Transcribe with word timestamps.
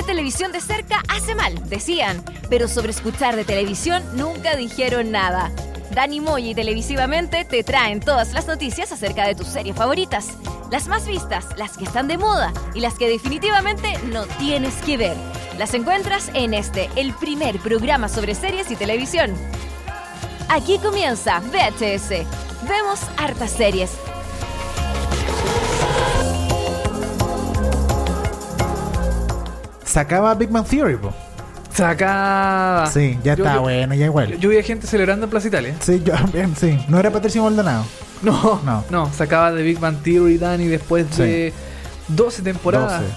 Ver 0.00 0.06
televisión 0.06 0.50
de 0.50 0.62
cerca 0.62 1.02
hace 1.08 1.34
mal, 1.34 1.68
decían, 1.68 2.24
pero 2.48 2.68
sobre 2.68 2.90
escuchar 2.90 3.36
de 3.36 3.44
televisión 3.44 4.02
nunca 4.14 4.56
dijeron 4.56 5.10
nada. 5.10 5.52
Dani 5.94 6.20
Moy 6.20 6.48
y 6.48 6.54
Televisivamente 6.54 7.44
te 7.44 7.62
traen 7.64 8.00
todas 8.00 8.32
las 8.32 8.46
noticias 8.46 8.92
acerca 8.92 9.26
de 9.26 9.34
tus 9.34 9.48
series 9.48 9.76
favoritas. 9.76 10.38
Las 10.70 10.88
más 10.88 11.06
vistas, 11.06 11.44
las 11.58 11.76
que 11.76 11.84
están 11.84 12.08
de 12.08 12.16
moda 12.16 12.50
y 12.74 12.80
las 12.80 12.94
que 12.94 13.10
definitivamente 13.10 13.92
no 14.04 14.24
tienes 14.38 14.74
que 14.76 14.96
ver. 14.96 15.18
Las 15.58 15.74
encuentras 15.74 16.30
en 16.32 16.54
este, 16.54 16.88
el 16.96 17.12
primer 17.12 17.58
programa 17.58 18.08
sobre 18.08 18.34
series 18.34 18.70
y 18.70 18.76
televisión. 18.76 19.34
Aquí 20.48 20.78
comienza 20.78 21.40
VHS. 21.40 22.24
Vemos 22.66 23.00
hartas 23.18 23.50
series. 23.50 23.90
Sacaba 29.90 30.34
Big 30.34 30.50
Man 30.50 30.64
Theory, 30.64 30.96
po. 30.96 31.12
Saca. 31.74 32.86
Sí, 32.92 33.18
ya 33.24 33.34
Yo- 33.34 33.44
está 33.44 33.56
yo- 33.56 33.62
bueno, 33.62 33.94
ya 33.94 34.06
igual. 34.06 34.38
Yo 34.38 34.48
vi 34.50 34.58
a 34.58 34.62
gente 34.62 34.86
celebrando 34.86 35.24
en 35.26 35.30
Plaza 35.30 35.48
Italia. 35.48 35.74
Sí, 35.80 36.00
yo 36.04 36.12
también, 36.12 36.54
sí. 36.56 36.78
No 36.88 36.98
era 36.98 37.10
Patricio 37.10 37.42
Maldonado. 37.42 37.84
No, 38.22 38.60
No. 38.64 38.84
no, 38.90 39.10
sacaba 39.12 39.50
de 39.50 39.62
Big 39.62 39.78
Bang 39.80 39.96
Theory, 40.02 40.36
Dani, 40.38 40.66
después 40.66 41.06
Sí. 41.10 41.22
de 41.22 41.52
12 42.08 42.42
temporadas. 42.42 43.00
12. 43.02 43.14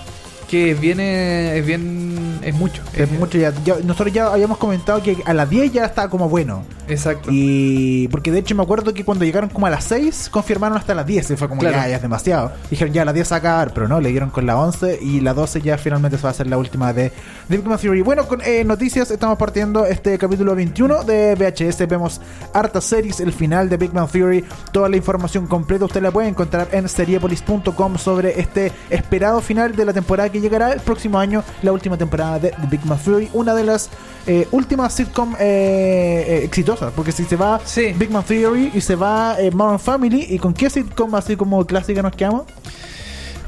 Que 0.53 0.75
viene, 0.75 1.57
es 1.57 1.65
bien, 1.65 2.39
es 2.43 2.53
mucho. 2.53 2.83
Es 2.93 3.09
mucho 3.11 3.39
ya, 3.39 3.51
ya- 3.65 3.77
Nosotros 3.83 4.13
ya 4.13 4.27
habíamos 4.31 4.59
comentado 4.59 5.01
que 5.01 5.17
a 5.25 5.33
las 5.33 5.49
10 5.49 5.73
ya 5.73 5.85
estaba 5.85 6.11
como 6.11 6.29
bueno. 6.29 6.63
Exacto. 6.87 7.29
Y 7.31 8.07
porque 8.09 8.29
de 8.31 8.39
hecho 8.39 8.53
me 8.53 8.61
acuerdo 8.61 8.93
que 8.93 9.03
cuando 9.03 9.25
llegaron 9.25 9.49
como 9.49 9.65
a 9.65 9.71
las 9.71 9.85
6 9.85 10.29
confirmaron 10.29 10.77
hasta 10.77 10.93
las 10.93 11.07
10 11.07 11.31
y 11.31 11.35
fue 11.37 11.47
como 11.49 11.59
Claro. 11.61 11.77
ya, 11.77 11.87
ya 11.87 11.95
es 11.95 12.01
demasiado. 12.03 12.51
Dijeron 12.69 12.93
ya 12.93 13.01
a 13.01 13.05
las 13.05 13.15
10 13.15 13.27
se 13.27 13.31
va 13.31 13.35
a 13.37 13.39
acabar, 13.39 13.73
pero 13.73 13.87
no, 13.87 13.99
le 13.99 14.09
dieron 14.09 14.29
con 14.29 14.45
la 14.45 14.55
11 14.59 14.99
y 15.01 15.21
la 15.21 15.33
12 15.33 15.61
ya 15.61 15.77
finalmente 15.79 16.17
se 16.17 16.23
va 16.23 16.29
a 16.29 16.31
hacer 16.33 16.45
la 16.45 16.59
última 16.59 16.93
de, 16.93 17.11
de 17.49 17.57
Big 17.57 17.77
Theory. 17.79 18.01
Bueno, 18.03 18.27
con 18.27 18.41
eh, 18.41 18.63
noticias 18.63 19.09
estamos 19.09 19.39
partiendo 19.39 19.87
este 19.87 20.19
capítulo 20.19 20.53
21 20.53 21.03
de 21.05 21.33
VHS. 21.35 21.87
Vemos 21.87 22.21
hartas 22.53 22.83
series, 22.83 23.21
el 23.21 23.33
final 23.33 23.69
de 23.69 23.77
Big 23.77 23.91
Bang 23.91 24.07
Theory. 24.11 24.43
Toda 24.71 24.87
la 24.87 24.97
información 24.97 25.47
completa 25.47 25.85
usted 25.85 26.03
la 26.03 26.11
puede 26.11 26.27
encontrar 26.27 26.67
en 26.73 26.87
seriepolis.com 26.89 27.97
sobre 27.97 28.39
este 28.39 28.71
esperado 28.91 29.41
final 29.41 29.75
de 29.75 29.85
la 29.85 29.93
temporada 29.93 30.29
que 30.29 30.42
llegará 30.43 30.73
el 30.73 30.79
próximo 30.79 31.17
año, 31.17 31.43
la 31.63 31.71
última 31.71 31.97
temporada 31.97 32.37
de 32.37 32.49
The 32.51 32.67
Big 32.69 32.81
Theory, 33.03 33.29
una 33.33 33.55
de 33.55 33.63
las 33.63 33.89
eh, 34.27 34.47
últimas 34.51 34.93
sitcom 34.93 35.33
eh, 35.39 36.25
eh, 36.27 36.41
exitosas, 36.43 36.93
porque 36.95 37.11
si 37.11 37.23
se 37.23 37.35
va 37.35 37.59
Sí. 37.65 37.93
Big 37.97 38.09
Bang 38.09 38.25
Theory 38.25 38.71
y 38.73 38.81
se 38.81 38.95
va 38.95 39.35
Modern 39.53 39.79
Family, 39.79 40.27
¿y 40.29 40.37
con 40.37 40.53
qué 40.53 40.69
sitcom 40.69 41.15
así 41.15 41.35
como 41.35 41.65
clásica 41.65 42.01
nos 42.01 42.15
quedamos? 42.15 42.43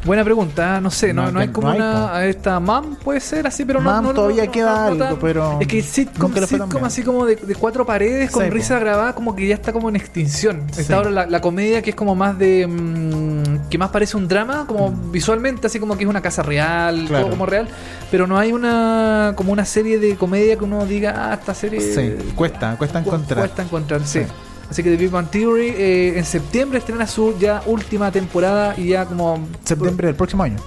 Buena 0.05 0.23
pregunta, 0.23 0.79
no 0.81 0.91
sé, 0.91 1.13
no, 1.13 1.23
No, 1.25 1.31
no 1.31 1.39
hay 1.39 1.47
no 1.47 1.53
como 1.53 1.69
hay, 1.69 1.77
una. 1.79 2.11
po. 2.11 2.17
Esta 2.19 2.59
MAM 2.59 2.95
puede 2.97 3.19
ser 3.19 3.47
así, 3.47 3.65
pero 3.65 3.79
no. 3.81 3.89
Mam 3.89 4.03
no- 4.03 4.09
no- 4.09 4.13
todavía 4.15 4.47
queda 4.47 4.85
algo, 4.85 4.99
tan- 5.03 5.17
pero 5.19 5.57
Es 5.59 5.67
que 5.67 5.81
sitcom, 5.81 6.31
sitcom 6.45 6.83
así 6.83 7.01
como 7.01 7.25
de, 7.25 7.35
de 7.37 7.55
cuatro 7.55 7.85
paredes 7.87 8.29
con 8.29 8.43
Sí, 8.43 8.49
po. 8.49 8.53
risa 8.55 8.77
grabada, 8.79 9.13
como 9.15 9.35
que 9.35 9.47
ya 9.47 9.55
está 9.55 9.73
como 9.73 9.89
en 9.89 9.95
extinción. 9.95 10.61
Sí. 10.71 10.81
Está 10.81 10.97
ahora 10.97 11.09
la, 11.09 11.25
la 11.25 11.41
comedia 11.41 11.81
que 11.81 11.89
es 11.89 11.95
como 11.95 12.13
más 12.15 12.37
de. 12.37 12.67
mm, 12.67 13.67
que 13.69 13.77
más 13.79 13.89
parece 13.89 14.15
un 14.15 14.27
drama, 14.27 14.65
como 14.67 14.91
visualmente, 14.91 15.65
así 15.67 15.79
como 15.79 15.97
que 15.97 16.03
es 16.03 16.09
una 16.09 16.21
casa 16.21 16.43
real, 16.43 17.05
Claro. 17.07 17.23
todo 17.25 17.31
como 17.31 17.45
real. 17.47 17.67
Pero 18.11 18.27
no 18.27 18.37
hay 18.37 18.51
una. 18.51 19.33
como 19.35 19.51
una 19.51 19.65
serie 19.65 19.97
de 19.97 20.15
comedia 20.15 20.55
que 20.55 20.63
uno 20.65 20.85
diga, 20.85 21.31
ah, 21.31 21.33
esta 21.33 21.53
serie. 21.55 21.81
Sí, 21.81 22.31
cuesta, 22.35 22.75
cuesta 22.77 23.01
cu- 23.01 23.09
encontrar. 23.09 23.39
Cuesta 23.39 23.63
encontrar, 23.63 24.01
sí. 24.05 24.19
Sí. 24.19 24.25
Así 24.69 24.81
que 24.83 24.89
The 24.91 24.97
Big 24.97 25.11
Bang 25.11 25.29
Theory 25.29 25.67
eh, 25.77 26.17
en 26.17 26.25
septiembre 26.25 26.79
estrena 26.79 27.05
su 27.07 27.37
ya 27.37 27.61
última 27.65 28.11
temporada 28.11 28.73
y 28.77 28.87
ya 28.89 29.05
como. 29.05 29.47
Septiembre 29.63 30.07
del 30.07 30.15
próximo 30.15 30.43
año. 30.43 30.57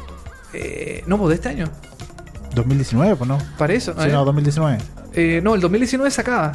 Eh, 0.53 1.03
no, 1.07 1.19
pues 1.19 1.31
de 1.31 1.35
este 1.35 1.49
año. 1.49 1.67
2019, 2.55 3.17
pues 3.17 3.29
no. 3.29 3.39
Para 3.59 3.73
eso. 3.75 3.93
Sí, 3.99 4.09
¿eh? 4.09 4.13
no, 4.13 4.25
2019. 4.25 4.79
Eh, 5.15 5.41
no, 5.43 5.55
el 5.55 5.61
2019 5.61 6.11
se 6.11 6.21
acaba. 6.21 6.53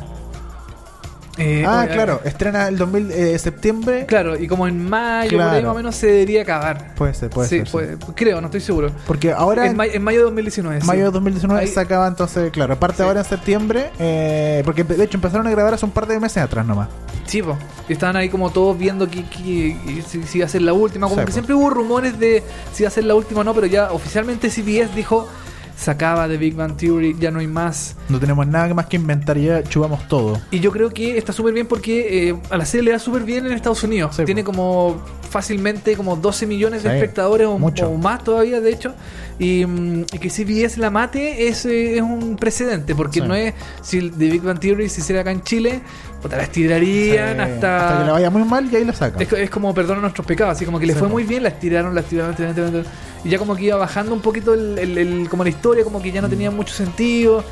Eh, 1.39 1.65
ah, 1.67 1.81
oye, 1.85 1.93
claro, 1.93 2.21
estrena 2.25 2.67
el 2.67 2.77
2000, 2.77 3.11
eh, 3.11 3.39
septiembre. 3.39 4.05
Claro, 4.05 4.37
y 4.39 4.47
como 4.47 4.67
en 4.67 4.87
mayo, 4.87 5.31
por 5.31 5.41
ahí 5.41 5.49
Claro. 5.49 5.67
más 5.67 5.73
o 5.73 5.77
menos 5.77 5.95
se 5.95 6.05
debería 6.05 6.43
acabar. 6.43 6.93
Puede 6.93 7.15
ser, 7.15 7.31
puede 7.31 7.47
sí, 7.49 7.65
ser. 7.65 7.97
sí. 7.99 8.05
creo, 8.15 8.39
no 8.39 8.47
estoy 8.47 8.61
seguro. 8.61 8.91
Porque 9.07 9.31
ahora 9.31 9.65
En, 9.65 9.71
en 9.71 9.77
may- 9.77 9.89
en 9.95 10.03
mayo 10.03 10.19
de 10.19 10.23
2019. 10.25 10.81
sí. 10.81 10.87
mayo 10.87 11.05
de 11.05 11.11
2019 11.11 11.61
Ahí- 11.61 11.67
se 11.67 11.79
acaba 11.79 12.07
entonces, 12.07 12.51
claro. 12.51 12.73
Aparte 12.75 13.01
ahora 13.01 13.21
en 13.21 13.25
septiembre, 13.25 13.89
eh, 13.97 14.61
porque 14.63 14.83
de 14.83 15.03
hecho 15.03 15.17
empezaron 15.17 15.47
a 15.47 15.49
grabar 15.49 15.73
hace 15.73 15.85
un 15.85 15.91
par 15.91 16.05
de 16.05 16.19
meses 16.19 16.37
atrás 16.43 16.67
nomás. 16.67 16.89
Sí, 17.25 17.41
po. 17.41 17.57
Estaban 17.89 18.15
ahí 18.15 18.29
como 18.29 18.49
todos 18.51 18.77
viendo 18.77 19.09
que, 19.09 19.23
que- 19.25 19.75
si, 20.07 20.23
si 20.23 20.37
iba 20.39 20.45
a 20.45 20.49
ser 20.49 20.61
la 20.61 20.73
última. 20.73 21.07
Como 21.07 21.15
Sí, 21.15 21.21
que 21.21 21.27
po. 21.27 21.33
siempre 21.33 21.55
hubo 21.55 21.69
rumores 21.69 22.19
de 22.19 22.43
si 22.73 22.83
iba 22.83 22.87
a 22.87 22.91
ser 22.91 23.05
la 23.05 23.15
última 23.15 23.41
o 23.41 23.43
no, 23.43 23.53
pero 23.53 23.67
ya 23.67 23.91
oficialmente 23.91 24.49
CBS 24.49 24.93
dijo, 24.95 25.27
se 25.75 25.89
acaba 25.91 26.27
de 26.27 26.37
Big 26.37 26.55
Bang 26.55 26.77
Theory, 26.77 27.15
ya 27.19 27.31
no 27.31 27.39
hay 27.39 27.47
más. 27.47 27.95
No 28.07 28.19
tenemos 28.19 28.45
nada 28.47 28.73
más 28.73 28.85
que 28.85 28.95
inventar, 28.97 29.37
ya 29.37 29.63
chupamos 29.63 30.07
todo. 30.07 30.39
Y 30.51 30.59
yo 30.59 30.71
creo 30.71 30.91
que 30.91 31.17
está 31.17 31.33
súper 31.33 31.53
bien 31.53 31.67
porque 31.67 32.29
eh, 32.29 32.35
a 32.51 32.57
la 32.57 32.65
serie 32.65 32.83
le 32.85 32.91
va 32.91 32.99
súper 32.99 33.23
bien 33.23 33.45
en 33.47 33.53
Estados 33.53 33.83
Unidos. 33.83 34.15
Sí, 34.15 34.23
Tiene 34.23 34.43
como 34.43 35.01
fácilmente 35.29 35.95
como 35.97 36.15
12 36.15 36.45
millones 36.45 36.83
de 36.83 36.89
Sí, 36.89 36.95
espectadores 36.95 37.47
o, 37.47 37.57
más 37.97 38.23
todavía, 38.23 38.61
de 38.61 38.69
hecho. 38.71 38.93
Y, 39.39 39.65
mm, 39.65 40.01
y 40.13 40.19
que 40.19 40.29
CBS 40.29 40.79
la 40.79 40.91
mate 40.91 41.47
es, 41.47 41.65
eh, 41.65 41.95
es 41.95 42.01
un 42.03 42.35
precedente 42.37 42.93
porque 42.93 43.19
Sí. 43.19 43.27
no 43.27 43.33
es 43.33 43.55
si 43.81 44.11
The 44.11 44.29
Big 44.29 44.43
Bang 44.43 44.59
Theory 44.59 44.87
se 44.89 45.01
hiciera 45.01 45.21
acá 45.21 45.31
en 45.31 45.41
Chile, 45.41 45.81
puta, 46.23 46.37
la 46.37 46.43
estirarían 46.43 47.35
Sí, 47.35 47.41
hasta... 47.41 47.77
hasta 47.87 47.99
que 47.99 48.05
le 48.05 48.11
vaya 48.11 48.29
muy 48.31 48.43
mal 48.45 48.67
y 48.71 48.75
ahí 48.75 48.83
lo 48.85 48.93
sacan. 48.93 49.21
Es, 49.21 49.31
es 49.31 49.49
como 49.51 49.73
perdona 49.73 50.01
nuestros 50.01 50.25
pecados, 50.25 50.55
así 50.55 50.65
como 50.65 50.79
que 50.79 50.87
le 50.87 50.93
Sí, 50.93 50.99
fue 50.99 51.07
muy 51.09 51.23
bien, 51.23 51.43
la 51.43 51.49
estiraron, 51.49 51.93
la 51.93 52.01
estiraron, 52.01 52.29
la 52.29 52.31
estiraron, 52.33 52.55
la 52.73 52.79
estiraron, 52.79 52.91
y 53.25 53.29
ya 53.29 53.37
como 53.37 53.55
que 53.55 53.63
iba 53.65 53.75
bajando 53.77 54.13
un 54.13 54.21
poquito 54.21 54.53
el, 54.55 54.79
el- 54.79 54.97
el- 54.97 55.29
como 55.29 55.43
la 55.43 55.49
historia, 55.51 55.83
como 55.83 56.01
que 56.01 56.11
ya 56.11 56.21
no 56.21 56.29
tenía 56.29 56.49
Mm. 56.49 56.55
mucho 56.55 56.73
sentido. 56.73 57.43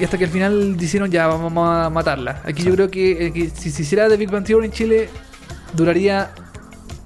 Y 0.00 0.04
hasta 0.04 0.16
que 0.16 0.24
al 0.26 0.30
final 0.30 0.76
dijeron 0.76 1.10
ya 1.10 1.26
vamos 1.26 1.68
a 1.68 1.90
matarla. 1.90 2.40
Aquí 2.44 2.62
yo 2.62 2.72
creo 2.74 2.88
que, 2.88 3.26
eh, 3.26 3.32
que 3.32 3.50
si 3.50 3.70
se 3.72 3.82
hiciera 3.82 4.08
The 4.08 4.16
Big 4.16 4.30
Bang 4.30 4.44
Theory 4.44 4.66
en 4.66 4.72
Chile, 4.72 5.08
duraría 5.74 6.30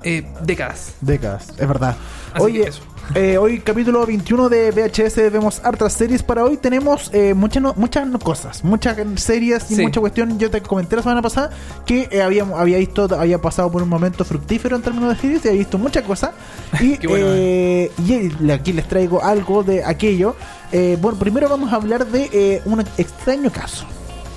eh, 0.05 0.27
décadas. 0.43 0.95
Décadas, 1.01 1.49
es 1.59 1.69
verdad. 1.69 1.97
Así 2.35 2.43
Oye, 2.45 2.71
eh, 3.15 3.37
hoy 3.37 3.61
capítulo 3.61 4.07
21 4.07 4.49
de 4.49 4.71
VHS 4.71 5.31
vemos 5.31 5.61
hartas 5.65 5.93
series. 5.93 6.23
Para 6.23 6.45
hoy 6.45 6.57
tenemos 6.57 7.11
eh, 7.13 7.35
muchas 7.35 7.63
no- 7.63 7.75
muchas 7.77 8.09
cosas, 8.23 8.65
muchas 8.65 8.97
series 9.17 9.71
y 9.71 9.75
Sí. 9.77 9.83
mucha 9.83 10.01
cuestión. 10.01 10.39
Yo 10.39 10.51
te 10.51 10.63
comenté 10.63 10.97
la 10.97 11.03
semana 11.03 11.21
pasada 11.21 11.51
que 11.85 12.09
eh, 12.11 12.23
había, 12.23 12.45
había 12.57 12.79
visto, 12.79 13.09
había 13.19 13.39
pasado 13.41 13.71
por 13.71 13.83
un 13.83 13.89
momento 13.89 14.25
fructífero 14.25 14.77
en 14.77 14.83
términos 14.83 15.11
de 15.15 15.21
series 15.21 15.45
y 15.45 15.49
había 15.49 15.59
visto 15.59 15.79
muchas 15.79 16.05
cosas. 16.05 16.31
Y, 16.81 17.07
bueno, 17.07 17.27
eh, 17.31 17.91
y 17.99 18.51
aquí 18.51 18.73
les 18.73 18.89
traigo 18.89 19.23
algo 19.23 19.63
de 19.63 19.85
aquello. 19.85 20.35
Bueno, 21.01 21.19
primero 21.19 21.49
vamos 21.51 21.71
a 21.73 21.77
hablar 21.77 22.07
de 22.07 22.63
un 22.65 22.81
extraño 22.97 23.51
caso. 23.53 23.85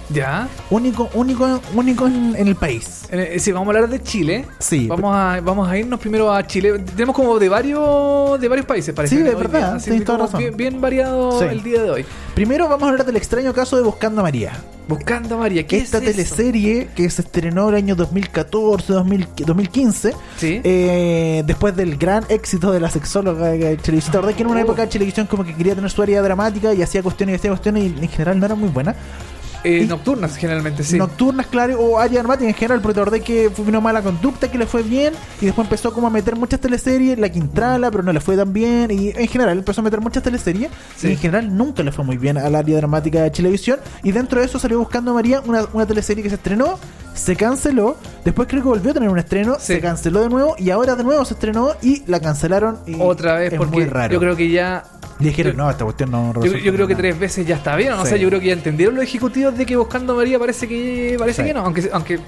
Ya. 0.09 0.47
Único, 0.69 1.09
único, 1.13 1.59
único 1.73 2.07
en, 2.07 2.35
en 2.37 2.47
el 2.47 2.55
país. 2.55 3.03
Eh, 3.11 3.37
sí, 3.39 3.51
vamos 3.51 3.67
a 3.67 3.77
hablar 3.77 3.89
de 3.89 4.01
Chile. 4.03 4.45
Sí. 4.59 4.87
Vamos 4.87 5.15
a, 5.15 5.39
vamos 5.41 5.67
a 5.67 5.77
irnos 5.77 5.99
primero 5.99 6.31
a 6.31 6.45
Chile. 6.45 6.79
Tenemos 6.79 7.15
como 7.15 7.39
de 7.39 7.49
varios 7.49 8.39
de 8.39 8.47
varios 8.47 8.65
países, 8.67 8.93
parece. 8.93 9.17
Sí, 9.17 9.21
de 9.23 9.33
verdad, 9.35 9.81
que 9.83 10.01
toda 10.01 10.19
razón. 10.19 10.39
Bien, 10.39 10.55
bien 10.55 10.81
variado 10.81 11.39
Sí. 11.39 11.45
el 11.49 11.63
día 11.63 11.81
de 11.81 11.89
hoy. 11.89 12.05
Primero 12.35 12.67
vamos 12.69 12.83
a 12.87 12.91
hablar 12.91 13.05
del 13.05 13.15
extraño 13.17 13.53
caso 13.53 13.77
de 13.77 13.83
Buscando 13.83 14.21
a 14.21 14.23
María. 14.23 14.51
Buscando 14.87 15.35
a 15.35 15.37
María. 15.39 15.65
¿Qué 15.65 15.77
Esta 15.77 15.97
es 15.97 16.03
eso? 16.03 16.11
teleserie 16.35 16.89
que 16.95 17.09
se 17.09 17.23
estrenó 17.23 17.69
el 17.69 17.75
año 17.75 17.95
2014, 17.95 18.93
2000 18.93 19.27
2015, 19.45 20.13
Sí. 20.37 20.61
eh, 20.63 21.41
después 21.47 21.75
del 21.75 21.97
gran 21.97 22.23
éxito 22.29 22.71
de 22.71 22.79
la 22.79 22.89
sexóloga 22.91 23.55
eh, 23.55 23.77
Televisión. 23.77 24.13
La 24.13 24.21
verdad 24.21 24.35
que 24.35 24.43
en 24.43 24.49
una 24.49 24.59
Oh. 24.59 24.63
época 24.63 24.87
Televisión 24.87 25.25
como 25.25 25.43
que 25.43 25.55
quería 25.55 25.73
tener 25.73 25.89
su 25.89 26.01
área 26.03 26.21
dramática 26.21 26.73
y 26.73 26.83
hacía 26.83 27.01
cuestiones 27.01 27.33
y 27.33 27.35
hacía 27.37 27.49
cuestiones 27.51 27.83
y 27.83 27.87
en 28.03 28.09
general 28.09 28.39
no 28.39 28.45
era 28.45 28.53
muy 28.55 28.69
buena. 28.69 28.95
Eh, 29.65 29.85
nocturnas, 29.87 30.37
generalmente, 30.37 30.83
sí. 30.83 30.97
Nocturnas, 30.97 31.47
claro, 31.47 31.79
o 31.79 31.99
área 31.99 32.19
dramática 32.19 32.47
en 32.47 32.53
general, 32.55 32.81
porque 32.81 32.99
verdad 32.99 33.19
que 33.19 33.49
fue 33.49 33.65
una 33.65 33.79
mala 33.81 34.01
conducta 34.01 34.49
que 34.51 34.57
le 34.57 34.65
fue 34.67 34.83
bien 34.83 35.13
y 35.41 35.45
después 35.47 35.65
empezó 35.65 35.91
como 35.93 36.07
a 36.07 36.09
meter 36.09 36.35
muchas 36.35 36.59
teleseries, 36.59 37.17
la 37.17 37.29
Quintrala, 37.29 37.89
pero 37.91 38.03
no 38.03 38.13
le 38.13 38.19
fue 38.19 38.37
tan 38.37 38.53
bien 38.53 38.91
y 38.91 39.09
en 39.09 39.27
general 39.27 39.57
empezó 39.57 39.81
a 39.81 39.83
meter 39.83 39.99
muchas 40.01 40.21
teleseries 40.23 40.69
Sí. 40.95 41.07
y 41.07 41.11
en 41.13 41.17
general 41.17 41.57
nunca 41.57 41.81
le 41.83 41.91
fue 41.91 42.05
muy 42.05 42.17
bien 42.17 42.37
al 42.37 42.55
área 42.55 42.77
dramática 42.77 43.21
de 43.23 43.31
Chilevisión 43.31 43.79
y 44.03 44.11
dentro 44.11 44.39
de 44.39 44.45
eso 44.45 44.59
salió 44.59 44.77
buscando 44.79 45.11
a 45.11 45.13
María 45.15 45.41
una, 45.45 45.65
una 45.73 45.85
teleserie 45.85 46.21
que 46.23 46.29
se 46.29 46.35
estrenó, 46.35 46.77
se 47.13 47.35
canceló, 47.35 47.97
después 48.23 48.47
creo 48.47 48.61
que 48.61 48.67
volvió 48.69 48.91
a 48.91 48.93
tener 48.93 49.09
un 49.09 49.17
estreno, 49.19 49.55
Sí. 49.59 49.73
se 49.73 49.79
canceló 49.79 50.21
de 50.21 50.29
nuevo 50.29 50.55
y 50.59 50.69
ahora 50.69 50.95
de 50.95 51.03
nuevo 51.03 51.23
se 51.25 51.33
estrenó 51.33 51.71
y 51.81 52.03
la 52.07 52.19
cancelaron 52.19 52.77
y 52.85 52.95
Otra 52.99 53.35
vez, 53.35 53.53
es 53.53 53.57
porque 53.57 53.75
muy 53.77 53.85
raro. 53.85 54.13
yo 54.13 54.19
creo 54.19 54.35
que 54.35 54.49
ya. 54.49 54.83
Y 55.19 55.23
dijeron, 55.25 55.55
no, 55.57 55.69
esta 55.69 55.83
cuestión 55.85 56.11
no 56.11 56.33
Yo, 56.43 56.51
yo 56.57 56.73
creo 56.73 56.87
que 56.87 56.93
nada". 56.93 57.01
tres 57.03 57.19
veces 57.19 57.45
ya 57.47 57.55
está 57.55 57.75
bien. 57.75 57.93
O 57.93 58.03
Sí. 58.03 58.09
sea, 58.09 58.17
yo 58.17 58.27
creo 58.27 58.39
que 58.39 58.47
ya 58.47 58.53
entendieron 58.53 58.95
los 58.95 59.03
ejecutivos 59.03 59.57
de 59.57 59.65
que 59.65 59.75
Buscando 59.75 60.15
María 60.15 60.37
parece 60.39 60.67
que 60.67 61.15
parece 61.17 61.41
Sí. 61.41 61.47
que 61.47 61.53
no. 61.53 61.61
Aunque, 61.61 61.89
aunque 61.93 62.19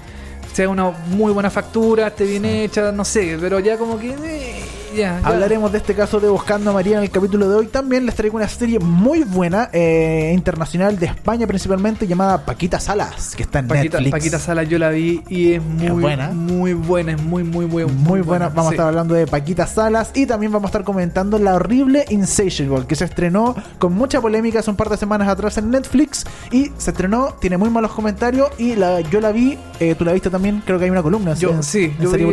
sea 0.52 0.68
una 0.68 0.90
muy 0.90 1.32
buena 1.32 1.50
factura, 1.50 2.06
esté 2.08 2.24
bien 2.24 2.44
hecha, 2.44 2.90
no 2.92 3.04
sé. 3.04 3.36
Pero 3.40 3.60
ya 3.60 3.76
como 3.76 3.98
que. 3.98 4.10
eh, 4.10 4.62
ya, 4.98 5.20
ya. 5.20 5.26
Hablaremos 5.26 5.72
de 5.72 5.78
este 5.78 5.94
caso 5.94 6.20
de 6.20 6.28
Buscando 6.28 6.70
a 6.70 6.72
María 6.74 6.98
en 6.98 7.04
el 7.04 7.10
capítulo 7.10 7.48
de 7.48 7.54
hoy. 7.54 7.66
También 7.68 8.04
les 8.06 8.14
traigo 8.14 8.36
una 8.36 8.48
serie 8.48 8.78
muy 8.78 9.22
buena, 9.24 9.70
eh, 9.72 10.32
internacional 10.34 10.98
de 10.98 11.06
España 11.06 11.46
principalmente, 11.46 12.06
llamada 12.06 12.44
Paquita 12.44 12.80
Salas, 12.80 13.34
que 13.36 13.42
está 13.44 13.60
en 13.60 13.68
Paquita, 13.68 13.98
Netflix. 13.98 14.10
Paquita 14.12 14.38
Sala 14.38 14.62
yo 14.64 14.78
la 14.78 14.90
vi 14.90 15.22
y 15.28 15.52
es 15.54 15.62
muy 15.62 15.88
buena. 16.02 16.30
Muy 16.30 16.72
buena, 16.74 17.12
es 17.12 17.22
muy, 17.22 17.44
muy, 17.44 17.66
muy, 17.66 17.84
Muy 17.86 18.20
buena, 18.20 18.48
vamos 18.48 18.70
a 18.70 18.74
estar 18.74 18.88
hablando 18.88 19.14
de 19.14 19.26
Paquita 19.26 19.66
Salas 19.66 20.10
y 20.14 20.26
también 20.26 20.52
vamos 20.52 20.66
a 20.66 20.70
estar 20.70 20.84
comentando 20.84 21.38
la 21.38 21.54
horrible 21.54 22.04
Insatiable, 22.10 22.86
que 22.86 22.96
se 22.96 23.04
estrenó 23.04 23.54
con 23.78 23.92
mucha 23.94 24.20
polémica 24.20 24.58
hace 24.60 24.70
un 24.70 24.76
par 24.76 24.88
de 24.88 24.96
semanas 24.96 25.28
atrás 25.28 25.58
en 25.58 25.70
Netflix 25.70 26.24
y 26.50 26.72
se 26.78 26.90
estrenó, 26.90 27.34
tiene 27.40 27.56
muy 27.56 27.70
malos 27.70 27.92
comentarios 27.92 28.48
y 28.58 28.74
la, 28.74 29.00
yo 29.00 29.20
la 29.20 29.32
vi, 29.32 29.58
eh, 29.80 29.94
tú 29.94 30.04
la 30.04 30.12
viste 30.12 30.30
también, 30.30 30.62
creo 30.64 30.78
que 30.78 30.84
hay 30.86 30.90
una 30.90 31.02
columna 31.02 31.34
Yo, 31.34 31.50
en, 31.50 31.62
sí, 31.62 31.84
en 31.84 32.04
yo 32.04 32.10
vi, 32.18 32.24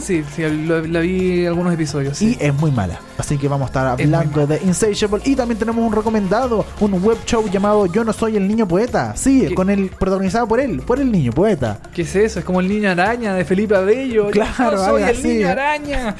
sí, 0.00 0.24
sí, 0.34 0.42
lo- 0.66 0.80
la 0.86 1.00
vi 1.00 1.46
algunos 1.46 1.72
episodios. 1.74 2.13
Sí. 2.14 2.36
Y 2.40 2.44
es 2.44 2.54
muy 2.54 2.70
mala. 2.70 2.98
Así 3.18 3.38
que 3.38 3.46
vamos 3.48 3.66
a 3.66 3.68
estar 3.68 4.00
Es 4.00 4.06
hablando 4.06 4.46
de 4.46 4.60
Insatiable. 4.64 5.22
Y 5.24 5.36
también 5.36 5.58
tenemos 5.58 5.84
un 5.86 5.92
recomendado, 5.92 6.64
un 6.80 6.92
web 7.02 7.18
show 7.26 7.48
llamado 7.48 7.86
Yo 7.86 8.02
no 8.04 8.12
soy 8.12 8.36
el 8.36 8.46
niño 8.48 8.66
poeta. 8.66 9.14
Sí, 9.16 9.46
¿Qué? 9.48 9.54
con 9.54 9.70
el 9.70 9.88
protagonizado 9.90 10.46
por 10.48 10.60
él, 10.60 10.80
por 10.80 11.00
el 11.00 11.10
niño 11.12 11.32
poeta. 11.32 11.78
¿Qué 11.94 12.02
es 12.02 12.14
eso? 12.16 12.38
Es 12.40 12.44
como 12.44 12.60
el 12.60 12.68
niño 12.68 12.90
araña 12.90 13.34
de 13.34 13.44
Felipe 13.44 13.76
Abello. 13.76 14.26
Yo 14.26 14.30
Claro, 14.30 14.76
soy 14.78 14.84
algo 14.86 14.98
el 14.98 15.04
así. 15.04 15.28
niño 15.28 15.48
araña. 15.48 16.14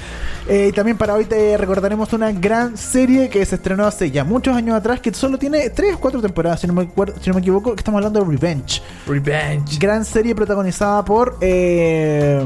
Eh, 0.49 0.67
y 0.69 0.73
también 0.73 0.96
para 0.99 1.14
hoy 1.14 1.25
te 1.25 1.56
recordaremos 1.56 2.12
una 2.12 2.31
gran 2.31 2.76
serie 2.76 3.29
que 3.31 3.44
se 3.46 3.55
estrenó 3.55 3.87
hace 3.87 4.11
ya 4.11 4.25
muchos 4.25 4.55
años 4.55 4.76
atrás, 4.76 5.00
que 5.00 5.12
solo 5.14 5.38
tiene 5.38 5.70
tres 5.70 5.94
o 5.94 5.99
cuatro 6.00 6.20
temporadas, 6.20 6.61
si 6.61 6.67
no 6.67 6.75
me, 6.75 6.82
acuerdo- 6.82 7.14
si 7.20 7.31
no 7.31 7.35
me 7.35 7.41
equivoco, 7.41 7.75
que 7.75 7.81
estamos 7.81 7.99
hablando 7.99 8.20
de 8.20 8.26
Revenge. 8.31 8.82
Revenge. 9.06 9.79
Gran 9.79 10.05
serie 10.05 10.35
protagonizada 10.35 11.02
por... 11.05 11.38
eh, 11.41 12.44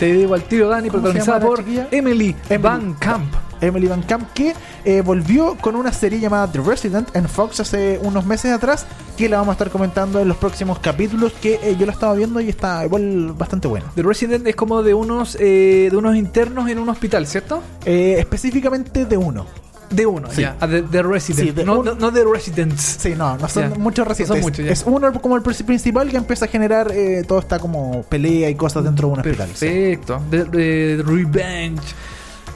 Te 0.00 0.14
digo 0.14 0.32
al 0.32 0.44
tiro, 0.44 0.66
Dani, 0.66 0.88
¿Cómo 0.88 1.06
se 1.06 1.12
protagonizada 1.12 1.46
por 1.46 1.58
chiquilla? 1.58 1.88
Emily, 1.90 2.34
Emily. 2.48 2.62
Van 2.62 2.94
Camp. 2.94 3.34
Emily 3.60 3.86
Van 3.86 4.02
Camp, 4.02 4.32
que 4.32 4.54
eh, 4.86 5.02
volvió 5.02 5.58
con 5.60 5.76
una 5.76 5.92
serie 5.92 6.18
llamada 6.18 6.50
The 6.50 6.60
Resident 6.62 7.14
en 7.14 7.28
Fox 7.28 7.60
hace 7.60 8.00
unos 8.02 8.24
meses 8.24 8.50
atrás, 8.50 8.86
que 9.18 9.28
la 9.28 9.36
vamos 9.36 9.50
a 9.50 9.52
estar 9.52 9.68
comentando 9.68 10.18
en 10.18 10.28
los 10.28 10.38
próximos 10.38 10.78
capítulos, 10.78 11.34
que 11.34 11.60
eh, 11.62 11.76
yo 11.78 11.84
la 11.84 11.92
estaba 11.92 12.14
viendo 12.14 12.40
y 12.40 12.48
está 12.48 12.82
igual 12.82 13.34
bastante 13.36 13.68
buena. 13.68 13.92
The 13.94 14.02
Resident 14.02 14.46
es 14.46 14.56
como 14.56 14.82
de 14.82 14.94
unos 14.94 15.36
eh, 15.38 15.88
de 15.90 15.96
unos 15.98 16.16
internos 16.16 16.70
en 16.70 16.78
un 16.78 16.88
hospital, 16.88 17.26
¿cierto? 17.26 17.62
Eh, 17.84 18.16
específicamente 18.18 19.04
de 19.04 19.18
uno. 19.18 19.44
De 19.90 20.06
uno, 20.06 20.28
Sí. 20.30 20.42
ya. 20.42 20.54
De, 20.66 20.82
de 20.82 21.02
Resident. 21.02 21.46
Sí, 21.48 21.50
de 21.52 21.64
no, 21.64 21.80
un- 21.80 21.84
no, 21.84 21.94
no 21.96 22.10
de 22.12 22.24
Residents. 22.24 22.80
Sí, 23.00 23.14
no, 23.16 23.36
no 23.36 23.48
son 23.48 23.70
Ya. 23.72 23.78
muchos 23.78 24.04
No 24.04 24.08
residentes. 24.10 24.36
son 24.36 24.40
muchos, 24.40 24.64
ya. 24.64 24.70
es 24.72 24.84
uno 24.86 25.12
como 25.20 25.36
el 25.36 25.42
pr- 25.42 25.64
principal 25.64 26.08
que 26.08 26.16
empieza 26.16 26.44
a 26.44 26.48
generar 26.48 26.92
eh, 26.92 27.24
todo 27.26 27.40
está 27.40 27.58
como 27.58 28.02
pelea 28.04 28.48
y 28.50 28.54
cosas 28.54 28.84
dentro 28.84 29.08
de 29.08 29.14
un 29.14 29.20
hospital. 29.20 29.48
sí. 29.54 29.66
Perfecto. 29.66 30.22
De, 30.30 30.44
de 30.44 31.02
Revenge. 31.04 31.82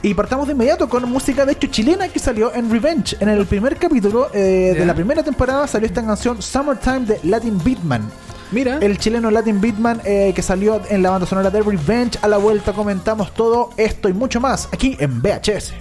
Y 0.01 0.13
partamos 0.13 0.45
de 0.47 0.53
inmediato 0.53 0.87
con 0.87 1.09
música 1.09 1.45
de 1.45 1.53
hecho 1.53 1.67
chilena 1.67 2.07
que 2.09 2.19
salió 2.19 2.53
en 2.53 2.69
Revenge. 2.71 3.17
En 3.19 3.27
el 3.29 3.45
primer 3.47 3.75
capítulo 3.77 4.29
eh, 4.33 4.75
de 4.77 4.85
la 4.85 4.93
primera 4.93 5.23
temporada 5.23 5.67
salió 5.67 5.87
esta 5.87 6.05
canción 6.05 6.41
Summertime 6.41 7.01
de 7.01 7.19
Latin 7.23 7.59
Beatman. 7.63 8.03
Mira. 8.51 8.77
El 8.79 8.97
chileno 8.99 9.31
Latin 9.31 9.59
Beatman 9.59 10.01
eh, 10.05 10.31
que 10.35 10.41
salió 10.43 10.79
en 10.89 11.01
la 11.01 11.09
banda 11.09 11.25
sonora 11.25 11.49
de 11.49 11.61
Revenge. 11.61 12.19
A 12.21 12.27
la 12.27 12.37
vuelta 12.37 12.71
comentamos 12.73 13.33
todo 13.33 13.71
esto 13.77 14.07
y 14.07 14.13
mucho 14.13 14.39
más 14.39 14.69
aquí 14.71 14.95
en 14.99 15.21
VHS. 15.21 15.73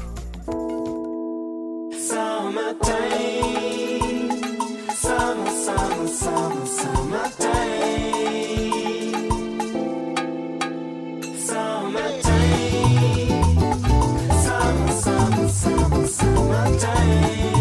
Summertime. 16.07 17.54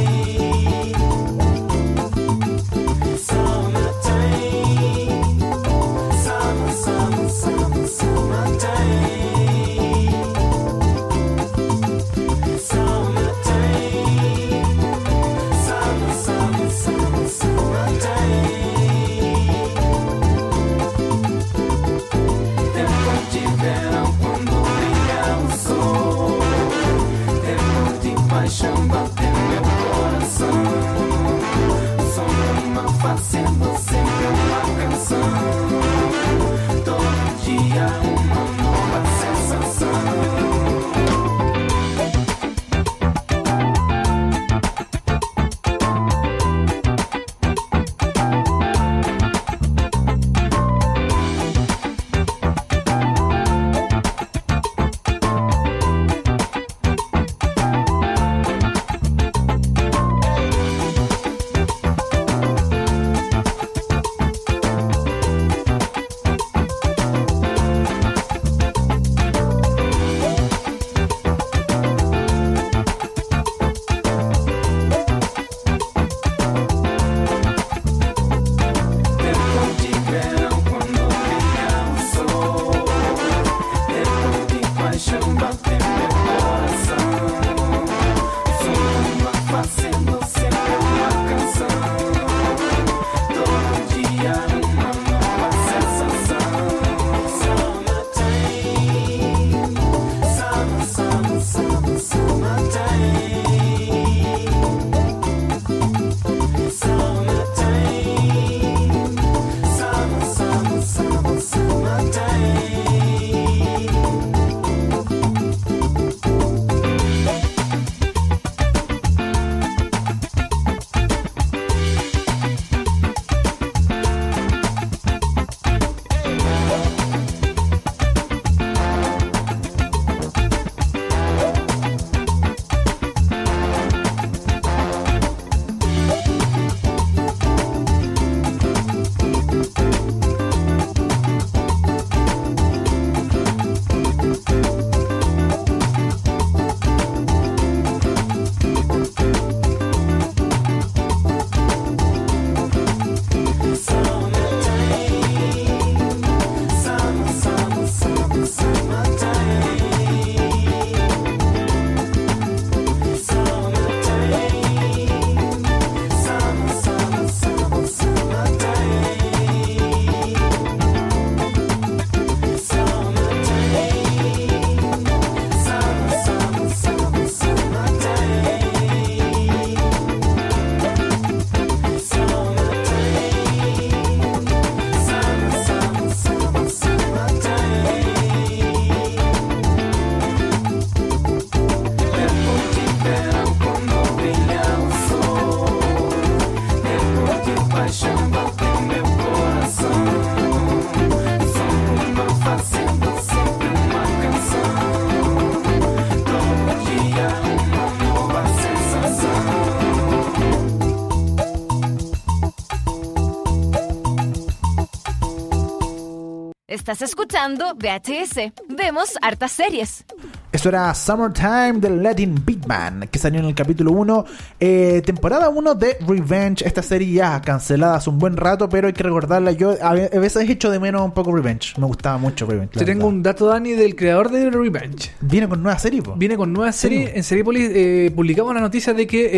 Estás 216.84 217.02
escuchando 217.02 217.76
VHS. 217.76 218.52
Vemos 218.68 219.14
hartas 219.22 219.54
series. 219.54 220.04
Eso 220.52 220.68
era 220.68 220.94
Summertime 220.94 221.76
del 221.80 222.04
Latin 222.04 222.36
Beatman, 222.46 223.08
que 223.10 223.18
salió 223.20 223.40
en 223.40 223.46
el 223.46 223.56
capítulo 223.56 223.94
1, 223.94 224.26
eh, 224.60 225.02
temporada 225.06 225.48
1 225.48 225.76
de 225.76 225.96
Revenge. 226.06 226.62
Esta 226.68 226.84
serie 226.84 227.14
ya 227.14 227.42
cancelada 227.42 227.96
hace 227.96 228.10
un 228.10 228.20
buen 228.20 228.36
rato, 228.36 228.68
pero 228.68 228.88
hay 228.88 228.94
que 228.94 229.02
recordarla. 229.02 229.54
Yo 229.54 229.78
a 229.82 229.94
ve- 229.94 230.10
a 230.14 230.20
veces 230.20 230.48
he 230.48 230.52
hecho 230.52 230.70
de 230.70 230.80
menos 230.82 231.02
un 231.04 231.14
poco 231.14 231.34
Revenge. 231.34 231.74
Me 231.80 231.86
gustaba 231.88 232.18
mucho 232.18 232.46
Revenge. 232.46 232.78
Te 232.78 232.84
tengo 232.84 233.08
un 233.08 233.24
dato, 233.24 233.46
Dani, 233.48 233.72
del 233.72 233.96
creador 233.96 234.30
de 234.30 234.50
Revenge. 234.52 235.10
Viene 235.22 235.48
con 235.48 235.64
nueva 235.64 235.80
serie, 235.80 236.02
po. 236.02 236.16
Viene 236.18 236.36
con 236.36 236.52
nueva 236.52 236.74
serie. 236.74 237.08
Sí. 237.08 237.12
En 237.16 237.24
Seriepolis 237.24 237.72
eh, 237.74 238.12
publicamos 238.14 238.54
la 238.54 238.60
noticia 238.60 238.94
de 238.94 239.08
que 239.08 239.30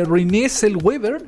eh, 0.00 0.04
Renée 0.04 0.48
Zellweger 0.48 1.24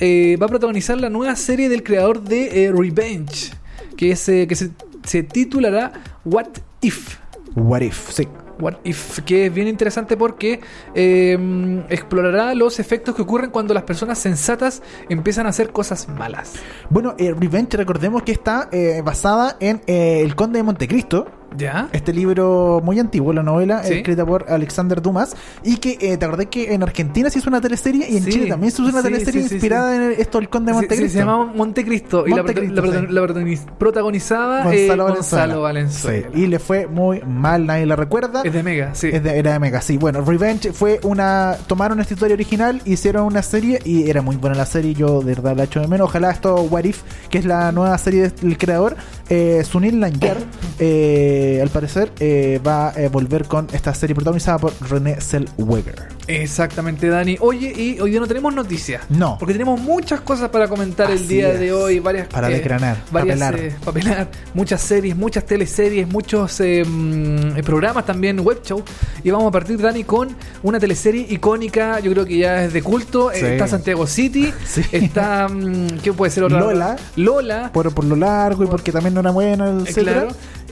eh, 0.00 0.36
va 0.40 0.46
a 0.46 0.48
protagonizar 0.48 0.96
la 1.00 1.10
nueva 1.10 1.34
serie 1.34 1.68
del 1.68 1.82
creador 1.82 2.22
de 2.22 2.66
eh, 2.66 2.72
Revenge, 2.72 3.50
que, 3.98 4.12
es, 4.12 4.26
eh, 4.30 4.46
que 4.46 4.54
se, 4.54 4.70
se 5.04 5.22
titulará 5.24 5.92
What 6.24 6.48
If. 6.80 7.18
What 7.56 7.82
if, 7.82 8.10
sí. 8.12 8.28
What 8.60 8.74
If, 8.84 9.20
que 9.20 9.46
es 9.46 9.54
bien 9.54 9.68
interesante 9.68 10.16
porque 10.16 10.60
eh, 10.94 11.84
explorará 11.90 12.54
los 12.54 12.80
efectos 12.80 13.14
que 13.14 13.22
ocurren 13.22 13.50
cuando 13.50 13.72
las 13.74 13.84
personas 13.84 14.18
sensatas 14.18 14.82
empiezan 15.08 15.46
a 15.46 15.50
hacer 15.50 15.70
cosas 15.70 16.08
malas. 16.08 16.54
Bueno, 16.90 17.14
eh, 17.18 17.34
Revenge, 17.38 17.76
recordemos 17.76 18.22
que 18.22 18.32
está 18.32 18.68
eh, 18.72 19.02
basada 19.04 19.56
en 19.60 19.80
eh, 19.86 20.22
El 20.24 20.34
Conde 20.34 20.58
de 20.58 20.62
Montecristo. 20.64 21.37
¿Ya? 21.56 21.88
Este 21.92 22.12
libro 22.12 22.80
muy 22.84 22.98
antiguo, 22.98 23.32
la 23.32 23.42
novela, 23.42 23.82
Sí. 23.82 23.94
escrita 23.94 24.24
por 24.26 24.46
Alexander 24.50 25.00
Dumas. 25.00 25.34
Y 25.64 25.78
que 25.78 25.96
eh, 26.00 26.16
te 26.16 26.24
acordé 26.24 26.46
que 26.46 26.74
en 26.74 26.82
Argentina 26.82 27.30
se 27.30 27.38
hizo 27.38 27.48
una 27.48 27.60
teleserie 27.60 28.08
y 28.08 28.16
en 28.18 28.24
Sí. 28.24 28.30
Chile 28.32 28.46
también 28.48 28.70
se 28.70 28.82
hizo 28.82 28.90
una 28.90 29.02
Sí, 29.02 29.08
teleserie 29.08 29.42
inspirada 29.42 29.96
en 29.96 30.02
el- 30.02 30.12
esto, 30.12 30.38
El 30.38 30.48
Conde 30.48 30.72
de 30.72 30.74
Montecristo. 30.74 31.12
se 31.12 31.18
llamaba 31.18 31.46
Montecristo 31.46 32.26
y 32.26 32.30
la 32.30 32.36
Montecristo, 32.38 32.82
la, 32.82 33.00
la 33.02 33.22
protagoniz- 33.22 33.66
protagonizaba 33.78 34.74
eh, 34.74 34.88
Gonzalo 34.94 35.62
Valenzuela. 35.62 36.28
Y 36.34 36.46
le 36.46 36.58
fue 36.58 36.86
muy 36.86 37.20
mal, 37.26 37.66
nadie 37.66 37.86
la 37.86 37.96
recuerda. 37.96 38.42
Es 38.44 38.52
de 38.52 38.62
Mega, 38.62 38.94
sí. 38.94 39.08
Es 39.12 39.22
de- 39.22 39.38
era 39.38 39.52
de 39.54 39.58
Mega, 39.58 39.80
sí. 39.80 39.96
Bueno, 39.96 40.20
Revenge 40.22 40.72
fue 40.72 41.00
una. 41.02 41.56
Tomaron 41.66 42.00
esta 42.00 42.14
historia 42.14 42.34
original, 42.34 42.80
hicieron 42.84 43.24
una 43.24 43.42
serie 43.42 43.80
y 43.84 44.08
era 44.10 44.22
muy 44.22 44.36
buena 44.36 44.56
la 44.56 44.66
serie. 44.66 44.94
Yo 44.94 45.20
de 45.20 45.34
verdad 45.34 45.56
la 45.56 45.64
echo 45.64 45.80
de 45.80 45.88
menos. 45.88 46.08
Ojalá 46.08 46.30
esto, 46.30 46.56
What 46.62 46.84
If, 46.84 47.02
que 47.30 47.38
es 47.38 47.44
la 47.44 47.72
nueva 47.72 47.96
serie 47.98 48.28
del 48.30 48.58
creador, 48.58 48.96
eh, 49.28 49.62
Sunil 49.64 50.00
Lanyar, 50.00 50.36
eh, 50.78 51.37
al 51.62 51.68
parecer, 51.70 52.12
eh, 52.20 52.60
va 52.66 52.88
a 52.88 53.08
volver 53.10 53.46
con 53.46 53.66
esta 53.72 53.92
serie 53.94 54.14
protagonizada 54.14 54.58
por 54.58 54.72
René 54.88 55.20
Zellweger. 55.20 56.08
Exactamente, 56.26 57.08
Dani. 57.08 57.36
Oye, 57.40 57.72
y 57.74 58.00
hoy 58.00 58.10
día 58.10 58.20
no 58.20 58.26
tenemos 58.26 58.54
noticias. 58.54 59.02
No. 59.08 59.36
Porque 59.38 59.54
tenemos 59.54 59.80
muchas 59.80 60.20
cosas 60.20 60.50
para 60.50 60.68
comentar 60.68 61.10
el 61.10 61.26
día 61.26 61.52
es. 61.52 61.60
de 61.60 61.72
hoy. 61.72 62.00
Varias, 62.00 62.28
Para 62.28 62.48
desgranar, 62.48 62.98
varias, 63.10 63.38
papelar. 63.38 63.58
eh, 63.60 63.76
papelar. 63.84 64.28
Muchas 64.54 64.80
series, 64.82 65.16
muchas 65.16 65.44
teleseries, 65.46 66.06
muchos 66.08 66.60
eh, 66.60 66.84
mm, 66.86 67.60
programas 67.64 68.04
también, 68.04 68.38
web 68.40 68.60
show. 68.62 68.82
Y 69.24 69.30
vamos 69.30 69.48
a 69.48 69.50
partir, 69.50 69.80
Dani, 69.80 70.04
con 70.04 70.28
una 70.62 70.78
teleserie 70.78 71.26
icónica. 71.30 72.00
Yo 72.00 72.12
creo 72.12 72.24
que 72.26 72.38
ya 72.38 72.64
es 72.64 72.72
de 72.72 72.82
culto. 72.82 73.30
Sí. 73.32 73.44
Eh, 73.44 73.52
Está 73.52 73.66
Santiago 73.68 74.06
City. 74.06 74.52
Sí. 74.68 74.82
Está. 74.92 75.48
mm, 75.48 75.98
¿Qué 76.02 76.12
puede 76.12 76.30
ser 76.30 76.44
otra? 76.44 76.60
Lola. 76.60 76.96
Lola. 77.16 77.70
Por, 77.72 77.92
por 77.94 78.04
lo 78.04 78.16
largo 78.16 78.64
y 78.64 78.66
porque 78.66 78.92
también 78.92 79.14
no 79.14 79.20
era 79.20 79.30
buena, 79.30 79.70
etcétera. 79.70 80.12
claro. 80.12 80.28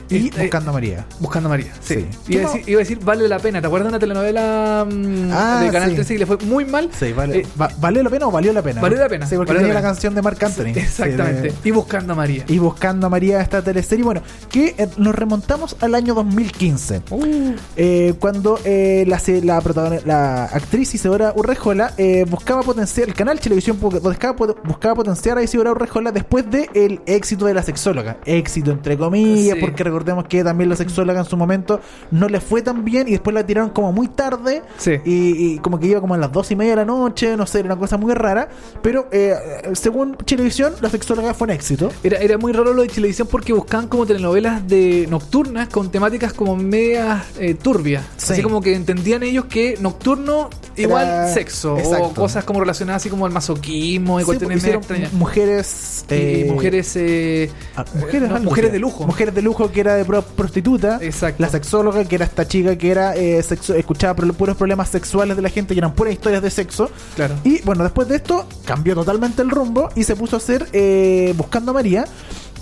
Y 0.09 0.27
Este- 0.27 0.41
Buscando 0.43 0.69
a 0.71 0.73
María. 0.73 1.05
Buscando 1.19 1.47
a 1.47 1.51
María, 1.51 1.71
sí. 1.81 1.95
Sí. 2.25 2.33
Iba, 2.33 2.49
a 2.49 2.51
¿Qué 2.53 2.57
decir, 2.57 2.69
iba 2.69 2.77
a 2.79 2.83
decir 2.83 2.99
Vale 3.03 3.27
la 3.27 3.39
Pena. 3.39 3.61
¿Te 3.61 3.67
acuerdas 3.67 3.87
de 3.87 3.89
una 3.89 3.99
telenovela 3.99 4.85
mm, 4.89 5.31
Ah, 5.33 5.61
de 5.63 5.71
Canal 5.71 5.89
sí. 5.89 5.95
13 5.95 6.13
que 6.13 6.19
le 6.19 6.25
fue 6.25 6.37
muy 6.37 6.65
mal? 6.65 6.89
Sí, 6.97 7.13
vale. 7.13 7.39
Eh, 7.39 7.47
Va- 7.59 7.71
¿Valió 7.79 8.03
la 8.03 8.09
pena 8.09 8.27
o 8.27 8.31
valió 8.31 8.53
la 8.53 8.61
pena? 8.61 8.81
Valió 8.81 8.97
la 8.99 9.09
pena, 9.09 9.25
Sí, 9.27 9.35
porque 9.35 9.53
tenía 9.53 9.67
la 9.69 9.79
pena. 9.79 9.81
canción 9.89 10.15
de 10.15 10.21
Marc 10.21 10.41
Anthony. 10.43 10.73
Sí, 10.73 10.79
Exactamente. 10.79 11.41
de- 11.41 11.53
Y 11.63 11.71
Buscando 11.71 12.13
a 12.13 12.15
María. 12.15 12.43
y 12.47 12.59
buscando 12.59 13.07
a 13.07 13.09
María 13.09 13.41
esta 13.41 13.61
teleserie. 13.61 14.03
Bueno, 14.05 14.21
que 14.49 14.75
eh, 14.77 14.87
nos 14.97 15.13
remontamos 15.15 15.75
al 15.81 15.95
año 15.95 16.13
2015. 16.13 17.01
Uh, 17.09 17.53
eh, 17.75 18.13
cuando 18.19 18.59
eh, 18.65 19.03
la, 19.07 19.21
la, 19.43 20.01
la 20.05 20.43
actriz 20.45 20.93
Isidora 20.95 21.33
Urrejola 21.35 21.93
eh, 21.97 22.25
buscaba 22.29 22.63
potenciar, 22.63 23.07
el 23.07 23.13
canal 23.13 23.39
Televisión 23.39 23.79
bu- 23.79 23.99
buscaba, 24.01 24.35
buscaba 24.63 24.95
potenciar 24.95 25.37
a 25.37 25.43
Isidora 25.43 25.71
Urrejola 25.71 26.11
después 26.11 26.45
del 26.49 27.01
éxito 27.05 27.45
de 27.45 27.53
la 27.53 27.63
sexóloga. 27.63 28.17
Éxito 28.25 28.71
entre 28.71 28.97
comillas, 28.97 29.57
porque 29.59 29.83
recordemos 29.97 30.25
que 30.27 30.43
también 30.43 30.69
la 30.69 30.75
sexóloga 30.75 31.19
en 31.19 31.25
su 31.25 31.37
momento 31.37 31.79
no 32.11 32.27
le 32.29 32.39
fue 32.39 32.61
tan 32.61 32.83
bien 32.85 33.07
y 33.07 33.11
después 33.11 33.33
la 33.33 33.45
tiraron 33.45 33.69
como 33.71 33.91
muy 33.91 34.07
tarde 34.07 34.61
Sí. 34.77 34.93
y, 35.05 35.53
y 35.55 35.59
como 35.59 35.79
que 35.79 35.87
iba 35.87 35.99
como 36.01 36.13
a 36.13 36.17
las 36.17 36.31
dos 36.31 36.49
y 36.51 36.55
media 36.55 36.71
de 36.71 36.75
la 36.77 36.85
noche, 36.85 37.35
no 37.37 37.45
sé, 37.45 37.59
era 37.59 37.67
una 37.67 37.77
cosa 37.77 37.97
muy 37.97 38.13
rara. 38.13 38.49
Pero 38.81 39.07
eh, 39.11 39.35
según 39.73 40.15
Televisión, 40.17 40.73
la 40.81 40.89
sexóloga 40.89 41.33
fue 41.33 41.45
un 41.45 41.51
éxito. 41.51 41.89
Era, 42.03 42.17
era 42.19 42.37
muy 42.37 42.51
raro 42.53 42.73
lo 42.73 42.81
de 42.81 42.87
televisión 42.87 43.27
porque 43.29 43.53
buscaban 43.53 43.87
como 43.87 44.05
telenovelas 44.05 44.67
de 44.67 45.07
nocturnas 45.09 45.69
con 45.69 45.89
temáticas 45.91 46.33
como 46.33 46.55
medias 46.55 47.23
eh, 47.39 47.53
turbias. 47.55 48.03
Sí. 48.17 48.33
Así 48.33 48.41
como 48.41 48.61
que 48.61 48.75
entendían 48.75 49.23
ellos 49.23 49.45
que 49.45 49.77
nocturno 49.79 50.49
igual 50.75 51.05
Era- 51.07 51.33
sexo. 51.33 51.77
Exacto. 51.77 52.05
O 52.05 52.13
cosas 52.13 52.43
como 52.43 52.59
relacionadas 52.59 53.01
así 53.01 53.09
como 53.09 53.25
al 53.25 53.31
masoquismo 53.31 54.19
y 54.19 54.23
Sí, 54.23 54.25
cuestiones 54.25 54.63
extrañas. 54.63 55.13
mujeres 55.13 56.05
eh, 56.09 56.45
y 56.47 56.51
mujeres 56.51 56.95
eh, 56.95 57.49
Ah, 57.75 57.85
mujeres, 57.93 58.29
no, 58.29 58.39
mujeres 58.41 58.71
de 58.71 58.79
lujo. 58.79 59.05
Mujeres 59.05 59.33
de 59.35 59.41
lujo 59.41 59.71
que 59.71 59.81
era 59.87 59.95
de 59.95 60.05
pro- 60.05 60.21
prostituta. 60.21 60.99
Exacto. 61.01 61.41
La 61.41 61.49
sexóloga, 61.49 62.05
que 62.05 62.15
era 62.15 62.25
esta 62.25 62.47
chica 62.47 62.75
que 62.77 62.91
era 62.91 63.15
eh, 63.15 63.41
sexo- 63.41 63.75
escuchaba 63.75 64.15
pro- 64.15 64.33
puros 64.33 64.55
problemas 64.57 64.89
sexuales 64.89 65.35
de 65.35 65.41
la 65.41 65.49
gente, 65.49 65.73
que 65.73 65.79
eran 65.79 65.93
puras 65.93 66.13
historias 66.13 66.41
de 66.41 66.49
sexo. 66.51 66.89
Claro. 67.15 67.35
Y 67.43 67.61
bueno, 67.63 67.83
después 67.83 68.07
de 68.07 68.17
esto 68.17 68.45
cambió 68.65 68.93
totalmente 68.95 69.41
el 69.41 69.49
rumbo 69.49 69.89
y 69.95 70.03
se 70.03 70.15
puso 70.15 70.35
a 70.35 70.39
hacer 70.39 70.67
eh, 70.73 71.33
Buscando 71.37 71.71
a 71.71 71.73
María. 71.73 72.05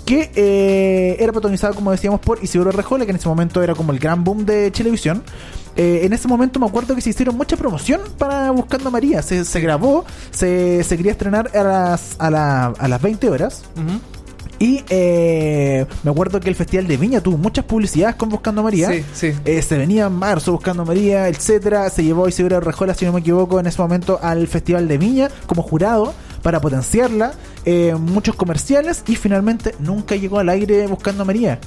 Que 0.06 0.30
eh, 0.36 1.16
era 1.18 1.32
protagonizada, 1.32 1.74
como 1.74 1.90
decíamos, 1.90 2.20
por 2.20 2.38
Isidoro 2.42 2.70
Rejola, 2.70 3.04
que 3.04 3.10
en 3.10 3.16
ese 3.16 3.28
momento 3.28 3.60
era 3.60 3.74
como 3.74 3.90
el 3.92 3.98
gran 3.98 4.22
boom 4.22 4.46
de 4.46 4.70
televisión. 4.70 5.24
Eh, 5.74 6.02
en 6.04 6.12
ese 6.12 6.28
momento 6.28 6.60
me 6.60 6.66
acuerdo 6.66 6.94
que 6.94 7.00
se 7.00 7.10
hicieron 7.10 7.36
mucha 7.36 7.56
promoción 7.56 8.00
para 8.16 8.52
Buscando 8.52 8.88
a 8.88 8.92
María. 8.92 9.20
Se, 9.20 9.44
se 9.44 9.60
grabó, 9.60 10.04
se, 10.30 10.84
se 10.84 10.96
quería 10.96 11.10
estrenar 11.10 11.50
a 11.56 11.62
las, 11.64 12.14
a, 12.20 12.30
la- 12.30 12.66
a 12.78 12.86
las 12.88 13.02
20 13.02 13.28
horas. 13.28 13.64
Ujú. 13.76 13.98
Y 14.58 14.84
eh, 14.88 15.86
me 16.02 16.10
acuerdo 16.10 16.40
que 16.40 16.48
el 16.48 16.54
Festival 16.54 16.86
de 16.86 16.96
Viña 16.96 17.20
tuvo 17.20 17.36
muchas 17.36 17.64
publicidades 17.64 18.16
con 18.16 18.28
Buscando 18.28 18.62
a 18.62 18.64
María. 18.64 18.90
Sí, 18.90 19.04
sí. 19.12 19.32
Eh, 19.44 19.60
se 19.62 19.76
venía 19.76 20.06
en 20.06 20.14
marzo 20.14 20.52
Buscando 20.52 20.82
a 20.82 20.86
María, 20.86 21.28
etcétera. 21.28 21.88
Se 21.90 22.02
llevó 22.02 22.26
a 22.26 22.28
Isidora 22.28 22.60
Rejola, 22.60 22.94
si 22.94 23.04
no 23.04 23.12
me 23.12 23.20
equivoco, 23.20 23.60
en 23.60 23.66
ese 23.66 23.80
momento 23.82 24.18
al 24.22 24.46
Festival 24.48 24.88
de 24.88 24.98
Viña 24.98 25.28
como 25.46 25.62
jurado 25.62 26.14
para 26.42 26.60
potenciarla. 26.60 27.32
eh, 27.64 27.94
muchos 27.98 28.36
comerciales 28.36 29.02
y 29.08 29.16
finalmente 29.16 29.74
nunca 29.80 30.14
llegó 30.16 30.38
al 30.38 30.48
aire 30.48 30.86
Buscando 30.86 31.22
a 31.22 31.26
María. 31.26 31.58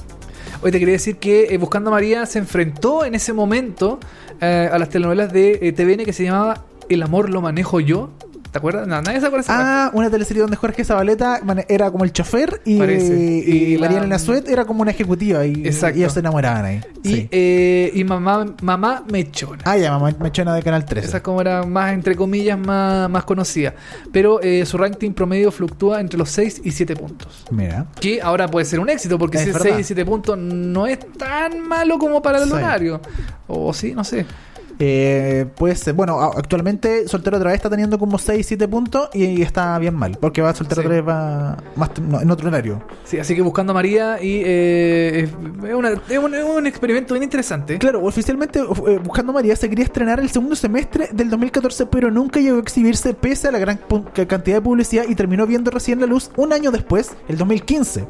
Hoy 0.62 0.72
te 0.72 0.78
quería 0.78 0.92
decir 0.92 1.16
que 1.16 1.54
eh, 1.54 1.58
Buscando 1.58 1.88
a 1.90 1.92
María 1.92 2.26
se 2.26 2.38
enfrentó 2.38 3.04
en 3.04 3.14
ese 3.14 3.32
momento 3.32 3.98
eh, 4.40 4.68
a 4.70 4.78
las 4.78 4.90
telenovelas 4.90 5.32
de 5.32 5.58
eh, 5.62 5.72
TVN 5.72 6.04
que 6.04 6.12
se 6.12 6.24
llamaba 6.24 6.64
El 6.88 7.02
amor 7.02 7.30
lo 7.30 7.40
manejo 7.40 7.80
yo. 7.80 8.10
¿Te 8.50 8.58
acuerdas? 8.58 8.86
No, 8.88 9.00
nadie 9.00 9.20
se 9.20 9.26
acuerda. 9.26 9.44
Ah, 9.48 9.90
una 9.94 10.10
teleserie 10.10 10.42
donde 10.42 10.56
Jorge 10.56 10.84
Zabaleta 10.84 11.40
era 11.68 11.90
como 11.92 12.02
el 12.04 12.12
chofer 12.12 12.60
y, 12.64 12.82
y, 12.82 12.82
Y 12.82 13.74
la- 13.76 13.86
Mariana 13.86 14.06
Nazuet 14.08 14.48
era 14.48 14.64
como 14.64 14.82
una 14.82 14.90
ejecutiva 14.90 15.46
y, 15.46 15.66
Exacto. 15.66 15.96
y 15.98 16.00
ellos 16.02 16.12
se 16.14 16.20
enamoraban 16.20 16.64
ahí. 16.64 16.80
Y, 17.04 17.08
Sí. 17.14 17.28
eh, 17.30 17.92
y 17.94 18.02
mamá, 18.02 18.46
mamá 18.62 19.04
Mechona. 19.10 19.62
Ah, 19.64 19.76
ya, 19.76 19.92
mamá 19.92 20.12
mechona 20.20 20.54
de 20.54 20.62
Canal 20.62 20.84
13. 20.84 21.06
Esa 21.08 21.22
como 21.22 21.40
era 21.40 21.62
más, 21.64 21.92
entre 21.92 22.16
comillas, 22.16 22.58
más, 22.58 23.08
más 23.08 23.22
conocida. 23.24 23.74
Pero 24.12 24.40
eh, 24.42 24.66
su 24.66 24.76
ranking 24.78 25.12
promedio 25.12 25.52
fluctúa 25.52 26.00
entre 26.00 26.18
los 26.18 26.30
6 26.30 26.60
y 26.64 26.72
7 26.72 26.96
puntos. 26.96 27.44
Mira. 27.52 27.86
Que 28.00 28.20
ahora 28.20 28.48
puede 28.48 28.66
ser 28.66 28.80
un 28.80 28.90
éxito, 28.90 29.16
porque 29.18 29.38
si 29.38 29.48
es 29.50 29.52
verdad. 29.54 29.70
6 29.76 29.80
y 29.80 29.84
7 29.84 30.04
puntos 30.04 30.36
no 30.36 30.86
es 30.88 30.98
tan 31.16 31.60
malo 31.60 31.98
como 31.98 32.20
para 32.20 32.38
el 32.42 32.48
Sí. 32.48 32.54
O 33.46 33.72
sí, 33.72 33.94
no 33.94 34.02
sé. 34.04 34.26
Eh, 34.82 35.44
pues 35.56 35.94
bueno, 35.94 36.18
a- 36.18 36.38
actualmente 36.38 37.06
Soltero 37.06 37.36
otra 37.36 37.50
vez 37.50 37.56
está 37.58 37.68
teniendo 37.68 37.98
como 37.98 38.18
6, 38.18 38.46
7 38.46 38.66
puntos 38.66 39.10
y, 39.12 39.24
y 39.26 39.42
está 39.42 39.78
bien 39.78 39.94
mal, 39.94 40.16
porque 40.18 40.40
va 40.40 40.54
Soltero 40.54 40.80
Sí. 40.80 40.86
otra 40.88 41.00
vez 41.02 41.06
va 41.08 41.56
más 41.76 41.90
no, 42.00 42.18
en 42.20 42.30
otro 42.30 42.48
horario. 42.48 42.82
Sí, 43.04 43.18
así 43.18 43.34
que 43.36 43.42
buscando 43.42 43.72
a 43.72 43.74
María 43.74 44.16
y 44.22 44.42
eh, 44.44 45.28
es, 45.68 45.74
una- 45.74 45.90
es 46.08 46.18
un, 46.18 46.34
es 46.34 46.44
un 46.44 46.66
experimento 46.66 47.12
bien 47.12 47.24
interesante. 47.24 47.78
Claro, 47.78 48.02
oficialmente 48.02 48.58
eh, 48.60 48.98
Buscando 49.04 49.34
María 49.34 49.54
se 49.54 49.68
quería 49.68 49.84
estrenar 49.84 50.18
el 50.18 50.30
segundo 50.30 50.56
semestre 50.56 51.08
del 51.12 51.28
2014, 51.28 51.84
pero 51.86 52.10
nunca 52.10 52.40
llegó 52.40 52.56
a 52.56 52.60
exhibirse 52.60 53.12
pese 53.12 53.48
a 53.48 53.52
la 53.52 53.58
gran 53.58 53.78
cantidad 54.26 54.56
de 54.56 54.62
publicidad 54.62 55.04
y 55.06 55.14
terminó 55.14 55.46
viendo 55.46 55.70
recién 55.70 56.00
la 56.00 56.06
luz 56.06 56.30
un 56.36 56.54
año 56.54 56.70
después, 56.70 57.10
el 57.28 57.36
2015. 57.36 58.06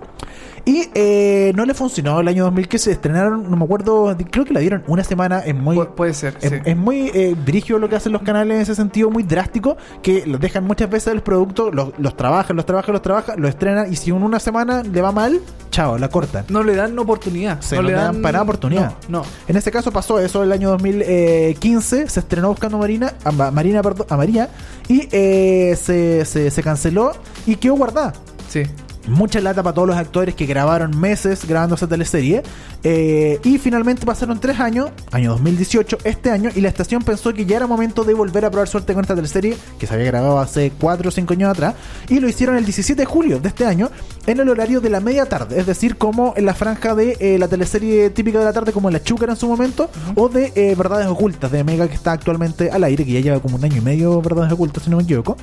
Y 0.65 0.89
eh, 0.95 1.53
no 1.55 1.65
le 1.65 1.75
funcionó 1.75 2.21
el 2.21 2.29
año 2.29 2.45
2015, 2.45 2.91
estrenaron, 2.93 3.51
no 3.51 3.57
me 3.57 3.65
acuerdo, 3.65 4.15
creo 4.31 4.45
que 4.45 4.53
la 4.53 4.61
dieron 4.61 4.83
una 4.87 5.03
semana, 5.05 5.41
es 5.41 5.55
muy... 5.55 5.77
Pu- 5.77 5.95
puede 5.95 6.15
ser, 6.15 6.37
Es, 6.41 6.51
sí. 6.51 6.57
es 6.65 6.77
muy 6.77 7.11
eh, 7.15 7.35
brígido 7.45 7.79
lo 7.79 7.89
que 7.89 7.97
hacen 7.97 8.13
los 8.13 8.23
canales 8.23 8.55
en 8.57 8.61
ese 8.63 8.75
sentido, 8.75 9.11
muy 9.11 9.23
drástico, 9.23 9.77
que 10.03 10.27
los 10.27 10.41
dejan 10.41 10.65
muchas 10.65 10.91
veces 10.91 11.13
el 11.13 11.23
producto, 11.23 11.71
los, 11.71 11.93
los 11.99 12.17
trabajan, 12.17 12.57
los 12.57 12.67
trabajan, 12.67 12.93
los 12.93 13.03
trabajan, 13.03 13.41
lo 13.41 13.49
estrenan 13.49 13.93
y 13.93 13.97
si 13.97 14.11
en 14.11 14.23
una 14.23 14.39
semana 14.39 14.83
le 14.83 15.01
va 15.01 15.13
mal, 15.13 15.41
chao, 15.71 15.97
la 15.99 16.09
cortan. 16.09 16.45
No 16.49 16.63
le 16.63 16.75
dan 16.77 16.99
oportunidad. 16.99 17.61
Se 17.61 17.77
no 17.77 17.83
no 17.83 17.89
le 17.89 17.95
le 17.95 18.01
dan 18.03 18.21
para 18.23 18.33
nada 18.33 18.43
oportunidad. 18.45 18.95
No, 19.09 19.21
no. 19.21 19.25
En 19.49 19.57
este 19.57 19.71
caso 19.71 19.91
pasó 19.93 20.19
eso 20.21 20.43
el 20.43 20.53
año 20.53 20.71
2015, 20.71 22.09
se 22.09 22.21
estrenó 22.21 22.49
Buscando 22.49 22.79
Marina, 22.79 23.15
a, 23.25 23.31
Ma- 23.33 23.51
Marina, 23.51 23.83
perdón, 23.83 24.07
a 24.11 24.17
María, 24.17 24.49
y 24.89 25.09
eh, 25.13 25.77
se, 25.81 26.25
se, 26.25 26.51
se 26.51 26.63
canceló 26.63 27.13
y 27.47 27.57
quedó 27.57 27.75
guardada. 27.75 28.13
Sí. 28.49 28.63
Mucha 29.09 29.41
lata 29.41 29.63
para 29.63 29.75
todos 29.75 29.89
los 29.89 29.97
actores 29.97 30.35
que 30.35 30.47
grabaron 30.47 30.99
meses 30.99 31.47
grabando 31.47 31.75
esa 31.75 31.87
teleserie. 31.87 32.43
Eh, 32.83 33.39
y 33.45 33.59
finalmente 33.59 34.07
pasaron 34.07 34.41
tres 34.41 34.61
años, 34.61 34.91
año 35.11 35.33
2018, 35.33 35.99
este 36.05 36.31
año, 36.31 36.51
y 36.55 36.61
la 36.61 36.69
estación 36.69 37.03
pensó 37.03 37.33
que 37.35 37.45
ya 37.45 37.57
era 37.57 37.67
momento 37.67 38.05
de 38.05 38.15
volver 38.15 38.45
a 38.45 38.51
probar 38.51 38.69
suerte 38.69 38.95
con 38.95 39.03
esta 39.03 39.15
teleserie 39.15 39.57
que 39.79 39.87
se 39.87 39.95
había 39.95 40.07
grabado 40.07 40.39
hace 40.39 40.73
4 40.79 41.09
o 41.09 41.11
5 41.11 41.33
años 41.33 41.51
atrás. 41.51 41.75
Y 42.09 42.21
lo 42.21 42.29
hicieron 42.29 42.57
el 42.57 42.65
17 42.65 43.01
de 43.01 43.07
julio 43.07 43.41
de 43.41 43.49
este 43.49 43.67
año 43.67 43.91
en 44.27 44.39
el 44.39 44.49
horario 44.49 44.81
de 44.81 44.91
la 44.91 45.01
media 45.01 45.27
tarde, 45.27 45.59
es 45.59 45.67
decir, 45.67 45.97
como 45.97 46.35
en 46.37 46.45
la 46.47 46.55
franja 46.55 46.95
de 46.95 47.17
eh, 47.21 47.39
la 47.39 47.49
teleserie 47.49 48.11
típica 48.11 48.39
de 48.39 48.45
la 48.45 48.53
tarde, 48.53 48.73
como 48.73 48.91
la 48.91 49.03
Chúcara 49.03 49.33
en 49.33 49.39
su 49.39 49.49
momento, 49.49 49.91
o 50.15 50.29
de 50.29 50.53
eh, 50.55 50.75
Verdades 50.77 51.07
Ocultas 51.07 51.51
de 51.51 51.65
Mega 51.65 51.89
que 51.89 51.95
está 51.95 52.13
actualmente 52.13 52.71
al 52.71 52.85
aire, 52.85 53.05
que 53.05 53.13
ya 53.13 53.21
lleva 53.21 53.41
como 53.41 53.57
un 53.57 53.65
año 53.65 53.79
y 53.79 53.81
medio 53.81 54.21
Verdades 54.21 54.53
Ocultas, 54.53 54.85
si 54.85 54.91
no 54.91 54.99
me 54.99 55.03
equivoco. 55.03 55.37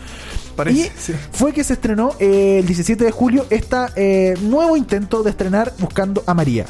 Parece, 0.55 0.79
y 0.87 0.99
sí. 0.99 1.13
fue 1.31 1.53
que 1.53 1.63
se 1.63 1.73
estrenó 1.73 2.13
el 2.19 2.65
17 2.65 3.03
de 3.03 3.11
julio 3.11 3.45
este 3.49 4.35
nuevo 4.41 4.77
intento 4.77 5.23
de 5.23 5.29
estrenar 5.31 5.73
Buscando 5.79 6.23
a 6.25 6.33
María. 6.33 6.65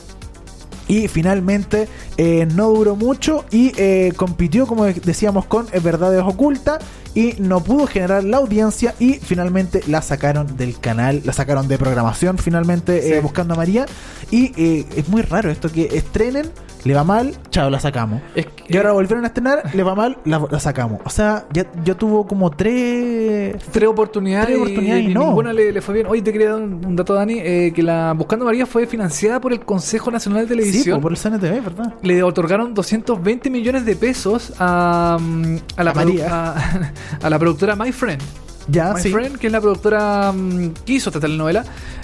Y 0.90 1.10
finalmente 1.10 1.90
eh, 2.16 2.48
no 2.56 2.70
duró 2.70 2.96
mucho 2.96 3.44
y 3.52 3.74
eh, 3.76 4.14
compitió, 4.16 4.66
como 4.68 4.86
decíamos, 4.86 5.46
con 5.46 5.68
Verdades 5.84 6.24
Ocultas 6.24 6.80
y 7.14 7.34
no 7.40 7.62
pudo 7.62 7.88
generar 7.88 8.24
la 8.24 8.38
audiencia 8.38 8.96
y 8.98 9.16
finalmente 9.16 9.82
la 9.88 10.02
sacaron 10.02 10.56
del 10.56 10.80
canal, 10.80 11.22
la 11.26 11.34
sacaron 11.34 11.68
de 11.68 11.78
programación 11.78 12.38
finalmente 12.38 13.02
Sí. 13.02 13.14
eh, 13.14 13.20
Buscando 13.20 13.56
a 13.56 13.58
María. 13.58 13.86
Y 14.32 14.86
es 14.96 15.10
muy 15.10 15.24
raro 15.24 15.52
esto 15.52 15.70
que 15.70 15.90
estrenen, 15.92 16.50
le 16.84 16.94
va 16.94 17.04
mal, 17.04 17.34
chao, 17.50 17.70
la 17.70 17.80
sacamos. 17.80 18.22
Es 18.36 18.46
que- 18.46 18.66
Y 18.70 18.78
ahora 18.78 18.92
volvieron 18.92 19.24
a 19.24 19.28
estrenar, 19.28 19.64
le 19.74 19.84
va 19.84 19.96
mal, 19.96 20.18
la, 20.26 20.46
la 20.50 20.60
sacamos. 20.60 21.00
O 21.06 21.10
sea, 21.10 21.46
ya, 21.54 21.66
ya 21.84 21.96
tuvo 21.96 22.26
como 22.28 22.50
tres... 22.52 23.56
Tres 23.72 23.88
oportunidades, 23.90 24.48
Tres 24.48 24.58
oportunidades 24.60 25.04
y 25.06 25.12
y, 25.12 25.14
no. 25.14 25.28
ninguna 25.28 25.54
le, 25.54 25.72
le 25.72 25.82
fue 25.82 25.94
bien. 25.96 26.08
Hoy 26.08 26.22
te 26.22 26.32
quería 26.32 26.52
dar 26.52 26.62
un, 26.62 26.86
un 26.86 26.96
dato, 26.96 27.14
Dani, 27.14 27.40
eh, 27.40 27.72
que 27.76 27.84
la 27.84 28.14
Buscando 28.14 28.46
María 28.46 28.66
fue 28.66 28.86
financiada 28.88 29.40
por 29.42 29.54
el 29.54 29.62
Consejo 29.62 30.12
Nacional 30.12 30.48
de 30.48 30.56
Sí, 30.56 30.60
Televisión. 30.60 30.98
po, 30.98 31.04
por 31.04 31.12
el 31.12 31.18
CNTV, 31.18 31.62
¿verdad? 31.64 31.94
le 32.02 32.24
otorgaron 32.24 32.74
220 32.74 33.50
millones 33.50 33.86
de 33.86 33.96
pesos 33.96 34.54
a, 34.60 35.18
mm, 35.20 35.56
a, 35.78 35.84
la, 35.84 35.92
A 35.92 35.94
María. 35.94 36.28
a, 36.30 36.92
a 37.26 37.30
la 37.30 37.40
productora 37.40 37.76
My 37.76 37.92
Friend. 37.92 38.22
Ya, 38.70 38.94
My 38.94 39.02
sí. 39.02 39.12
Friend, 39.12 39.38
que 39.38 39.48
es 39.48 39.54
la 39.54 39.62
productora 39.62 40.32
mm, 40.32 40.70
que 40.86 40.94
hizo 40.94 41.10
esta 41.10 41.20
telenovela. 41.20 41.64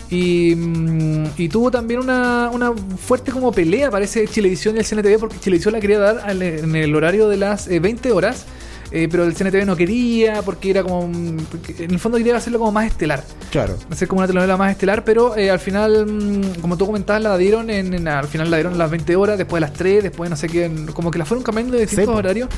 Y, 0.09 0.53
mm, 0.55 1.25
y 1.37 1.49
tuvo 1.49 1.71
también 1.71 1.99
una, 1.99 2.49
una 2.51 2.71
fuerte 2.73 3.31
como 3.31 3.51
pelea, 3.51 3.89
parece, 3.91 4.27
Chilevisión 4.27 4.75
y 4.75 4.79
el 4.79 4.85
CNTV, 4.85 5.19
porque 5.19 5.39
Chilevisión 5.39 5.73
la 5.73 5.79
quería 5.79 5.99
dar 5.99 6.19
al- 6.23 6.41
en 6.41 6.75
el 6.75 6.95
horario 6.95 7.27
de 7.27 7.37
las 7.37 7.67
eh, 7.67 7.79
20 7.79 8.11
horas. 8.11 8.45
Eh, 8.93 9.07
pero 9.11 9.25
el 9.25 9.33
CNTV 9.33 9.65
no 9.65 9.75
quería, 9.75 10.41
porque 10.43 10.69
era 10.69 10.83
como. 10.83 11.03
en 11.03 11.45
el 11.91 11.99
fondo 11.99 12.17
quería 12.19 12.37
hacerlo 12.37 12.59
como 12.59 12.71
más 12.71 12.85
estelar 12.85 13.23
Claro. 13.51 13.75
hacer 13.89 14.07
como 14.07 14.19
una 14.19 14.27
telenovela 14.27 14.55
más 14.55 14.71
estelar, 14.71 15.03
pero 15.03 15.35
eh, 15.35 15.49
al 15.51 15.59
final, 15.59 16.05
mm, 16.05 16.61
como 16.61 16.77
tú 16.77 16.85
comentabas, 16.85 17.21
la 17.23 17.37
dieron 17.37 17.69
en, 17.69 17.93
en- 17.93 18.07
al 18.07 18.27
final 18.27 18.49
la 18.51 18.57
dieron 18.57 18.75
a 18.75 18.77
las 18.77 18.91
20 18.91 19.15
horas, 19.15 19.37
después 19.37 19.57
a 19.61 19.67
las 19.67 19.73
3, 19.73 20.03
después 20.03 20.29
no 20.29 20.35
sé 20.35 20.47
qué, 20.47 20.71
como 20.93 21.09
que 21.11 21.17
la 21.19 21.25
fueron 21.25 21.43
cambiando 21.43 21.73
de 21.73 21.81
distintos 21.81 22.13
Sí, 22.13 22.19
horarios. 22.19 22.49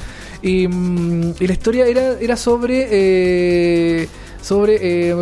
Y, 0.41 0.67
mm, 0.67 1.35
y 1.39 1.47
la 1.47 1.53
historia 1.53 1.85
era, 1.87 2.19
era 2.19 2.35
sobre 2.35 2.87
eh, 2.91 4.07
sobre 4.41 5.09
eh, 5.09 5.13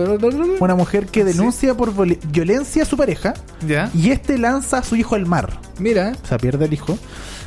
Una 0.59 0.75
mujer 0.75 1.05
que 1.05 1.23
denuncia 1.23 1.75
por 1.75 1.93
violencia 2.27 2.83
a 2.83 2.85
su 2.85 2.97
pareja 2.97 3.33
ya, 3.65 3.89
y 3.93 4.11
este 4.11 4.37
lanza 4.37 4.79
a 4.79 4.83
su 4.83 4.95
hijo 4.97 5.15
al 5.15 5.25
mar. 5.25 5.59
mira, 5.79 6.11
O 6.23 6.27
sea, 6.27 6.37
pierde 6.37 6.65
el 6.65 6.73
hijo. 6.73 6.97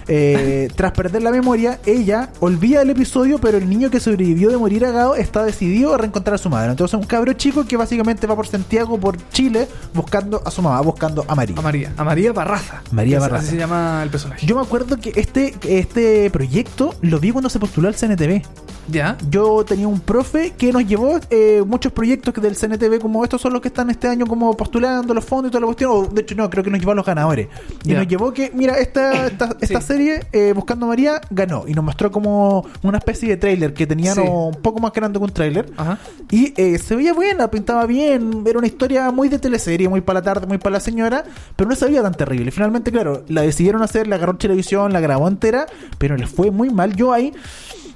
Eh, 0.09 0.69
tras 0.77 0.93
perder 0.93 1.23
la 1.23 1.31
memoria, 1.31 1.81
ella 1.87 2.31
olvida 2.41 2.83
el 2.83 2.91
episodio, 2.91 3.39
pero 3.39 3.59
el 3.59 3.69
niño 3.69 3.91
que 3.91 3.99
sobrevivió 4.01 4.51
de 4.51 4.57
morir 4.57 4.85
ahogado 4.85 5.17
está 5.17 5.45
decidido 5.45 5.95
a 5.95 5.99
reencontrar 5.99 6.35
a 6.35 6.39
su 6.39 6.49
madre. 6.49 6.71
Entonces, 6.71 6.99
un 6.99 7.07
cabro 7.07 7.33
chico 7.33 7.65
que 7.67 7.77
básicamente 7.77 8.27
va 8.27 8.37
por 8.37 8.47
Santiago, 8.47 8.99
por 8.99 9.17
Chile, 9.31 9.67
buscando 9.95 10.43
a 10.45 10.51
su 10.51 10.63
mamá, 10.63 10.81
buscando 10.81 11.25
a 11.29 11.35
María. 11.35 11.57
a 11.59 11.63
María, 11.63 11.93
a 11.97 12.05
María 12.05 12.33
Barraza. 12.33 12.83
María 12.93 13.19
Barraza. 13.21 13.43
Así 13.43 13.51
se 13.53 13.57
llama 13.59 14.01
el 14.03 14.11
personaje. 14.11 14.47
Yo 14.47 14.55
me 14.57 14.63
acuerdo 14.63 14.97
que 14.99 15.13
este, 15.17 15.55
este 15.67 16.31
proyecto 16.31 16.95
lo 17.03 17.19
vi 17.19 17.33
cuando 17.33 17.49
se 17.51 17.59
postuló 17.59 17.89
al 17.89 17.95
CNTV. 17.95 18.43
ya, 18.89 19.17
Yo 19.31 19.65
tenía 19.65 19.89
un 19.89 20.01
profe 20.01 20.53
que 20.57 20.73
nos 20.73 20.87
llevó 20.87 21.19
eh, 21.31 21.63
muchos 21.67 21.93
proyectos 21.93 22.33
que 22.33 22.41
del 22.41 22.57
CNTV, 22.57 23.01
como 23.01 23.25
estos 23.25 23.41
son 23.41 23.53
los 23.53 23.61
que 23.63 23.69
están 23.69 23.91
este 23.91 24.07
año 24.09 24.27
como 24.27 24.57
postulando 24.57 25.15
los 25.15 25.25
fondos 25.25 25.49
y 25.49 25.53
toda 25.53 25.61
la 25.63 25.67
cuestión. 25.67 25.91
O, 25.93 26.07
de 26.07 26.23
hecho, 26.23 26.35
no, 26.37 26.49
creo 26.51 26.63
que 26.63 26.71
nos 26.71 26.79
llevó 26.79 26.93
a 26.93 26.95
los 26.95 27.07
ganadores. 27.07 27.49
Y 27.85 27.91
Ya. 27.91 27.99
nos 27.99 28.09
llevó 28.09 28.33
que, 28.33 28.53
mira, 28.55 28.75
esta, 28.79 29.27
esta, 29.27 29.57
esta 29.61 29.81
Sí. 29.81 29.87
serie, 29.87 29.96
eh, 30.33 30.53
Buscando 30.55 30.87
a 30.87 30.89
María, 30.91 31.21
ganó. 31.31 31.65
Y 31.67 31.75
nos 31.75 31.85
mostró 31.85 32.11
como 32.11 32.65
una 32.83 32.99
especie 32.99 33.29
de 33.31 33.37
trailer 33.37 33.75
que 33.75 33.87
tenían 33.87 34.15
Sí. 34.17 34.21
un 34.23 34.55
poco 34.63 34.81
más 34.81 34.93
grande 34.93 35.19
que 35.19 35.25
un 35.25 35.31
trailer. 35.33 35.71
ajá, 35.77 35.99
Y 36.31 36.53
eh, 36.61 36.79
se 36.79 36.95
veía 36.97 37.13
buena, 37.15 37.51
pintaba 37.51 37.87
bien, 37.87 38.45
era 38.47 38.59
una 38.59 38.67
historia 38.67 39.11
muy 39.11 39.29
de 39.29 39.39
teleserie, 39.39 39.89
muy 39.89 40.01
para 40.01 40.21
la 40.21 40.25
tarde, 40.25 40.47
muy 40.47 40.59
para 40.59 40.75
la 40.75 40.81
señora, 40.81 41.25
pero 41.57 41.69
no 41.71 41.77
se 41.77 41.87
veía 41.87 42.03
tan 42.03 42.15
terrible. 42.15 42.51
Finalmente, 42.51 42.91
claro, 42.93 43.25
la 43.29 43.43
decidieron 43.43 43.83
hacer, 43.83 44.07
la 44.07 44.17
agarró 44.17 44.37
televisión, 44.37 44.93
la 44.93 45.01
grabó 45.01 45.29
entera, 45.29 45.67
pero 45.99 46.17
les 46.17 46.29
fue 46.29 46.51
muy 46.51 46.71
mal. 46.71 46.95
Yo 46.97 47.13
ahí, 47.13 47.33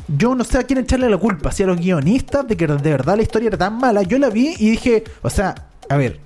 yo 0.08 0.34
no 0.34 0.44
sé 0.44 0.58
a 0.58 0.62
quién 0.64 0.78
echarle 0.80 1.08
la 1.08 1.16
culpa, 1.18 1.52
si 1.52 1.62
a 1.62 1.66
los 1.66 1.78
guionistas, 1.78 2.46
de 2.46 2.56
que 2.56 2.66
de 2.66 2.90
verdad 2.90 3.16
la 3.16 3.22
historia 3.22 3.48
era 3.48 3.58
tan 3.58 3.78
mala. 3.78 4.02
Yo 4.02 4.18
la 4.18 4.28
vi 4.30 4.54
y 4.58 4.70
dije, 4.70 5.04
o 5.22 5.30
sea, 5.30 5.54
a 5.88 5.96
ver. 5.96 6.20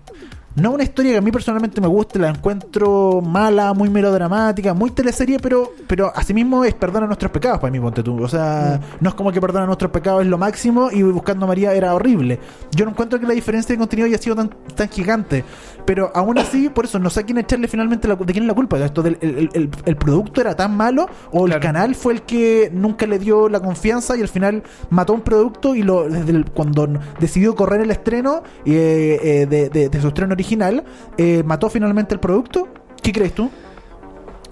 No 0.56 0.70
una 0.70 0.84
historia 0.84 1.12
que 1.12 1.18
a 1.18 1.20
mí 1.20 1.32
personalmente 1.32 1.80
me 1.80 1.88
guste, 1.88 2.18
la 2.18 2.28
encuentro 2.28 3.20
mala, 3.20 3.74
muy 3.74 3.90
melodramática, 3.90 4.72
muy 4.72 4.90
teleserie, 4.90 5.40
pero, 5.40 5.72
pero 5.88 6.12
asimismo 6.14 6.64
es 6.64 6.74
perdona 6.74 7.06
nuestros 7.06 7.32
pecados 7.32 7.58
para 7.58 7.72
mí, 7.72 7.80
ponte 7.80 8.04
tú. 8.04 8.22
O 8.22 8.28
sea, 8.28 8.80
no 9.00 9.08
es 9.08 9.14
como 9.16 9.32
que 9.32 9.40
perdona 9.40 9.66
nuestros 9.66 9.90
pecados 9.90 10.22
es 10.22 10.28
lo 10.28 10.38
máximo 10.38 10.90
y 10.92 11.02
buscando 11.02 11.46
a 11.46 11.48
María 11.48 11.74
era 11.74 11.92
horrible. 11.92 12.38
Yo 12.70 12.84
no 12.84 12.92
encuentro 12.92 13.18
que 13.18 13.26
la 13.26 13.34
diferencia 13.34 13.74
de 13.74 13.78
contenido 13.80 14.06
haya 14.06 14.18
sido 14.18 14.36
tan, 14.36 14.48
tan 14.76 14.88
gigante, 14.88 15.44
pero 15.86 16.10
aún 16.14 16.38
así, 16.38 16.68
por 16.68 16.84
eso 16.86 16.98
no 16.98 17.10
sé 17.10 17.20
a 17.20 17.22
quién 17.24 17.38
echarle 17.38 17.68
finalmente 17.68 18.08
la, 18.08 18.16
de 18.16 18.32
quién 18.32 18.44
es 18.44 18.48
la 18.48 18.54
culpa. 18.54 18.78
Esto 18.78 19.02
del, 19.02 19.18
el, 19.20 19.50
el- 19.52 19.70
el 19.84 19.96
producto 19.96 20.40
era 20.40 20.54
tan 20.56 20.76
malo 20.76 21.08
o 21.32 21.46
el 21.46 21.58
canal 21.60 21.94
fue 21.94 22.14
el 22.14 22.22
que 22.22 22.70
nunca 22.72 23.06
le 23.06 23.18
dio 23.18 23.48
la 23.48 23.60
confianza 23.60 24.16
y 24.16 24.22
al 24.22 24.28
final 24.28 24.62
mató 24.90 25.12
un 25.12 25.20
producto 25.22 25.74
y 25.74 25.82
lo 25.82 26.08
desde 26.08 26.32
el- 26.32 26.44
cuando 26.50 26.88
decidió 27.20 27.54
correr 27.54 27.80
el 27.82 27.90
estreno 27.90 28.42
eh, 28.64 29.18
eh, 29.22 29.46
de, 29.46 29.68
de- 29.68 29.88
de 29.88 30.00
su 30.00 30.08
estreno 30.08 30.32
original 30.34 30.84
eh, 31.18 31.42
mató 31.44 31.68
finalmente 31.70 32.14
el 32.14 32.20
producto. 32.20 32.68
¿Qué 33.02 33.12
crees 33.12 33.34
tú? 33.34 33.50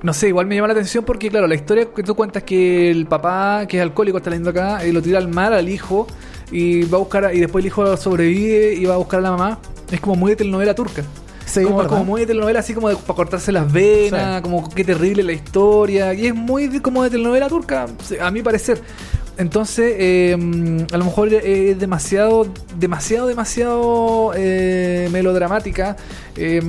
No 0.03 0.13
sé, 0.13 0.27
igual 0.29 0.47
me 0.47 0.57
llama 0.57 0.67
la 0.67 0.73
atención 0.75 1.05
porque, 1.05 1.31
claro, 1.31 1.47
la 1.47 1.55
historia 1.55 1.87
que 1.95 2.03
tú 2.03 2.17
cuentas 2.17 2.43
que 2.43 2.91
el 2.91 3.07
papá, 3.07 3.67
que 3.69 3.77
es 3.77 3.83
alcohólico, 3.85 4.19
está 4.19 4.31
leyendo 4.31 4.51
acá, 4.51 4.85
y 4.85 4.91
lo 4.91 5.01
tira 5.01 5.19
al 5.19 5.29
mar 5.29 5.53
al 5.53 5.69
hijo 5.69 6.09
y 6.53 6.83
va 6.85 6.97
a 6.99 7.01
buscar, 7.01 7.25
a- 7.25 7.35
y 7.35 7.41
después 7.41 7.63
el 7.63 7.67
hijo 7.69 7.97
sobrevive 7.97 8.75
y 8.75 8.85
va 8.85 8.95
a 8.95 8.99
buscar 8.99 9.19
a 9.21 9.23
la 9.23 9.31
mamá, 9.33 9.59
es 9.91 10.01
como 10.01 10.15
muy 10.17 10.31
de 10.31 10.37
telenovela 10.37 10.75
turca. 10.75 11.03
Sí, 11.45 11.65
como, 11.65 12.05
muy 12.05 12.21
de 12.21 12.27
telenovela, 12.29 12.61
así 12.61 12.73
como 12.73 12.89
de, 12.89 12.97
para 12.97 13.15
cortarse 13.15 13.51
las 13.53 13.71
venas, 13.71 14.37
Sí. 14.37 14.43
como 14.43 14.69
qué 14.71 14.85
terrible 14.85 15.23
la 15.23 15.33
historia, 15.33 16.15
y 16.15 16.27
es 16.29 16.35
muy 16.35 16.69
de- 16.69 16.81
como 16.81 17.03
de 17.03 17.11
telenovela 17.11 17.49
turca, 17.49 17.87
a 18.21 18.31
mi 18.31 18.43
parecer. 18.43 18.81
Entonces, 19.39 19.95
eh, 19.99 20.37
a 20.93 20.97
lo 20.99 21.05
mejor 21.05 21.33
es 21.33 21.79
demasiado, 21.79 22.47
demasiado, 22.79 23.27
demasiado 23.27 24.33
eh, 24.37 25.09
melodramática. 25.11 25.97
eh, 26.35 26.63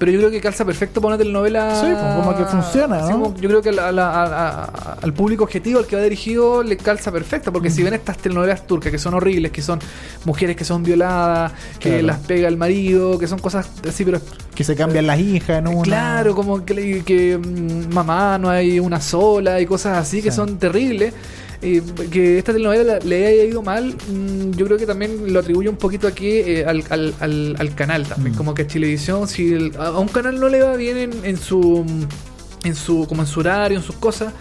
pero 0.00 0.10
yo 0.10 0.18
creo 0.18 0.30
que 0.32 0.40
calza 0.40 0.64
perfecto 0.64 1.00
para 1.00 1.14
una 1.14 1.18
telenovela. 1.18 1.76
Sí, 1.80 1.86
pues, 1.92 2.14
como 2.16 2.36
que 2.36 2.44
funciona, 2.44 3.00
como- 3.08 3.36
yo 3.36 3.48
creo 3.48 3.62
que 3.62 3.68
a 3.68 3.72
la- 3.72 3.88
a 3.88 3.92
la- 3.92 4.10
a- 4.10 4.64
a- 4.64 4.98
al 5.00 5.12
público 5.14 5.44
objetivo 5.44 5.78
al 5.78 5.86
que 5.86 5.94
va 5.94 6.02
dirigido 6.02 6.64
le 6.64 6.76
calza 6.76 7.12
perfecto. 7.12 7.52
Porque 7.52 7.68
Mm. 7.68 7.72
si 7.72 7.82
ven 7.84 7.94
estas 7.94 8.18
telenovelas 8.18 8.66
turcas 8.66 8.90
que 8.90 8.98
son 8.98 9.14
horribles, 9.14 9.52
que 9.52 9.62
son 9.62 9.78
mujeres 10.24 10.56
que 10.56 10.64
son 10.64 10.82
violadas, 10.82 11.52
que 11.78 11.90
Claro. 11.90 12.06
las 12.08 12.18
pega 12.18 12.48
el 12.48 12.56
marido, 12.56 13.16
que 13.18 13.28
son 13.28 13.38
cosas 13.38 13.68
así, 13.88 14.04
pero 14.04 14.20
Que 14.56 14.64
se 14.64 14.74
cambian 14.74 15.06
las 15.06 15.18
hijas, 15.20 15.62
¿no? 15.62 15.80
Claro, 15.82 16.34
como 16.34 16.64
que, 16.64 17.02
que, 17.04 17.38
mm, 17.38 17.94
mamá 17.94 18.38
no 18.38 18.50
hay 18.50 18.80
una 18.80 19.00
sola 19.00 19.60
y 19.60 19.66
cosas 19.66 19.96
así 19.98 20.20
que 20.20 20.30
Sí. 20.30 20.36
son 20.36 20.58
terribles. 20.58 21.14
Y 21.62 21.80
que 21.82 22.38
esta 22.38 22.52
telenovela 22.52 22.82
la- 22.84 22.98
le 23.00 23.26
haya 23.26 23.44
ido 23.44 23.60
mal, 23.62 23.94
mm, 24.08 24.52
yo 24.52 24.64
creo 24.66 24.78
que 24.78 24.86
también 24.86 25.32
lo 25.32 25.40
atribuye 25.40 25.68
un 25.68 25.76
poquito 25.76 26.06
aquí 26.06 26.26
eh, 26.30 26.64
al, 26.66 26.82
al- 26.88 27.14
al- 27.20 27.56
al 27.58 27.74
canal 27.74 28.06
también. 28.06 28.34
Mm. 28.34 28.38
Como 28.38 28.54
que 28.54 28.62
a 28.62 28.66
Chilevisión, 28.66 29.28
si 29.28 29.52
el- 29.52 29.72
a, 29.78 29.98
un 29.98 30.08
canal 30.08 30.40
no 30.40 30.48
le 30.48 30.62
va 30.62 30.74
bien 30.76 30.96
en, 30.96 31.10
en 31.24 31.36
su 31.36 31.84
en 32.64 32.74
su 32.74 33.06
como 33.06 33.22
en 33.22 33.28
su 33.28 33.40
horario, 33.40 33.76
en 33.78 33.84
sus 33.84 33.96
cosas, 33.96 34.32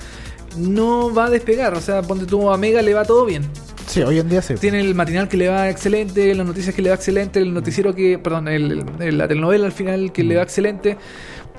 no 0.57 1.13
va 1.13 1.25
a 1.25 1.29
despegar. 1.29 1.73
O 1.73 1.81
sea, 1.81 2.01
ponte 2.01 2.25
tú 2.25 2.49
a 2.49 2.57
Mega 2.57 2.81
le 2.81 2.93
va 2.93 3.03
todo 3.05 3.25
bien. 3.25 3.43
Sí, 3.87 4.01
hoy 4.01 4.19
en 4.19 4.29
día 4.29 4.41
sí. 4.41 4.53
Tiene 4.55 4.79
el 4.81 4.93
matinal 4.95 5.27
que 5.27 5.35
le 5.35 5.47
va 5.49 5.69
excelente, 5.69 6.33
las 6.35 6.45
noticias 6.45 6.75
que 6.75 6.81
le 6.81 6.89
va 6.89 6.95
excelente, 6.95 7.39
el 7.39 7.53
noticiero 7.53 7.95
que, 7.95 8.17
perdón, 8.19 8.47
el- 8.47 8.83
el- 8.99 9.17
la 9.17 9.27
telenovela 9.27 9.65
al 9.65 9.71
final 9.71 10.11
que 10.11 10.23
le 10.23 10.35
va 10.35 10.43
excelente. 10.43 10.97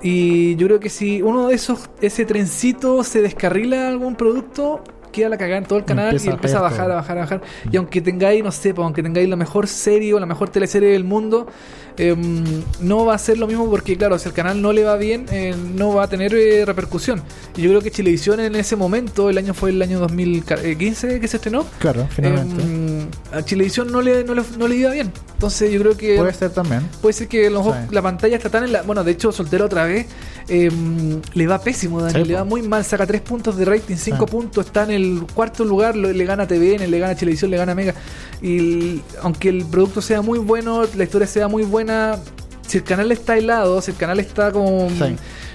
Y 0.03 0.55
yo 0.57 0.67
creo 0.69 0.81
que 0.81 0.89
si 0.89 1.21
uno 1.23 1.49
de 1.49 1.55
esos, 1.55 1.91
ese 2.01 2.25
trencito 2.25 3.05
se 3.05 3.21
descarrila 3.21 3.89
algún 3.89 4.17
producto, 4.17 4.83
queda 5.11 5.29
la 5.29 5.37
cagada 5.39 5.59
en 5.59 5.65
todo 5.65 5.79
el 5.79 5.85
canal 5.85 6.07
Empieza 6.07 6.31
y 6.31 6.33
empieza 6.35 6.59
a 6.59 6.63
bajar, 6.63 6.85
todo. 6.87 6.93
a 6.93 6.97
bajar, 6.97 7.19
a 7.19 7.21
bajar. 7.23 7.41
Y 7.71 7.77
aunque 7.77 8.01
tengáis, 8.01 8.43
no 8.45 8.53
sé, 8.53 8.75
pues, 8.75 8.85
aunque 8.85 9.03
tengáis 9.03 9.29
la 9.29 9.37
mejor 9.37 9.67
serie 9.69 10.15
o 10.15 10.21
la 10.21 10.27
mejor 10.27 10.49
teleserie 10.51 10.91
del 10.91 11.05
mundo, 11.05 11.47
em, 11.97 12.45
no 12.81 13.05
va 13.05 13.15
a 13.15 13.19
ser 13.19 13.39
lo 13.39 13.47
mismo 13.47 13.69
porque, 13.69 13.97
claro, 13.97 14.19
si 14.19 14.29
el 14.29 14.35
canal 14.35 14.61
no 14.63 14.73
le 14.73 14.85
va 14.85 14.97
bien, 14.97 15.27
eh, 15.31 15.55
no 15.75 15.95
va 15.95 16.05
a 16.05 16.09
tener 16.09 16.35
eh, 16.35 16.65
repercusión. 16.65 17.23
Y 17.57 17.63
yo 17.63 17.71
creo 17.71 17.81
que 17.83 17.91
Chilevisión 17.91 18.41
en 18.41 18.55
ese 18.55 18.77
momento, 18.77 19.29
el 19.31 19.37
año 19.39 19.53
fue 19.55 19.71
el 19.71 19.83
año 19.83 19.99
2015 20.01 21.21
que 21.21 21.29
se 21.29 21.37
estrenó, 21.37 21.65
Claro, 21.79 22.07
finalmente. 22.11 22.63
Em, 22.63 23.07
a 23.33 23.43
Chilevisión 23.43 23.91
no 23.93 24.01
le, 24.03 24.25
no, 24.25 24.35
le, 24.35 24.43
no 24.59 24.69
le 24.69 24.77
iba 24.77 24.91
bien. 24.93 25.13
Entonces 25.35 25.71
yo 25.73 25.81
creo 25.81 25.97
que 25.97 26.17
Puede 26.17 26.35
ser 26.35 26.51
también. 26.51 26.83
puede 27.01 27.13
ser 27.15 27.29
que 27.29 27.47
a 27.47 27.51
lo 27.51 27.59
mejor 27.61 27.75
Sí. 27.89 27.95
la 27.95 28.03
pantalla 28.03 28.37
está 28.37 28.51
tan 28.51 28.65
en 28.65 28.73
la... 28.73 28.83
Bueno, 28.83 29.03
de 29.05 29.13
hecho, 29.13 29.33
soltero 29.33 29.65
otra 29.67 29.85
vez, 29.85 30.07
eh, 30.49 30.71
le 31.35 31.47
va 31.47 31.59
pésimo, 31.61 32.01
Dani, 32.03 32.23
Sí, 32.23 32.29
le 32.29 32.35
va 32.35 32.45
muy 32.45 32.63
mal, 32.63 32.85
saca 32.85 33.07
3 33.07 33.21
puntos 33.23 33.57
de 33.57 33.65
rating, 33.65 33.97
5 33.97 34.27
Sí. 34.27 34.31
puntos, 34.31 34.67
está 34.67 34.83
en 34.85 34.91
el 34.91 35.00
cuarto 35.35 35.65
lugar, 35.65 35.97
le 35.97 36.25
gana 36.25 36.47
TVN, 36.47 36.87
le 36.91 36.99
gana 36.99 37.15
Chilevisión, 37.17 37.51
le 37.51 37.57
gana 37.57 37.75
Mega. 37.75 37.95
Y 38.43 38.59
el- 38.59 39.03
aunque 39.23 39.49
el 39.49 39.65
producto 39.65 40.01
sea 40.01 40.23
muy 40.23 40.39
bueno, 40.39 40.83
la 40.97 41.05
historia 41.05 41.27
sea 41.27 41.49
muy 41.49 41.63
buena, 41.65 42.19
si 42.67 42.79
el 42.79 42.85
canal 42.85 43.11
está 43.13 43.37
helado, 43.37 43.81
si 43.83 43.91
el 43.91 43.97
canal 43.97 44.21
está 44.21 44.53
como... 44.53 44.89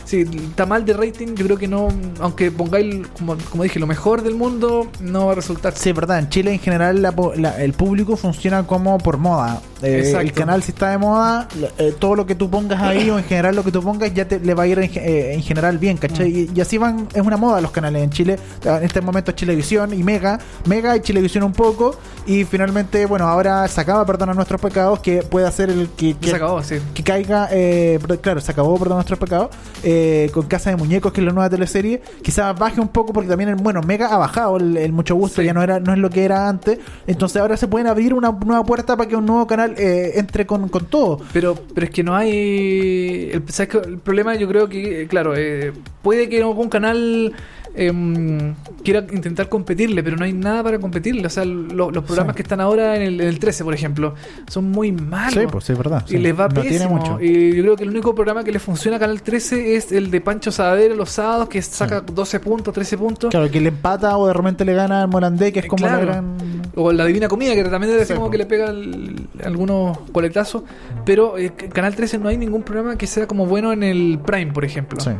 Si 0.06 0.22
está 0.22 0.66
mal 0.66 0.86
de 0.86 0.94
rating, 0.94 1.36
yo 1.36 1.46
creo 1.46 1.58
que 1.58 1.68
no, 1.68 1.88
aunque 2.20 2.52
pongáis, 2.52 3.06
como, 3.18 3.36
como 3.50 3.64
dije, 3.64 3.80
lo 3.80 3.88
mejor 3.88 4.22
del 4.22 4.36
mundo, 4.36 4.88
no 5.02 5.26
va 5.26 5.32
a 5.34 5.36
resultar. 5.36 5.74
Sí, 5.76 5.92
verdad. 5.92 6.20
En 6.20 6.30
Chile 6.30 6.54
en 6.54 6.60
general 6.60 7.02
la 7.02 7.14
la- 7.36 7.62
el 7.62 7.74
público 7.74 8.16
funciona 8.16 8.66
como 8.68 8.98
por 9.00 9.18
moda. 9.18 9.62
Eh, 9.82 10.14
el 10.20 10.32
canal 10.32 10.64
si 10.64 10.72
está 10.72 10.90
de 10.92 10.98
moda, 10.98 11.48
eh, 11.78 11.94
todo 12.00 12.16
lo 12.16 12.26
que 12.26 12.34
tú 12.36 12.50
pongas 12.50 12.82
ahí 12.82 13.10
o 13.10 13.18
en 13.20 13.26
general 13.26 13.56
lo 13.56 13.64
que 13.64 13.72
tú 13.72 13.84
pongas 13.84 14.14
ya 14.14 14.28
te, 14.28 14.40
le 14.40 14.54
va 14.54 14.64
a 14.64 14.68
ir 14.68 14.80
en, 14.80 14.90
eh, 14.96 15.34
en 15.34 15.42
general 15.44 15.78
bien, 15.78 15.98
¿cachai? 15.98 16.32
Mm. 16.32 16.36
Y, 16.38 16.50
y 16.56 16.62
así 16.62 16.78
van, 16.78 17.08
es 17.14 17.22
una 17.22 17.38
moda 17.38 17.60
los 17.62 17.72
canales 17.72 18.02
en 18.04 18.10
Chile. 18.10 18.40
En 18.64 18.84
este 18.84 19.02
momento 19.02 19.32
es 19.32 19.36
Chilevisión 19.38 19.94
y 19.94 20.04
Mega, 20.04 20.40
Mega 20.66 20.96
y 20.96 21.02
Chilevisión 21.02 21.44
un 21.44 21.54
poco. 21.54 21.98
Y 22.26 22.44
finalmente, 22.46 23.06
bueno, 23.06 23.28
ahora 23.28 23.68
se 23.68 23.80
acaba, 23.82 24.06
perdón, 24.06 24.30
a 24.30 24.34
nuestros 24.34 24.60
pecados, 24.62 25.00
que 25.00 25.22
puede 25.24 25.46
hacer 25.46 25.70
el 25.70 25.90
que, 25.90 26.16
que- 26.16 26.30
se 26.30 26.36
acabó, 26.36 26.64
sí. 26.64 26.76
que 26.94 27.04
caiga, 27.04 27.50
eh, 27.52 28.00
claro, 28.22 28.40
se 28.42 28.52
acabó, 28.52 28.78
perdón, 28.80 28.98
nuestros 28.98 29.20
pecados, 29.20 29.50
eh, 29.84 29.95
con 30.34 30.48
Casa 30.48 30.70
de 30.70 30.76
Muñecos, 30.76 31.12
que 31.14 31.22
es 31.22 31.26
la 31.26 31.32
nueva 31.34 31.50
teleserie, 31.50 32.02
quizás 32.22 32.58
baje 32.58 32.80
un 32.82 32.90
poco 32.90 33.14
porque 33.14 33.30
también, 33.30 33.50
el, 33.50 33.56
bueno, 33.56 33.82
Mega 33.82 34.08
ha 34.08 34.18
bajado 34.18 34.58
el, 34.58 34.78
el 34.78 34.92
mucho 34.92 35.16
gusto, 35.16 35.42
Sí. 35.42 35.46
ya 35.48 35.54
no 35.54 35.62
era 35.64 35.80
no 35.80 35.94
es 35.94 36.00
lo 36.00 36.10
que 36.10 36.24
era 36.24 36.48
antes, 36.50 36.80
entonces 37.08 37.42
ahora 37.42 37.58
se 37.58 37.68
pueden 37.68 37.88
abrir 37.88 38.14
una 38.14 38.32
nueva 38.32 38.64
puerta 38.64 38.96
para 38.96 39.10
que 39.10 39.16
un 39.16 39.26
nuevo 39.26 39.46
canal 39.48 39.76
eh, 39.78 40.14
entre 40.16 40.46
con, 40.46 40.70
con 40.70 40.86
todo. 40.86 41.20
Pero, 41.34 41.56
pero 41.74 41.86
es 41.86 41.92
que 41.92 42.04
no 42.04 42.16
hay. 42.16 43.30
El, 43.32 43.44
¿sabes 43.50 43.76
el 43.86 43.98
problema, 44.00 44.36
yo 44.36 44.48
creo 44.48 44.68
que, 44.70 45.02
eh, 45.04 45.08
claro, 45.08 45.34
eh, 45.36 45.74
puede 46.02 46.30
que 46.30 46.42
algún 46.42 46.70
canal 46.70 47.34
em, 47.76 48.54
quiera 48.84 49.06
intentar 49.12 49.50
competirle, 49.50 50.02
pero 50.04 50.16
no 50.18 50.24
hay 50.26 50.34
nada 50.34 50.64
para 50.64 50.80
competirle. 50.80 51.26
O 51.28 51.30
sea, 51.30 51.44
lo- 51.46 51.92
los 51.92 52.04
programas 52.04 52.34
Sí. 52.34 52.38
que 52.38 52.42
están 52.44 52.62
ahora 52.62 52.96
en 52.96 53.02
el, 53.02 53.22
en 53.22 53.28
el 53.28 53.40
13, 53.40 53.64
por 53.64 53.74
ejemplo, 53.74 54.16
son 54.48 54.72
muy 54.72 54.92
malos. 54.92 55.34
Sí, 55.34 55.48
pues 55.52 55.64
sí, 55.66 55.72
es 55.74 55.78
verdad. 55.78 56.06
Y 56.10 56.18
les 56.18 56.38
va 56.40 56.48
no 56.48 56.56
pésimo. 56.62 56.70
tiene 56.70 56.88
mucho. 56.88 57.22
Y 57.22 57.56
yo 57.56 57.64
creo 57.64 57.76
que 57.76 57.84
el 57.84 57.90
único 57.90 58.16
programa 58.16 58.44
que 58.44 58.52
le 58.52 58.60
funciona 58.60 58.98
a 58.98 59.00
Canal 59.00 59.22
13 59.22 59.76
es 59.76 59.92
el 59.92 60.10
de 60.12 60.22
Pancho 60.22 60.52
Sadero 60.52 60.96
los 60.96 61.10
sábados, 61.10 61.50
que 61.50 61.62
saca 61.62 62.02
12 62.02 62.40
puntos, 62.40 62.74
13 62.74 62.98
puntos. 62.98 63.30
Claro, 63.32 63.50
que 63.52 63.60
le 63.60 63.70
empata 63.70 64.18
o 64.18 64.28
de 64.28 64.34
repente 64.34 64.64
le 64.66 64.74
gana 64.74 65.02
al 65.02 65.08
Morandé, 65.08 65.52
que 65.52 65.60
es 65.60 65.66
Eh, 65.66 65.68
como 65.68 65.86
claro. 65.86 66.06
la 66.06 66.06
gran... 66.06 66.36
O 66.76 66.92
la 66.92 67.06
Divina 67.06 67.28
Comida, 67.28 67.54
que 67.56 67.64
también 67.66 67.94
como 68.08 68.26
po. 68.26 68.30
que 68.32 68.38
le 68.38 68.46
pega 68.46 68.70
el- 68.70 69.28
algunos 69.44 69.98
coletazos. 70.12 70.64
Pero 71.06 71.38
eh, 71.38 71.52
Canal 71.74 71.96
13 71.96 72.18
no 72.18 72.30
hay 72.30 72.38
ningún 72.38 72.64
programa 72.64 72.98
que 72.98 73.08
sea 73.08 73.28
como 73.28 73.46
bueno 73.46 73.72
en 73.74 73.84
el 73.84 74.20
Prime, 74.26 74.52
por 74.52 74.66
ejemplo. 74.66 75.00
Sí. 75.00 75.12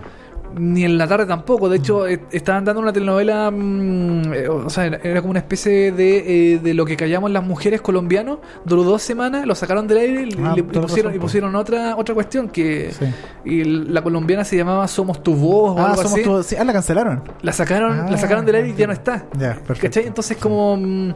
Ni 0.58 0.86
en 0.86 0.98
la 0.98 1.06
tarde 1.08 1.26
tampoco. 1.26 1.68
De 1.68 1.78
hecho, 1.78 2.08
eh, 2.08 2.22
estaban 2.32 2.64
dando 2.64 2.82
una 2.82 2.94
telenovela. 2.94 3.52
mm, 3.52 4.34
eh, 4.34 4.48
o 4.48 4.70
sea, 4.70 4.86
era, 4.86 5.00
era 5.04 5.20
como 5.22 5.32
una 5.32 5.40
especie 5.40 5.92
de, 5.92 6.54
eh, 6.54 6.60
de 6.60 6.74
lo 6.74 6.86
que 6.86 6.96
callamos 6.96 7.30
las 7.32 7.44
mujeres 7.44 7.82
colombianos. 7.82 8.40
Duró 8.64 8.84
dos 8.84 9.02
semanas, 9.02 9.46
lo 9.46 9.54
sacaron 9.54 9.86
del 9.88 9.98
aire 9.98 10.22
y, 10.30 10.36
Ah, 10.44 10.54
le- 10.56 10.62
y 10.62 10.64
toda 10.64 10.84
pusieron, 10.84 11.12
razón, 11.12 11.16
y 11.16 11.18
po. 11.18 11.22
pusieron 11.24 11.56
otra 11.56 11.96
otra 11.98 12.16
cuestión. 12.16 12.48
que 12.50 12.92
Sí. 12.98 13.06
Y 13.44 13.64
la 13.66 14.02
colombiana 14.02 14.46
se 14.46 14.56
llamaba 14.56 14.88
Somos 14.88 15.22
tu 15.22 15.36
voz 15.36 15.78
o 15.78 15.80
Ah, 15.80 15.90
algo 15.92 16.04
somos 16.04 16.40
así. 16.40 16.56
sí, 16.56 16.56
ah, 16.58 16.64
la 16.64 16.72
cancelaron. 16.74 17.22
La 17.42 17.52
sacaron, 17.52 17.92
Ah, 18.00 18.08
la 18.12 18.18
sacaron 18.18 18.46
del 18.46 18.56
aire 18.56 18.70
y 18.70 18.76
ya 18.76 18.88
no 18.88 18.94
está. 18.94 19.26
Ya, 19.38 19.56
perfecto. 19.56 19.82
¿Cachai? 19.82 20.08
Entonces 20.08 20.38
como 20.38 20.78
mm, 20.78 21.14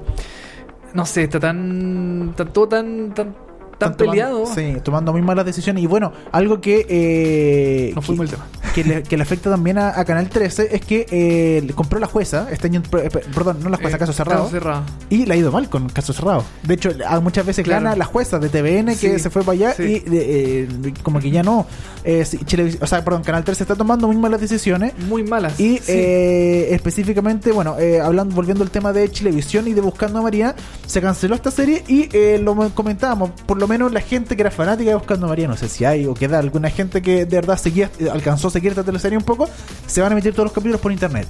no 0.96 1.06
sé, 1.06 1.24
está 1.24 1.40
tan, 1.40 2.34
tan 2.36 2.52
todo 2.52 2.68
tan, 2.68 3.14
tan, 3.14 3.36
tan 3.78 3.96
tomando- 3.96 3.98
peleado. 3.98 4.46
sí, 4.48 4.76
tomando 4.84 5.12
muy 5.14 5.22
malas 5.22 5.46
decisiones. 5.46 5.84
Y 5.84 5.88
bueno, 5.88 6.12
algo 6.32 6.60
que. 6.60 6.86
Eh, 6.90 7.92
Nos 7.96 8.04
que- 8.04 8.08
fuimos 8.08 8.26
el 8.26 8.32
tema. 8.32 8.46
Que 8.74 8.84
le, 8.84 9.04
que 9.04 9.18
le 9.18 9.24
afecta 9.24 9.50
también 9.50 9.78
a, 9.78 10.00
a 10.00 10.06
Canal 10.06 10.30
13 10.30 10.70
es 10.76 10.82
que 10.82 11.06
eh, 11.12 11.62
le 11.66 11.74
compró 11.74 12.00
la 12.00 12.08
jueza, 12.08 12.48
este 12.52 12.68
año, 12.68 12.82
eh, 13.02 13.10
perdón, 13.34 13.58
no 13.64 13.70
la 13.70 13.78
jueza, 13.78 13.96
Eh, 13.98 14.00
caso 14.00 14.14
cerrado, 14.14 14.40
Caso 14.44 14.52
cerrado. 14.52 14.84
y 15.10 15.26
le 15.26 15.34
ha 15.34 15.38
ido 15.38 15.52
mal 15.52 15.70
con 15.70 15.90
caso 15.90 16.14
cerrado. 16.14 16.44
De 16.64 16.74
hecho, 16.76 16.92
a 17.08 17.20
muchas 17.20 17.46
veces 17.46 17.64
Claro. 17.66 17.84
gana 17.84 17.96
la 17.96 18.06
jueza 18.06 18.40
de 18.40 18.50
TVN 18.50 18.96
que 18.96 19.14
Sí, 19.18 19.20
se 19.20 19.30
fue 19.30 19.44
para 19.44 19.54
allá 19.54 19.74
sí. 19.74 19.84
y 19.84 20.04
eh, 20.12 20.68
como 21.04 21.20
que 21.20 21.32
ya 21.32 21.44
no. 21.44 21.66
Eh, 22.04 22.26
Chile- 22.46 22.78
o 22.82 22.88
sea, 22.88 23.04
perdón, 23.04 23.24
Canal 23.24 23.44
13 23.44 23.64
está 23.64 23.76
tomando 23.76 24.08
muy 24.08 24.18
malas 24.18 24.40
decisiones. 24.42 24.94
Muy 25.08 25.24
malas. 25.24 25.60
Y 25.60 25.78
Sí. 25.80 25.84
eh, 25.90 26.68
específicamente, 26.72 27.52
bueno, 27.52 27.76
hablando, 28.04 28.36
volviendo 28.36 28.64
al 28.64 28.72
tema 28.72 28.94
de 28.94 29.10
Chilevisión 29.12 29.68
y 29.68 29.74
de 29.74 29.82
Buscando 29.82 30.20
a 30.20 30.22
María, 30.22 30.56
se 30.86 31.02
canceló 31.02 31.36
esta 31.36 31.52
serie 31.52 31.84
y 31.88 32.10
eh, 32.14 32.40
lo 32.42 32.56
comentábamos, 32.72 33.32
por 33.46 33.58
lo 33.60 33.68
menos 33.68 33.92
la 33.92 34.02
gente 34.02 34.36
que 34.36 34.42
era 34.42 34.52
fanática 34.52 34.90
de 34.90 34.96
Buscando 34.96 35.26
a 35.26 35.30
María, 35.30 35.48
no 35.48 35.58
sé 35.58 35.68
si 35.70 35.86
hay 35.86 36.06
o 36.06 36.14
queda 36.14 36.40
alguna 36.40 36.70
gente 36.70 37.02
que 37.02 37.26
de 37.26 37.36
verdad 37.36 37.58
seguía, 37.58 37.90
alcanzó 38.12 38.48
a 38.48 38.52
seguir 38.60 38.72
esta 38.72 38.84
teleserie 38.84 39.18
un 39.18 39.24
poco, 39.24 39.50
se 39.88 40.02
van 40.02 40.12
a 40.12 40.14
emitir 40.14 40.34
todos 40.34 40.46
los 40.46 40.54
capítulos 40.54 40.80
por 40.82 40.92
internet. 40.92 41.28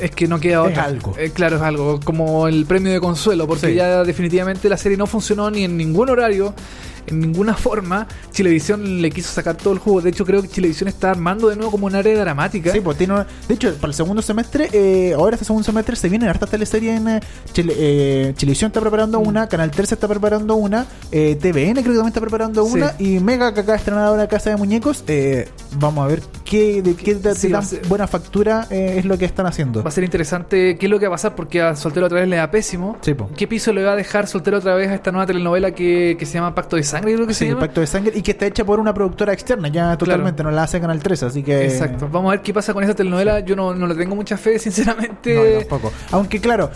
Es 0.00 0.10
que 0.10 0.26
no 0.26 0.40
queda 0.40 0.64
Es 0.64 0.70
otra. 0.72 0.84
algo. 0.84 1.14
Eh, 1.16 1.30
claro, 1.32 1.56
es 1.56 1.62
algo. 1.62 2.00
Como 2.04 2.48
el 2.48 2.66
premio 2.66 2.92
de 2.92 3.00
consuelo, 3.00 3.46
porque 3.46 3.68
Sí. 3.68 3.74
ya 3.74 4.02
definitivamente 4.02 4.68
la 4.68 4.76
serie 4.76 4.98
no 4.98 5.06
funcionó 5.06 5.50
ni 5.50 5.62
en 5.64 5.76
ningún 5.76 6.10
horario, 6.10 6.52
en 7.06 7.20
ninguna 7.20 7.54
forma. 7.54 8.06
Chilevisión 8.32 9.00
le 9.02 9.10
quiso 9.10 9.32
sacar 9.32 9.56
todo 9.56 9.72
el 9.72 9.78
jugo. 9.78 10.00
De 10.00 10.10
hecho, 10.10 10.24
creo 10.24 10.42
que 10.42 10.48
Chilevisión 10.48 10.88
está 10.88 11.10
armando 11.10 11.48
de 11.48 11.56
nuevo 11.56 11.70
como 11.70 11.86
un 11.86 11.94
área 11.94 12.18
dramática. 12.18 12.72
Sí, 12.72 12.80
pues 12.80 12.98
tiene 12.98 13.14
una- 13.14 13.26
De 13.48 13.54
hecho, 13.54 13.72
para 13.76 13.88
el 13.88 13.94
segundo 13.94 14.22
semestre, 14.22 14.68
eh, 14.72 15.14
ahora 15.14 15.34
este 15.36 15.44
segundo 15.46 15.64
semestre 15.64 15.96
se 15.96 16.08
vienen 16.08 16.28
hartas 16.28 16.50
teleseries 16.50 17.00
en 17.00 17.08
eh, 17.08 17.20
Chile, 17.52 17.74
eh, 17.76 18.32
Chilevisión 18.36 18.68
está 18.70 18.80
preparando 18.80 19.20
Mm. 19.20 19.26
una, 19.26 19.48
Canal 19.48 19.70
13 19.70 19.94
está 19.94 20.08
preparando 20.08 20.54
una, 20.56 20.86
eh, 21.12 21.36
TVN 21.40 21.72
creo 21.82 21.84
que 21.84 21.98
también 21.98 22.06
está 22.08 22.20
preparando 22.20 22.64
Sí. 22.66 22.72
una, 22.74 22.94
y 22.98 23.20
Mega 23.20 23.52
que 23.54 23.60
acaba 23.60 23.72
de 23.74 23.78
estrenar 23.78 24.04
ahora 24.04 24.26
Casa 24.28 24.50
de 24.50 24.56
Muñecos. 24.56 25.04
eh, 25.08 25.48
vamos 25.78 26.04
a 26.04 26.08
ver 26.08 26.22
qué, 26.44 26.82
de 26.82 26.94
qué 26.94 27.14
de- 27.14 27.34
Sí, 27.34 27.48
de 27.48 27.52
tan 27.54 27.64
ser- 27.64 27.86
buena 27.88 28.06
factura 28.06 28.66
es 28.70 29.04
lo 29.04 29.16
que 29.18 29.24
están 29.24 29.46
haciendo. 29.46 29.82
Va 29.82 29.88
a 29.88 29.92
ser 29.92 30.04
interesante 30.04 30.76
qué 30.78 30.86
es 30.86 30.90
lo 30.90 30.98
que 30.98 31.06
va 31.06 31.14
a 31.14 31.16
pasar 31.16 31.34
porque 31.34 31.60
a 31.62 31.74
Soltero 31.76 32.06
otra 32.06 32.20
vez 32.20 32.28
le 32.28 32.36
da 32.36 32.50
pésimo. 32.50 32.96
Sí. 33.00 33.14
¿Qué 33.36 33.46
piso 33.46 33.72
le 33.72 33.82
va 33.82 33.92
a 33.92 33.96
dejar 33.96 34.26
Soltero 34.26 34.58
otra 34.58 34.74
vez 34.74 34.88
a 34.88 34.94
esta 34.94 35.10
nueva 35.12 35.26
telenovela 35.26 35.72
que, 35.72 36.16
que 36.18 36.26
se 36.26 36.34
llama 36.34 36.54
Pacto 36.54 36.76
de 36.76 36.82
Sangre? 36.98 37.14
Creo 37.14 37.26
que 37.26 37.34
se 37.34 37.44
Sí, 37.44 37.48
llama. 37.50 37.60
Pacto 37.60 37.80
de 37.80 37.86
Sangre 37.86 38.12
y 38.14 38.22
que 38.22 38.30
está 38.32 38.46
hecha 38.46 38.64
por 38.64 38.80
una 38.80 38.92
productora 38.94 39.32
externa, 39.32 39.68
ya 39.68 39.96
totalmente, 39.96 40.42
no 40.42 40.50
la 40.50 40.62
hace 40.64 40.80
Canal 40.80 41.00
13, 41.00 41.26
así 41.26 41.42
que... 41.42 41.64
Exacto. 41.66 42.08
Vamos 42.10 42.28
a 42.28 42.36
ver 42.36 42.42
qué 42.42 42.52
pasa 42.54 42.72
con 42.74 42.82
esa 42.84 42.94
telenovela. 42.94 43.40
Yo 43.40 43.56
no, 43.56 43.74
no 43.74 43.86
le 43.86 43.94
tengo 43.94 44.14
mucha 44.14 44.36
fe, 44.36 44.58
sinceramente. 44.58 45.34
No, 45.34 45.58
tampoco. 45.60 45.92
Aunque 46.10 46.40
claro, 46.40 46.70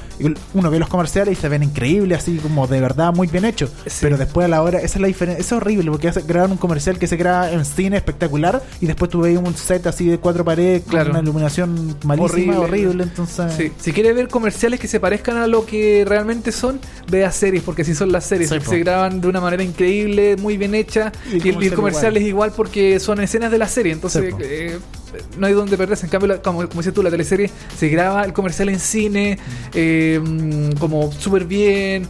uno 0.55 0.71
ve 0.71 0.79
los 0.79 0.89
comerciales 0.89 1.39
y 1.39 1.41
se 1.41 1.49
ven 1.49 1.63
increíbles, 1.63 2.19
así 2.19 2.37
como 2.39 2.67
de 2.67 2.81
verdad 2.81 3.13
muy 3.15 3.27
bien 3.29 3.45
hechos. 3.45 3.71
Sí. 3.87 3.99
Pero 4.03 4.17
después 4.17 4.45
a 4.45 4.49
la 4.49 4.63
hora, 4.63 4.79
esa 4.79 4.97
es 4.99 5.01
la 5.01 5.07
diferencia. 5.09 5.41
Es 5.41 5.53
horrible 5.53 5.91
porque 5.91 6.11
graban 6.27 6.53
un 6.53 6.59
comercial 6.59 6.99
que 6.99 7.07
se 7.07 7.17
graba 7.17 7.51
en 7.51 7.65
cine 7.65 7.97
espectacular 7.97 8.63
y 8.81 8.87
después 8.87 9.11
tú 9.11 9.21
veis 9.21 9.39
un 9.39 9.55
set 9.55 9.87
así 9.87 10.09
de 10.09 10.19
cuatro 10.19 10.45
paredes 10.45 10.83
con 10.83 10.91
Claro. 10.91 11.11
una 11.11 11.21
iluminación 11.21 11.97
malísima, 12.05 12.59
horrible. 12.61 13.05
entonces, 13.05 13.53
Sí. 13.55 13.73
Si 13.79 13.93
quieres 13.93 14.15
ver 14.15 14.29
comerciales 14.29 14.81
que 14.81 14.89
se 14.89 15.01
parezcan 15.01 15.37
a 15.37 15.47
lo 15.47 15.65
que 15.67 16.05
realmente 16.07 16.53
son, 16.53 16.81
vea 17.11 17.31
series, 17.33 17.63
porque 17.63 17.83
así 17.83 17.95
son 17.95 18.13
las 18.13 18.25
series. 18.25 18.49
Sí, 18.51 18.57
se 18.61 18.79
graban 18.79 19.21
de 19.21 19.29
una 19.29 19.41
manera 19.41 19.63
increíble, 19.63 20.08
muy 20.41 20.57
bien 20.57 20.75
hecha. 20.75 21.13
Y 21.31 21.49
el 21.49 21.63
Y, 21.63 21.67
el, 21.69 21.75
comercial 21.75 22.13
igual. 22.13 22.23
es 22.23 22.29
igual 22.29 22.53
porque 22.57 23.01
son 23.01 23.21
escenas 23.21 23.51
de 23.51 23.59
la 23.59 23.69
serie. 23.69 23.93
Entonces, 23.93 24.35
Sí, 24.37 24.43
eh, 24.43 24.79
no 25.39 25.47
hay 25.47 25.53
donde 25.55 25.77
perderse. 25.77 26.07
En 26.07 26.11
cambio, 26.11 26.29
la- 26.29 26.43
como, 26.43 26.59
como 26.69 26.81
dices 26.81 26.93
tú, 26.95 27.03
la 27.03 27.11
teleserie 27.11 27.51
se 27.77 27.89
graba 27.89 28.25
el 28.25 28.33
comercial 28.33 28.69
en 28.69 28.79
cine, 28.81 29.39
eh, 29.75 30.21
mm, 30.23 30.73
como 30.79 31.11
súper 31.13 31.45
bien. 31.45 32.07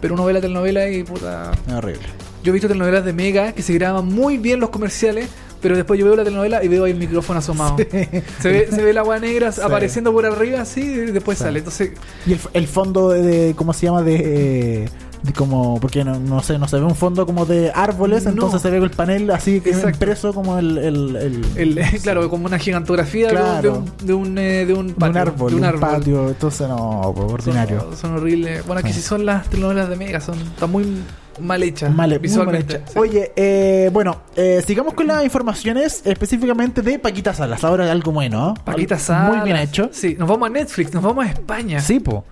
Pero 0.00 0.14
uno 0.14 0.24
ve 0.24 0.32
la 0.34 0.40
telenovela 0.40 0.88
y 0.90 1.02
puta. 1.04 1.52
horrible. 1.74 2.02
Yo 2.44 2.50
he 2.50 2.52
visto 2.52 2.68
telenovelas 2.68 3.04
de 3.04 3.12
Mega 3.12 3.52
que 3.52 3.62
se 3.62 3.72
graban 3.74 4.04
muy 4.06 4.38
bien 4.38 4.60
los 4.60 4.70
comerciales, 4.70 5.28
pero 5.60 5.74
después 5.74 5.98
yo 5.98 6.04
veo 6.06 6.14
la 6.14 6.22
telenovela 6.22 6.62
y 6.62 6.68
veo 6.68 6.84
ahí 6.84 6.92
el 6.92 6.98
micrófono 6.98 7.38
asomado. 7.40 7.76
Se 7.78 8.48
ve, 8.52 8.68
se 8.70 8.82
ve 8.82 8.90
el 8.90 8.98
agua 8.98 9.18
negra 9.18 9.50
apareciendo 9.64 10.12
por 10.12 10.26
arriba 10.26 10.60
así 10.60 10.80
y 10.82 10.96
después 11.10 11.38
Sí. 11.38 11.44
sale. 11.44 11.58
Entonces, 11.60 11.92
Y 12.26 12.34
el, 12.34 12.38
el 12.52 12.68
fondo 12.68 13.08
de, 13.10 13.22
de- 13.22 13.54
¿cómo 13.56 13.72
se 13.72 13.86
llama? 13.86 14.02
De, 14.02 14.14
eh, 14.14 14.84
de 14.84 14.90
como, 15.32 15.78
porque 15.80 16.04
no, 16.04 16.18
no 16.18 16.42
sé, 16.42 16.58
no 16.58 16.68
se 16.68 16.76
ve 16.78 16.84
un 16.84 16.94
fondo 16.94 17.26
como 17.26 17.46
de 17.46 17.72
árboles, 17.74 18.24
No. 18.24 18.30
entonces 18.30 18.62
se 18.62 18.70
ve 18.70 18.78
el 18.78 18.90
panel 18.90 19.30
así 19.30 19.60
que 19.60 19.70
Exacto. 19.70 19.90
impreso 19.90 20.32
como 20.34 20.58
el... 20.58 20.78
el, 20.78 21.16
el- 21.56 21.78
el, 21.78 22.00
claro, 22.02 22.28
como 22.30 22.46
una 22.46 22.58
gigantografía 22.58 23.28
de 23.28 23.34
un- 23.34 23.40
Claro. 23.40 23.62
de, 23.62 23.68
un, 23.78 24.06
de, 24.06 24.14
un, 24.14 24.38
eh, 24.38 24.66
de 24.66 24.74
un 24.74 24.86
de 24.88 24.94
patio, 24.94 25.10
un 25.10 25.16
árbol, 25.28 25.50
de 25.50 25.54
un 25.56 25.60
un 25.62 25.64
árbol. 25.66 25.80
patio, 25.80 26.28
entonces 26.28 26.68
no, 26.68 27.00
ordinario. 27.00 27.80
Son, 27.80 27.96
son 27.96 28.14
horribles. 28.16 28.66
Bueno, 28.66 28.82
Sí. 28.86 28.92
sí 28.94 29.02
son 29.02 29.24
las 29.26 29.48
telenovelas 29.48 29.88
de 29.88 29.96
Mega, 29.96 30.20
son 30.20 30.38
están 30.38 30.70
muy 30.70 30.84
mal 31.40 31.62
hechas 31.62 31.94
Mal- 31.94 32.18
visualmente. 32.18 32.76
hecha. 32.76 32.86
Sí. 32.92 32.98
Oye, 32.98 33.32
eh, 33.36 33.90
bueno, 33.92 34.22
eh, 34.36 34.62
sigamos 34.66 34.94
con 34.94 35.06
las 35.06 35.24
informaciones 35.24 36.02
específicamente 36.04 36.82
de 36.82 36.98
Paquita 36.98 37.32
Salas. 37.34 37.62
Ahora 37.64 37.90
algo 37.90 38.12
bueno. 38.12 38.26
¿no? 38.48 38.54
Paquita 38.64 38.98
Salas. 38.98 39.36
Muy 39.36 39.44
bien 39.44 39.56
hecho. 39.56 39.88
Sí, 39.92 40.16
nos 40.18 40.28
vamos 40.28 40.48
a 40.48 40.52
Netflix, 40.52 40.92
nos 40.94 41.02
vamos 41.02 41.24
a 41.26 41.28
España. 41.30 41.80
Sí, 41.80 42.00
po. 42.00 42.24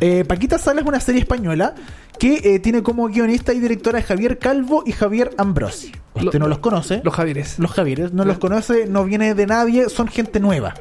Eh, 0.00 0.24
Paquita 0.26 0.58
Salas 0.58 0.82
es 0.82 0.88
una 0.88 1.00
serie 1.00 1.20
española 1.22 1.74
que 2.18 2.36
eh, 2.54 2.58
tiene 2.60 2.82
como 2.82 3.08
guionista 3.08 3.52
y 3.54 3.60
directora 3.60 3.98
a 3.98 4.02
Javier 4.02 4.38
Calvo 4.38 4.82
y 4.86 4.92
Javier 4.92 5.30
Ambrosi. 5.38 5.92
Usted 6.14 6.34
Lo- 6.34 6.38
no 6.40 6.48
los 6.48 6.58
conoce. 6.58 7.00
Los 7.04 7.14
Javieres. 7.14 7.58
Los 7.58 7.70
Javieres 7.72 8.12
no 8.12 8.24
los 8.24 8.38
conoce, 8.38 8.86
no 8.86 9.04
viene 9.04 9.34
de 9.34 9.46
nadie, 9.46 9.88
son 9.88 10.08
gente 10.08 10.38
nueva. 10.40 10.74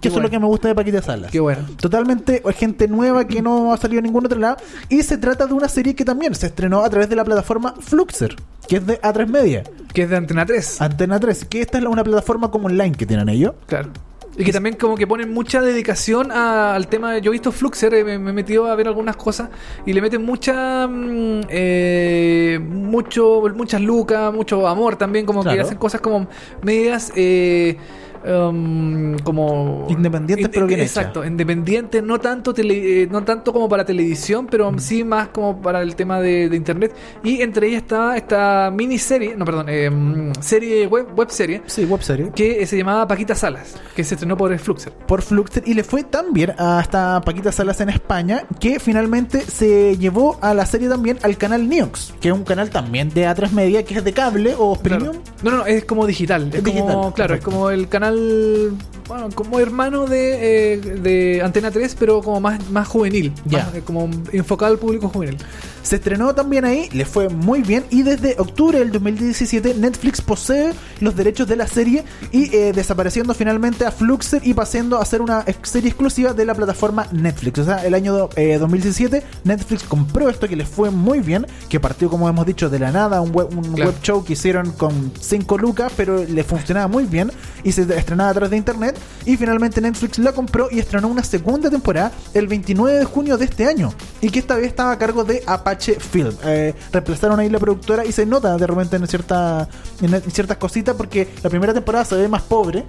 Que 0.00 0.08
eso 0.08 0.14
bueno. 0.16 0.26
es 0.26 0.32
lo 0.32 0.36
que 0.36 0.40
me 0.40 0.46
gusta 0.46 0.68
de 0.68 0.74
Paquita 0.74 1.00
Salas. 1.02 1.30
Qué 1.30 1.40
bueno. 1.40 1.62
Totalmente 1.80 2.42
gente 2.54 2.86
nueva 2.88 3.26
que 3.26 3.40
no 3.42 3.72
ha 3.72 3.76
salido 3.78 3.98
en 4.00 4.04
ningún 4.04 4.26
otro 4.26 4.38
lado. 4.38 4.56
Y 4.88 5.02
se 5.02 5.16
trata 5.18 5.46
de 5.46 5.54
una 5.54 5.68
serie 5.68 5.94
que 5.94 6.04
también 6.04 6.34
se 6.34 6.46
estrenó 6.46 6.84
a 6.84 6.90
través 6.90 7.08
de 7.08 7.16
la 7.16 7.24
plataforma 7.24 7.74
Fluxer, 7.80 8.36
que 8.68 8.76
es 8.76 8.86
de 8.86 9.00
A3 9.00 9.26
Media, 9.26 9.64
Que 9.94 10.02
es 10.02 10.10
de 10.10 10.16
Antena 10.16 10.44
3. 10.44 10.82
Antena 10.82 11.18
3, 11.18 11.46
que 11.46 11.62
esta 11.62 11.78
es 11.78 11.84
una 11.84 12.04
plataforma 12.04 12.50
como 12.50 12.66
online 12.66 12.92
que 12.92 13.06
tienen 13.06 13.28
ellos. 13.30 13.54
Claro. 13.66 13.90
Y 14.38 14.44
que 14.44 14.52
también 14.52 14.76
como 14.76 14.96
que 14.96 15.06
ponen 15.06 15.32
mucha 15.32 15.62
dedicación 15.62 16.30
a- 16.30 16.74
al 16.74 16.88
tema. 16.88 17.16
Yo 17.16 17.30
he 17.30 17.32
visto 17.32 17.50
Fluxer, 17.52 17.94
eh, 17.94 18.04
me, 18.04 18.18
me 18.18 18.30
he 18.30 18.34
metido 18.34 18.66
a 18.66 18.74
ver 18.74 18.86
algunas 18.86 19.16
cosas 19.16 19.48
y 19.86 19.94
le 19.94 20.02
meten 20.02 20.22
mucha 20.26 20.86
mm, 20.86 21.40
eh, 21.48 22.58
mucho 22.62 23.42
muchas 23.56 23.80
lucas, 23.80 24.34
mucho 24.34 24.68
amor 24.68 24.96
también, 24.96 25.24
como 25.24 25.42
que 25.42 25.58
hacen 25.58 25.78
cosas 25.78 26.02
como 26.02 26.26
medias 26.60 27.12
eh, 27.16 27.78
um, 28.26 29.16
como 29.20 29.86
Independientes, 29.88 30.48
pero 30.52 30.66
bien 30.66 30.80
exacto, 30.80 31.24
independientes, 31.24 32.02
no 32.02 32.18
tanto 32.20 32.52
tele- 32.54 33.02
eh, 33.04 33.08
no 33.10 33.22
tanto 33.24 33.52
como 33.52 33.68
para 33.68 33.84
televisión, 33.84 34.46
pero 34.50 34.72
Mm. 34.72 34.78
sí 34.78 35.04
más 35.04 35.28
como 35.28 35.60
para 35.60 35.82
el 35.82 35.94
tema 35.94 36.20
de, 36.20 36.48
de 36.48 36.56
internet. 36.56 36.94
Y 37.22 37.40
entre 37.42 37.68
ellas 37.68 37.82
está 37.82 38.16
esta 38.16 38.70
miniserie, 38.74 39.36
no 39.36 39.44
perdón, 39.44 39.66
eh, 39.68 39.90
mm, 39.90 40.32
serie 40.40 40.86
web 40.86 41.06
web 41.16 41.30
serie 41.30 41.62
Sí, 41.66 41.84
web 41.84 42.02
serie. 42.02 42.30
que 42.34 42.62
eh, 42.62 42.66
se 42.66 42.76
llamaba 42.76 43.06
Paquita 43.06 43.34
Salas, 43.34 43.74
que 43.94 44.04
se 44.04 44.14
estrenó 44.14 44.36
por 44.36 44.56
Fluxer. 44.58 44.92
por 44.92 45.22
Fluxer 45.22 45.62
y 45.66 45.74
le 45.74 45.84
fue 45.84 46.02
tan 46.04 46.32
bien 46.32 46.52
hasta 46.58 47.20
Paquita 47.20 47.52
Salas 47.52 47.80
en 47.80 47.88
España 47.90 48.44
que 48.60 48.78
finalmente 48.80 49.40
se 49.42 49.96
llevó 49.98 50.38
a 50.40 50.54
la 50.54 50.66
serie 50.66 50.88
también 50.88 51.18
al 51.22 51.36
canal 51.36 51.68
Neox, 51.68 52.14
que 52.20 52.28
es 52.28 52.34
un 52.34 52.44
canal 52.44 52.70
también 52.70 53.10
de 53.10 53.26
A3 53.26 53.50
Media 53.52 53.84
que 53.84 53.94
es 53.94 54.04
de 54.04 54.12
cable 54.12 54.54
o 54.58 54.76
premium. 54.76 55.16
No, 55.42 55.50
no, 55.50 55.66
es 55.66 55.84
como 55.84 56.06
digital. 56.06 56.48
Es, 56.48 56.56
Es 56.56 56.62
como, 56.62 56.74
digital, 56.74 57.14
claro, 57.14 57.34
es 57.34 57.40
como 57.40 57.70
el 57.70 57.88
canal, 57.88 58.15
e 58.16 58.95
bueno, 59.08 59.28
como 59.34 59.58
hermano 59.60 60.06
de, 60.06 60.74
eh, 60.74 60.76
de 60.78 61.42
Antena 61.42 61.70
3, 61.70 61.96
pero 61.98 62.22
como 62.22 62.40
más, 62.40 62.68
más 62.70 62.88
juvenil. 62.88 63.32
Ya. 63.44 63.64
Más, 63.66 63.74
eh, 63.76 63.82
como 63.84 64.10
enfocado 64.32 64.72
al 64.72 64.78
público 64.78 65.08
juvenil. 65.08 65.36
Se 65.82 65.96
estrenó 65.96 66.34
también 66.34 66.64
ahí, 66.64 66.88
le 66.92 67.04
fue 67.04 67.28
muy 67.28 67.62
bien 67.62 67.84
y 67.90 68.02
desde 68.02 68.34
octubre 68.40 68.80
del 68.80 68.90
2017 68.90 69.74
Netflix 69.74 70.20
posee 70.20 70.72
los 70.98 71.14
derechos 71.14 71.46
de 71.46 71.54
la 71.54 71.68
serie 71.68 72.02
y 72.32 72.52
eh, 72.52 72.72
desapareciendo 72.74 73.34
finalmente 73.34 73.86
a 73.86 73.92
Fluxer 73.92 74.44
y 74.44 74.52
pasando 74.52 75.00
a 75.00 75.04
ser 75.04 75.22
una 75.22 75.44
serie 75.62 75.88
exclusiva 75.90 76.32
de 76.32 76.44
la 76.44 76.56
plataforma 76.56 77.06
Netflix. 77.12 77.60
O 77.60 77.64
sea, 77.64 77.86
el 77.86 77.94
año 77.94 78.28
eh, 78.34 78.58
2017 78.58 79.22
Netflix 79.44 79.84
compró 79.84 80.28
esto 80.28 80.48
que 80.48 80.56
les 80.56 80.68
fue 80.68 80.90
muy 80.90 81.20
bien, 81.20 81.46
que 81.68 81.78
partió 81.78 82.10
como 82.10 82.28
hemos 82.28 82.44
dicho 82.46 82.68
de 82.68 82.80
la 82.80 82.90
nada, 82.90 83.20
un 83.20 83.30
web, 83.30 83.46
un 83.56 83.62
Claro. 83.76 83.92
web 83.92 84.02
show 84.02 84.24
que 84.24 84.32
hicieron 84.32 84.72
con 84.72 85.12
5 85.20 85.56
lucas, 85.56 85.92
pero 85.96 86.24
le 86.24 86.42
funcionaba 86.42 86.88
muy 86.88 87.04
bien 87.04 87.30
y 87.62 87.70
se 87.70 87.82
estrenaba 87.96 88.30
a 88.30 88.32
través 88.32 88.50
de 88.50 88.56
internet 88.56 88.95
y 89.24 89.36
finalmente 89.36 89.80
Netflix 89.80 90.18
la 90.18 90.32
compró 90.32 90.68
y 90.70 90.78
estrenó 90.78 91.08
una 91.08 91.24
segunda 91.24 91.68
temporada 91.70 92.12
el 92.34 92.46
29 92.48 92.98
de 92.98 93.04
junio 93.04 93.36
de 93.38 93.44
este 93.46 93.66
año 93.66 93.92
y 94.20 94.30
que 94.30 94.38
esta 94.38 94.54
vez 94.56 94.66
estaba 94.68 94.92
a 94.92 94.98
cargo 94.98 95.24
de 95.24 95.42
Apache 95.46 95.98
Film. 95.98 96.32
Eh, 96.44 96.74
reemplazaron 96.92 97.40
ahí 97.40 97.48
la 97.48 97.58
productora 97.58 98.04
y 98.04 98.12
se 98.12 98.24
nota 98.26 98.56
de 98.56 98.66
repente 98.66 98.96
en, 98.96 99.06
cierta, 99.06 99.68
en, 100.00 100.14
en 100.14 100.30
ciertas 100.30 100.56
cositas 100.58 100.94
porque 100.96 101.28
la 101.42 101.50
primera 101.50 101.74
temporada 101.74 102.04
se 102.04 102.14
ve 102.16 102.28
más 102.28 102.42
pobre. 102.42 102.84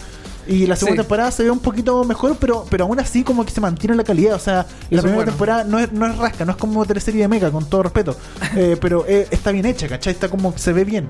Y 0.49 0.65
la 0.65 0.77
segunda 0.77 1.01
Sí. 1.01 1.05
temporada 1.07 1.29
se 1.29 1.43
ve 1.43 1.51
un 1.51 1.59
poquito 1.59 2.05
mejor, 2.05 2.37
pero, 2.39 2.65
pero 2.69 2.85
aún 2.85 2.97
así 3.01 3.21
como 3.21 3.43
que 3.43 3.51
se 3.51 3.59
mantiene 3.59 3.97
la 3.97 4.05
calidad. 4.05 4.35
O 4.35 4.39
sea, 4.39 4.65
la 4.89 5.01
primera 5.01 5.15
bueno. 5.15 5.31
temporada 5.33 5.63
no 5.65 5.77
es, 5.77 5.91
no 5.91 6.05
es 6.07 6.15
rasca, 6.17 6.45
no 6.45 6.51
es 6.51 6.57
como 6.57 6.85
teleserie 6.85 7.23
de 7.23 7.27
Mecha, 7.27 7.51
con 7.51 7.65
todo 7.65 7.83
respeto. 7.83 8.15
Eh, 8.55 8.77
pero 8.79 9.03
eh, 9.09 9.27
está 9.29 9.51
bien 9.51 9.65
hecha, 9.65 9.89
¿cachai? 9.89 10.13
Está 10.13 10.29
como 10.29 10.53
que 10.53 10.59
se 10.59 10.71
ve 10.71 10.85
bien. 10.85 11.09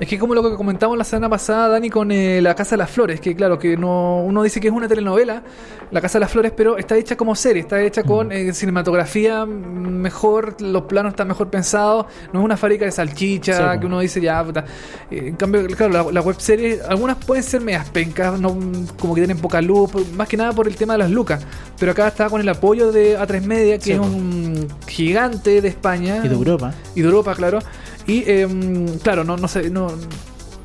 Es 0.00 0.08
que 0.08 0.18
como 0.18 0.34
lo 0.34 0.42
que 0.42 0.56
comentamos 0.56 0.96
la 0.96 1.04
semana 1.04 1.28
pasada, 1.28 1.68
Dani, 1.68 1.90
con 1.90 2.10
eh, 2.10 2.40
La 2.40 2.54
Casa 2.54 2.70
de 2.70 2.78
las 2.78 2.90
Flores, 2.90 3.20
que 3.20 3.36
claro, 3.36 3.58
que 3.58 3.76
no 3.76 4.22
uno 4.22 4.42
dice 4.42 4.58
que 4.58 4.68
es 4.68 4.72
una 4.74 4.88
telenovela, 4.88 5.42
La 5.90 6.00
Casa 6.00 6.16
de 6.18 6.20
las 6.20 6.30
Flores, 6.32 6.52
pero 6.56 6.78
está 6.78 6.96
hecha 6.96 7.16
como 7.18 7.36
serie, 7.36 7.60
está 7.60 7.82
hecha 7.82 8.02
con 8.02 8.32
eh, 8.32 8.54
cinematografía 8.54 9.44
mejor, 9.44 10.56
los 10.62 10.84
planos 10.84 11.12
están 11.12 11.28
mejor 11.28 11.50
pensados, 11.50 12.06
no 12.32 12.40
es 12.40 12.44
una 12.46 12.56
fábrica 12.56 12.86
de 12.86 12.92
salchicha, 12.92 13.74
Sí, 13.74 13.80
que 13.80 13.86
uno 13.86 14.00
dice 14.00 14.22
ya, 14.22 14.42
puta. 14.42 14.64
Eh, 15.10 15.24
en 15.28 15.36
cambio, 15.36 15.66
claro, 15.66 15.92
la, 15.92 16.10
la 16.10 16.20
web 16.22 16.36
serie, 16.40 16.78
algunas 16.88 17.18
pueden 17.22 17.44
ser 17.44 17.60
medias 17.60 17.86
pencas, 17.90 18.40
no, 18.40 18.56
como 18.98 19.14
que 19.14 19.20
tienen 19.20 19.36
poca 19.36 19.60
luz, 19.60 19.90
más 20.16 20.26
que 20.28 20.38
nada 20.38 20.52
por 20.52 20.66
el 20.66 20.76
tema 20.76 20.94
de 20.94 21.00
las 21.00 21.10
lucas, 21.10 21.44
pero 21.78 21.92
acá 21.92 22.08
está 22.08 22.30
con 22.30 22.40
el 22.40 22.48
apoyo 22.48 22.90
de 22.90 23.18
A3 23.18 23.42
Media, 23.42 23.76
que 23.76 23.84
Sí, 23.84 23.92
es 23.92 23.98
un 23.98 24.66
gigante 24.86 25.60
de 25.60 25.68
España 25.68 26.22
Y 26.24 26.28
de 26.28 26.34
Europa. 26.34 26.72
y 26.94 27.02
de 27.02 27.06
Europa, 27.06 27.34
claro. 27.34 27.58
Y 28.10 28.24
em, 28.26 28.98
claro, 28.98 29.24
no, 29.24 29.36
no 29.36 29.46
sé, 29.48 29.70
no. 29.70 29.88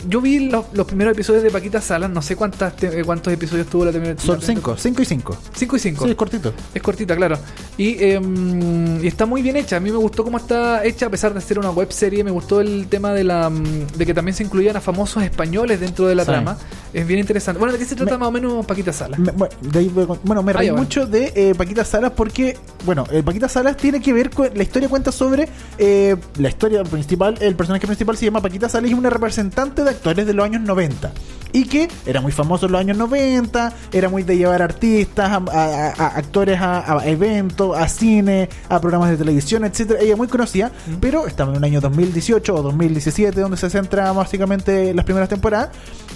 Yo 0.08 0.22
vi 0.22 0.50
los, 0.50 0.66
los 0.74 0.86
primeros 0.86 1.14
episodios 1.14 1.42
de 1.42 1.50
Paquita 1.50 1.82
Salas, 1.82 2.12
no 2.12 2.22
sé 2.22 2.36
cuántas 2.36 2.76
te- 2.76 3.00
eh, 3.00 3.04
cuántos 3.04 3.34
episodios 3.34 3.66
tuvo 3.66 3.86
la 3.86 3.92
primera 3.92 4.16
Son 4.20 4.40
la- 4.40 4.46
cinco, 4.46 4.76
cinco 4.78 5.02
y 5.02 5.06
cinco. 5.06 5.36
Cinco 5.56 5.76
y 5.78 5.80
cinco. 5.80 6.06
Sí, 6.06 6.12
es 6.12 6.16
cortito. 6.16 6.54
Es 6.76 6.82
cortita, 6.84 7.16
claro. 7.16 7.40
Y, 7.76 8.04
em, 8.04 9.04
y 9.04 9.08
está 9.08 9.26
muy 9.26 9.42
bien 9.42 9.56
hecha. 9.58 9.78
A 9.78 9.80
mí 9.80 9.90
me 9.90 9.98
gustó 9.98 10.24
cómo 10.24 10.38
está 10.38 10.86
hecha, 10.86 11.08
a 11.08 11.10
pesar 11.10 11.34
de 11.34 11.42
ser 11.42 11.58
una 11.58 11.72
web 11.72 11.92
serie. 11.92 12.24
Me 12.24 12.30
gustó 12.30 12.62
el 12.62 12.86
tema 12.88 13.14
de 13.14 13.24
la 13.24 13.50
mm, 13.50 13.88
de 13.98 14.06
que 14.06 14.14
también 14.14 14.36
se 14.36 14.44
incluían 14.44 14.78
a 14.78 14.82
famosos 14.82 15.24
españoles 15.24 15.80
dentro 15.80 16.06
de 16.06 16.14
la 16.14 16.24
Sí. 16.24 16.30
trama. 16.32 16.58
Es 16.96 17.06
bien 17.06 17.20
interesante. 17.20 17.60
Bueno, 17.60 17.74
¿de 17.74 17.80
qué 17.80 17.84
se 17.86 17.94
trata 17.96 18.14
Me- 18.14 18.20
más 18.20 18.30
o 18.30 18.32
menos 18.32 18.66
Paquita 18.66 18.94
Salas? 18.94 19.20
Me- 19.20 19.32
bueno, 19.34 19.54
de 19.62 19.80
ahí 19.80 19.90
bueno, 19.90 20.42
me 20.44 20.52
Ah, 20.52 20.54
reí 20.54 20.70
bueno. 20.70 20.84
mucho 20.84 21.06
de 21.06 21.34
eh, 21.36 21.54
Paquita 21.54 21.84
Salas 21.84 22.14
porque, 22.16 22.58
bueno, 22.86 23.04
eh, 23.12 23.22
Paquita 23.22 23.50
Salas 23.50 23.76
tiene 23.76 24.00
que 24.02 24.14
ver 24.14 24.30
con. 24.30 24.50
La 24.56 24.64
historia 24.64 24.88
cuenta 24.88 25.12
sobre. 25.12 25.50
eh, 25.78 26.16
la 26.38 26.48
historia 26.48 26.84
principal, 26.86 27.36
el 27.42 27.54
personaje 27.56 27.86
principal 27.86 28.16
se 28.16 28.24
llama 28.26 28.42
Paquita 28.42 28.70
Salas 28.70 28.90
y 28.90 28.94
es 28.94 28.98
una 29.00 29.10
representante 29.10 29.84
de 29.84 29.90
actores 29.90 30.26
de 30.26 30.34
los 30.34 30.46
años 30.46 30.62
90. 30.62 31.12
Y 31.52 31.66
que 31.66 31.88
era 32.06 32.20
muy 32.22 32.32
famoso 32.32 32.66
en 32.66 32.72
los 32.74 32.80
años 32.82 32.98
90, 32.98 33.74
era 33.94 34.08
muy 34.10 34.24
de 34.24 34.38
llevar 34.38 34.62
artistas, 34.62 35.32
a, 35.32 35.36
a- 35.36 35.90
a- 35.90 35.92
a 35.92 36.08
actores 36.18 36.60
a, 36.62 36.98
a 37.00 37.06
eventos, 37.08 37.78
a 37.78 37.88
cine, 37.90 38.48
a 38.70 38.80
programas 38.80 39.10
de 39.10 39.18
televisión, 39.18 39.66
etcétera. 39.66 40.00
Ella 40.02 40.14
es 40.14 40.18
muy 40.18 40.28
conocida, 40.30 40.72
pero 41.02 41.28
estaba 41.28 41.52
en 41.52 41.58
un 41.58 41.64
año 41.66 41.82
2018 41.82 42.56
o 42.56 42.62
2017, 42.62 43.40
donde 43.42 43.58
se 43.58 43.70
centra 43.70 44.12
básicamente 44.14 44.94
las 44.94 45.04
primeras 45.06 45.28
temporadas. 45.30 45.70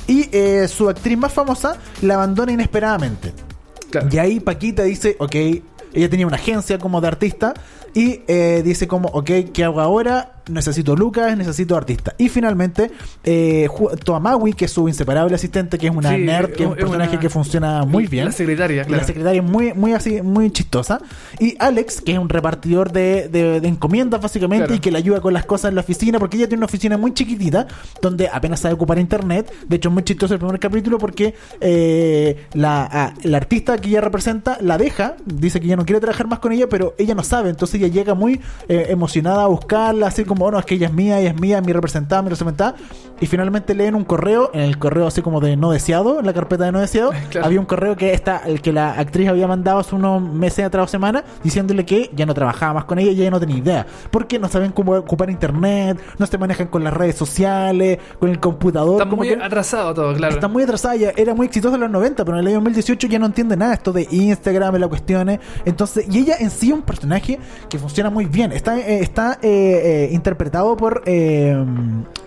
Y 0.07 0.27
eh, 0.31 0.67
su 0.69 0.89
actriz 0.89 1.17
más 1.17 1.33
famosa 1.33 1.77
la 2.01 2.15
abandona 2.15 2.51
inesperadamente. 2.51 3.33
Claro. 3.91 4.07
Y 4.11 4.17
ahí 4.17 4.39
Paquita 4.39 4.83
dice, 4.83 5.15
ok, 5.19 5.35
ella 5.93 6.09
tenía 6.09 6.27
una 6.27 6.37
agencia 6.37 6.77
como 6.77 7.01
de 7.01 7.07
artista 7.07 7.53
y 7.93 8.21
eh, 8.27 8.61
dice 8.63 8.87
como, 8.87 9.09
ok, 9.09 9.29
¿qué 9.53 9.63
hago 9.63 9.81
ahora? 9.81 10.38
Necesito 10.49 10.95
Lucas, 10.95 11.37
necesito 11.37 11.75
artista. 11.77 12.15
Y 12.17 12.29
finalmente, 12.29 12.91
eh, 13.23 13.67
Toamawi, 14.03 14.53
que 14.53 14.65
es 14.65 14.71
su 14.71 14.87
inseparable 14.87 15.35
asistente, 15.35 15.77
que 15.77 15.87
es 15.87 15.95
una 15.95 16.09
Sí, 16.15 16.17
nerd, 16.21 16.51
que 16.53 16.63
es 16.63 16.69
un 16.69 16.77
es 16.77 16.83
una- 16.83 16.91
personaje 16.97 17.19
que 17.19 17.29
funciona 17.29 17.85
muy 17.85 18.07
bien. 18.07 18.25
La 18.25 18.31
secretaria, 18.31 18.83
claro. 18.83 19.01
La 19.01 19.07
secretaria 19.07 19.41
es 19.41 19.47
muy, 19.49 19.73
muy 19.73 19.93
así, 19.93 20.21
muy 20.21 20.51
chistosa. 20.51 20.99
Y 21.39 21.55
Alex, 21.59 22.01
que 22.01 22.13
es 22.13 22.19
un 22.19 22.29
repartidor 22.29 22.91
de, 22.91 23.27
de- 23.29 23.61
de 23.61 23.67
encomiendas, 23.67 24.21
básicamente, 24.21 24.65
Claro. 24.65 24.75
y 24.75 24.79
que 24.79 24.91
le 24.91 24.97
ayuda 24.97 25.21
con 25.21 25.33
las 25.33 25.45
cosas 25.45 25.69
en 25.69 25.75
la 25.75 25.81
oficina, 25.81 26.19
porque 26.19 26.37
ella 26.37 26.47
tiene 26.47 26.59
una 26.59 26.65
oficina 26.65 26.97
muy 26.97 27.13
chiquitita, 27.13 27.67
donde 28.01 28.27
apenas 28.31 28.59
sabe 28.61 28.73
ocupar 28.75 28.99
internet. 28.99 29.51
De 29.67 29.75
hecho, 29.75 29.89
es 29.89 29.93
muy 29.93 30.03
chistoso 30.03 30.33
el 30.33 30.39
primer 30.39 30.59
capítulo 30.59 30.97
porque 30.97 31.33
eh, 31.61 32.45
la, 32.53 32.83
a- 32.85 33.13
la 33.23 33.37
artista 33.37 33.77
que 33.77 33.89
ella 33.89 34.01
representa 34.01 34.57
la 34.61 34.77
deja, 34.77 35.15
dice 35.25 35.59
que 35.59 35.67
ya 35.67 35.75
no 35.75 35.85
quiere 35.85 35.99
trabajar 35.99 36.27
más 36.27 36.39
con 36.39 36.51
ella, 36.51 36.67
pero 36.69 36.95
ella 36.97 37.15
no 37.15 37.23
sabe. 37.23 37.49
Entonces 37.49 37.75
ella 37.81 37.87
llega 37.87 38.13
muy 38.15 38.39
eh, 38.67 38.87
emocionada 38.89 39.43
a 39.43 39.47
buscarla, 39.47 40.07
así 40.07 40.23
como, 40.23 40.38
bueno, 40.39 40.59
es 40.59 40.65
que 40.65 40.75
ella 40.75 40.87
es 40.87 40.93
mía, 40.93 41.19
ella 41.19 41.29
es 41.31 41.39
mía, 41.39 41.61
mi 41.61 41.73
representada, 41.73 42.21
mi 42.21 42.29
representada. 42.29 42.75
Y 43.21 43.25
finalmente 43.25 43.75
leen 43.75 43.95
un 43.95 44.05
correo, 44.05 44.49
en 44.53 44.61
el 44.61 44.77
correo 44.79 45.05
así 45.07 45.21
como 45.21 45.41
de 45.41 45.57
no 45.57 45.71
deseado, 45.71 46.19
en 46.19 46.25
la 46.25 46.33
carpeta 46.33 46.65
de 46.65 46.71
no 46.71 46.79
deseado, 46.79 47.11
Claro. 47.29 47.45
había 47.45 47.59
un 47.59 47.65
correo 47.65 47.95
que 47.95 48.13
esta, 48.13 48.37
el 48.45 48.61
que 48.61 48.71
la 48.71 48.93
actriz 48.93 49.27
había 49.29 49.47
mandado 49.47 49.79
hace 49.79 49.93
unos 49.93 50.21
meses 50.21 50.65
atrás 50.65 50.85
o 50.85 50.87
semanas, 50.87 51.23
diciéndole 51.43 51.85
que 51.85 52.09
ya 52.15 52.25
no 52.25 52.33
trabajaba 52.33 52.75
más 52.75 52.85
con 52.85 52.97
ella 52.97 53.11
y 53.11 53.21
ella 53.21 53.31
no 53.31 53.39
tenía 53.39 53.57
idea. 53.57 53.85
Porque 54.09 54.39
no 54.39 54.47
saben 54.47 54.71
cómo 54.71 54.93
ocupar 54.93 55.29
internet, 55.29 55.99
no 56.17 56.25
se 56.25 56.37
manejan 56.37 56.67
con 56.67 56.83
las 56.83 56.93
redes 56.93 57.15
sociales, 57.15 57.99
con 58.19 58.29
el 58.29 58.39
computador. 58.39 58.93
Está 58.93 59.09
como 59.09 59.17
muy 59.17 59.27
que 59.27 59.43
atrasado 59.43 59.93
todo, 59.93 60.13
claro. 60.15 60.33
Está 60.33 60.47
muy 60.47 60.63
atrasada, 60.63 60.95
ya 60.95 61.11
era 61.15 61.35
muy 61.35 61.47
exitosa 61.47 61.75
en 61.75 61.81
los 61.81 61.91
90, 61.91 62.23
pero 62.23 62.37
en 62.37 62.41
el 62.41 62.47
año 62.47 62.55
2018 62.55 63.07
ya 63.07 63.19
no 63.19 63.25
entiende 63.25 63.57
nada 63.57 63.73
esto 63.73 63.91
de 63.91 64.07
Instagram, 64.09 64.75
y 64.75 64.79
las 64.79 64.89
cuestiones. 64.89 65.39
Entonces, 65.65 66.05
y 66.09 66.19
ella 66.19 66.35
en 66.39 66.49
sí 66.49 66.67
es 66.67 66.73
un 66.73 66.81
personaje 66.83 67.39
que 67.69 67.77
funciona 67.77 68.09
muy 68.09 68.25
bien. 68.25 68.51
Está, 68.51 68.77
eh, 68.79 68.99
está 69.01 69.39
eh, 69.41 69.49
eh, 69.51 70.09
interpretado 70.29 70.77
por 70.77 71.01
eh, 71.07 71.55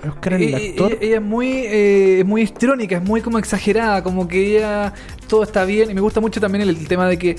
Oscar 0.08 0.34
el 0.34 0.42
E- 0.42 0.50
e- 0.50 0.70
actor. 0.70 0.92
Ella, 0.92 0.98
ella 1.00 1.16
es 1.16 1.22
muy, 1.22 1.52
eh, 1.64 2.24
muy 2.26 2.42
histriónica, 2.42 2.96
es 2.96 3.02
muy 3.02 3.20
como 3.20 3.38
exagerada, 3.38 4.02
como 4.02 4.26
que 4.26 4.56
ella 4.56 4.92
todo 5.28 5.44
está 5.44 5.64
bien. 5.64 5.90
Y 5.90 5.94
me 5.94 6.00
gusta 6.00 6.20
mucho 6.20 6.40
también 6.40 6.62
el, 6.62 6.70
el 6.70 6.88
tema 6.88 7.06
de 7.08 7.16
que 7.18 7.30
eh, 7.30 7.36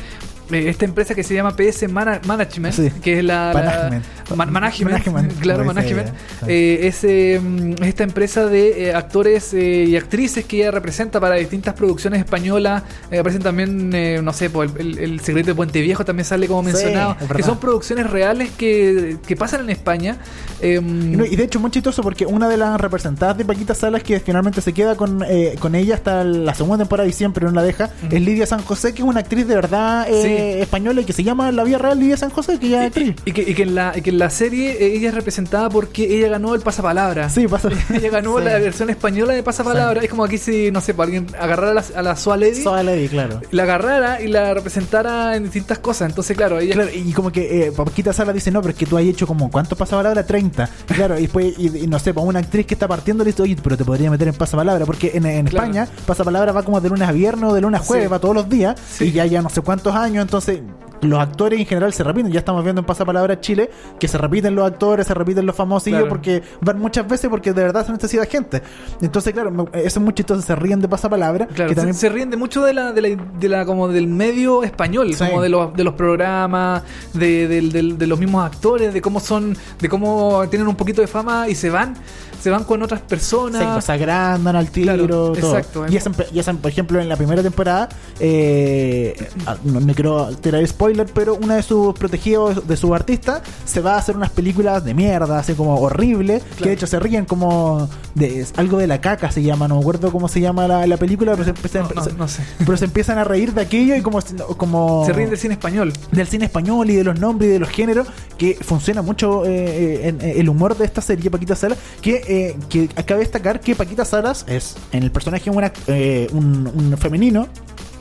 esta 0.51 0.85
empresa 0.85 1.15
que 1.15 1.23
se 1.23 1.33
llama 1.33 1.55
PS 1.55 1.87
Mana- 1.87 2.19
Management, 2.25 2.73
Sí. 2.75 2.91
que 3.01 3.19
es 3.19 3.23
la, 3.23 3.53
la- 3.53 3.61
Management. 3.61 4.05
Man- 4.35 4.51
management, 4.51 4.91
Management, 5.05 5.33
claro, 5.41 5.65
management. 5.65 6.07
Sí. 6.09 6.45
Eh, 6.47 6.79
es 6.87 7.03
eh, 7.03 7.39
esta 7.81 8.03
empresa 8.03 8.45
de 8.45 8.85
eh, 8.89 8.93
actores 8.93 9.53
eh, 9.53 9.85
y 9.87 9.95
actrices 9.95 10.45
que 10.45 10.57
ella 10.57 10.71
representa 10.71 11.19
para 11.19 11.35
distintas 11.35 11.73
producciones 11.75 12.19
españolas. 12.19 12.83
Eh, 13.11 13.19
aparecen 13.19 13.41
también, 13.43 13.91
eh, 13.93 14.19
no 14.23 14.33
sé, 14.33 14.45
el, 14.53 14.71
el- 14.79 14.99
el 14.99 15.19
secreto 15.19 15.47
de 15.47 15.55
Puente 15.55 15.81
Viejo 15.81 16.03
también 16.05 16.25
sale 16.25 16.47
como 16.47 16.61
Sí, 16.61 16.73
mencionado. 16.73 17.17
que 17.35 17.43
son 17.43 17.59
producciones 17.59 18.09
reales 18.09 18.49
que, 18.57 19.17
que 19.25 19.35
pasan 19.35 19.61
en 19.61 19.69
España. 19.69 20.17
Eh, 20.61 20.79
Y, 20.81 20.81
no, 20.81 21.25
y 21.25 21.35
de 21.35 21.43
hecho 21.43 21.59
muy 21.59 21.71
chistoso 21.71 22.01
porque 22.01 22.25
una 22.25 22.47
de 22.49 22.57
las 22.57 22.79
representadas 22.79 23.37
de 23.37 23.45
Paquita 23.45 23.75
Salas 23.75 24.01
que 24.03 24.19
finalmente 24.19 24.61
se 24.61 24.73
queda 24.73 24.95
con, 24.95 25.23
eh, 25.27 25.55
con 25.59 25.75
ella 25.75 25.95
hasta 25.95 26.23
la 26.23 26.53
segunda 26.55 26.77
temporada 26.83 27.07
y 27.07 27.13
siempre 27.13 27.45
no 27.45 27.51
la 27.51 27.61
deja 27.63 27.89
es 28.09 28.21
Lidia 28.21 28.45
San 28.45 28.61
José, 28.63 28.93
que 28.93 29.01
es 29.01 29.07
una 29.07 29.19
actriz 29.19 29.47
de 29.47 29.55
verdad 29.55 30.07
eh, 30.33 30.61
española 30.61 31.01
y 31.01 31.05
que 31.05 31.13
se 31.13 31.23
llama 31.23 31.51
la 31.51 31.63
vida 31.63 31.77
real 31.77 31.99
Lidia 31.99 32.17
San 32.17 32.29
José, 32.29 32.59
que 32.59 32.69
ya 32.69 32.81
es 32.81 32.87
actriz. 32.87 33.15
Y 33.25 33.31
que, 33.31 33.41
y 33.41 33.53
que 33.53 33.63
en 33.63 33.75
la, 33.75 33.93
y 33.95 34.01
que 34.01 34.09
en 34.09 34.19
la 34.19 34.29
serie 34.29 34.71
eh, 34.71 34.95
ella 34.95 35.09
es 35.09 35.15
representada 35.15 35.69
porque 35.69 36.03
ella 36.17 36.29
ganó 36.29 36.55
el 36.55 36.61
pasapalabra. 36.61 37.29
Sí, 37.29 37.47
pasa. 37.47 37.69
Ella 37.93 38.09
ganó 38.09 38.37
Sí. 38.39 38.45
la 38.45 38.57
versión 38.59 38.89
española 38.89 39.33
de 39.33 39.43
pasapalabra. 39.43 40.01
Es 40.01 40.09
como 40.09 40.23
aquí 40.23 40.37
si, 40.37 40.71
no 40.71 40.81
sé, 40.81 40.93
para 40.93 41.05
alguien 41.05 41.27
agarrara 41.39 41.71
a 41.71 41.73
la, 41.75 41.83
a 41.95 42.01
la 42.01 42.15
Sua 42.15 42.37
Lady, 42.37 42.61
Soa 42.63 42.83
Lady, 42.83 43.07
claro. 43.07 43.41
la 43.51 43.63
agarrara 43.63 44.21
y 44.21 44.27
la 44.27 44.53
representara 44.53 45.35
en 45.35 45.43
distintas 45.43 45.79
cosas. 45.79 46.09
Entonces, 46.09 46.35
claro, 46.35 46.59
ella. 46.59 46.73
Claro, 46.73 46.89
y 46.93 47.11
como 47.13 47.31
que 47.31 47.67
eh, 47.67 47.71
Paquita 47.71 48.11
Sala 48.13 48.33
dice, 48.33 48.51
no, 48.51 48.61
pero 48.61 48.71
es 48.71 48.77
que 48.77 48.85
tú 48.85 48.97
has 48.97 49.03
hecho 49.03 49.27
como, 49.27 49.49
¿cuántos 49.51 49.77
pasapalabra? 49.77 50.25
30. 50.25 50.69
Y 50.89 50.93
claro, 50.93 51.17
y 51.17 51.23
después, 51.23 51.53
y, 51.57 51.77
y 51.83 51.87
no 51.87 51.99
sé, 51.99 52.13
para 52.13 52.25
una 52.25 52.39
actriz 52.39 52.65
que 52.65 52.73
está 52.73 52.87
partiendo, 52.87 53.23
le 53.23 53.31
dice, 53.31 53.41
oye, 53.43 53.55
pero 53.61 53.77
te 53.77 53.85
podría 53.85 54.09
meter 54.09 54.27
en 54.27 54.33
pasapalabra, 54.35 54.85
porque 54.85 55.11
en, 55.13 55.25
en 55.25 55.45
Claro. 55.45 55.65
España, 55.67 55.87
pasapalabra 56.05 56.51
va 56.51 56.63
como 56.63 56.79
de 56.81 56.89
lunes 56.89 57.07
a 57.07 57.11
viernes 57.11 57.49
o 57.49 57.53
de 57.53 57.61
lunes 57.61 57.81
a 57.81 57.83
jueves, 57.83 58.07
Sí. 58.07 58.11
va 58.11 58.19
todos 58.19 58.35
los 58.35 58.49
días, 58.49 58.75
Sí. 58.97 59.05
y 59.05 59.11
ya 59.11 59.25
ya 59.25 59.41
no 59.41 59.49
sé 59.49 59.61
cuántos 59.61 59.93
años, 59.95 60.22
entonces 60.23 60.61
los 61.01 61.19
actores 61.19 61.59
en 61.59 61.65
general 61.65 61.91
se 61.91 62.01
repiten. 62.03 62.31
Ya 62.31 62.39
estamos 62.39 62.63
viendo 62.63 62.79
en 62.79 62.85
Pasapalabra 62.85 63.39
Chile 63.41 63.69
que 63.99 64.07
se 64.07 64.17
repiten 64.17 64.55
los 64.55 64.65
actores, 64.65 65.05
se 65.05 65.13
repiten 65.13 65.45
los 65.45 65.53
famosillos 65.55 65.99
Claro. 65.99 66.09
porque 66.09 66.41
van 66.61 66.79
muchas 66.79 67.05
veces 67.07 67.29
porque 67.29 67.51
de 67.51 67.61
verdad 67.61 67.85
se 67.85 67.91
necesita 67.91 68.25
gente. 68.25 68.61
Entonces, 69.01 69.33
claro, 69.33 69.67
eso 69.73 69.85
es 69.85 69.97
muy 69.99 70.13
chistoso, 70.13 70.41
se 70.41 70.55
ríen 70.55 70.79
de 70.79 70.87
Pasapalabra. 70.87 71.47
Claro, 71.47 71.67
que 71.69 71.75
se- 71.75 71.75
también 71.75 71.95
se, 71.95 72.07
ríen 72.07 72.29
de 72.29 72.37
mucho 72.37 72.63
de 72.63 72.73
la, 72.73 72.93
de 72.93 73.01
la, 73.01 73.09
de 73.37 73.49
la- 73.49 73.65
como 73.65 73.89
del 73.89 74.07
medio 74.07 74.63
español, 74.63 75.13
Sí. 75.13 75.25
como 75.25 75.41
de 75.41 75.49
los, 75.49 75.73
de 75.75 75.83
los 75.83 75.93
programas, 75.95 76.83
de, 77.13 77.47
del- 77.49 77.97
de 77.97 78.07
los 78.07 78.17
mismos 78.17 78.45
actores, 78.45 78.93
de 78.93 79.01
cómo 79.01 79.19
son, 79.19 79.57
de 79.81 79.89
cómo 79.89 80.45
tienen 80.49 80.67
un 80.69 80.75
poquito 80.75 81.01
de 81.01 81.07
fama 81.07 81.49
y 81.49 81.55
se 81.55 81.69
van, 81.69 81.95
se 82.43 82.49
van 82.49 82.65
con 82.65 82.83
otras 82.83 82.99
personas. 83.01 83.81
se, 83.81 83.85
se 83.85 83.91
agrandan 83.93 84.55
al 84.57 84.69
tiro, 84.69 84.93
Claro, 84.93 85.07
todo. 85.31 85.35
exacto. 85.57 85.85
Y 85.89 85.95
esa, 85.95 86.11
y 86.33 86.39
esa, 86.39 86.51
por 86.53 86.69
ejemplo, 86.69 86.99
en 86.99 87.07
la 87.07 87.15
primera 87.15 87.41
temporada, 87.41 87.87
eh, 88.19 89.15
ah, 89.45 89.55
no 89.63 89.79
me 89.79 89.93
quiero 89.93 90.27
tirar 90.37 90.65
spoiler, 90.67 91.07
pero 91.13 91.35
una 91.35 91.55
de 91.55 91.63
sus 91.63 91.93
protegidos, 91.93 92.67
de 92.67 92.75
su 92.77 92.93
artista, 92.93 93.41
se 93.65 93.79
va 93.81 93.95
a 93.95 93.97
hacer 93.97 94.17
unas 94.17 94.29
películas 94.31 94.83
de 94.83 94.93
mierda, 94.93 95.39
así 95.39 95.53
como 95.53 95.75
horrible, 95.79 96.41
que 96.57 96.65
de 96.65 96.73
hecho 96.73 96.87
se 96.87 96.99
ríen 96.99 97.25
como 97.25 97.87
de 98.15 98.45
algo 98.57 98.77
de 98.77 98.87
la 98.87 98.99
caca 99.01 99.31
se 99.31 99.41
llama, 99.41 99.67
no 99.67 99.75
me 99.75 99.81
acuerdo 99.81 100.11
cómo 100.11 100.27
se 100.27 100.39
llama 100.41 100.67
la, 100.67 100.85
la 100.85 100.97
película, 100.97 101.31
pero 101.33 101.45
se, 101.45 101.49
empiezan- 101.51 101.83
No, 101.83 101.95
no, 101.95 102.03
se- 102.03 102.13
no 102.13 102.27
sé. 102.27 102.43
pero 102.59 102.77
se 102.77 102.85
empiezan 102.85 103.17
a 103.17 103.23
reír 103.23 103.53
de 103.53 103.61
aquello 103.61 103.95
y 103.95 104.01
como, 104.01 104.19
como 104.57 105.05
Se 105.05 105.13
ríen 105.13 105.29
del 105.29 105.39
cine 105.39 105.53
español. 105.53 105.93
del 106.11 106.27
cine 106.27 106.45
español 106.45 106.89
y 106.89 106.95
de 106.95 107.03
los 107.03 107.19
nombres 107.19 107.49
y 107.49 107.53
de 107.53 107.59
los 107.59 107.69
géneros 107.69 108.07
que 108.37 108.57
funciona 108.61 109.01
mucho 109.01 109.45
eh, 109.45 109.49
eh, 109.55 110.07
en, 110.09 110.21
en 110.21 110.39
el 110.39 110.49
humor 110.49 110.77
de 110.77 110.85
esta 110.85 111.01
serie 111.01 111.29
Paquita 111.31 111.55
Salas 111.55 111.77
que, 112.01 112.21
eh, 112.33 112.55
que 112.69 112.87
cabe 112.87 113.19
destacar 113.19 113.59
que 113.59 113.75
Paquita 113.75 114.05
Salas 114.05 114.45
es 114.47 114.75
en 114.91 115.03
el 115.03 115.11
personaje 115.11 115.49
una, 115.49 115.71
eh, 115.87 116.27
un, 116.31 116.67
un 116.67 116.97
femenino 116.97 117.47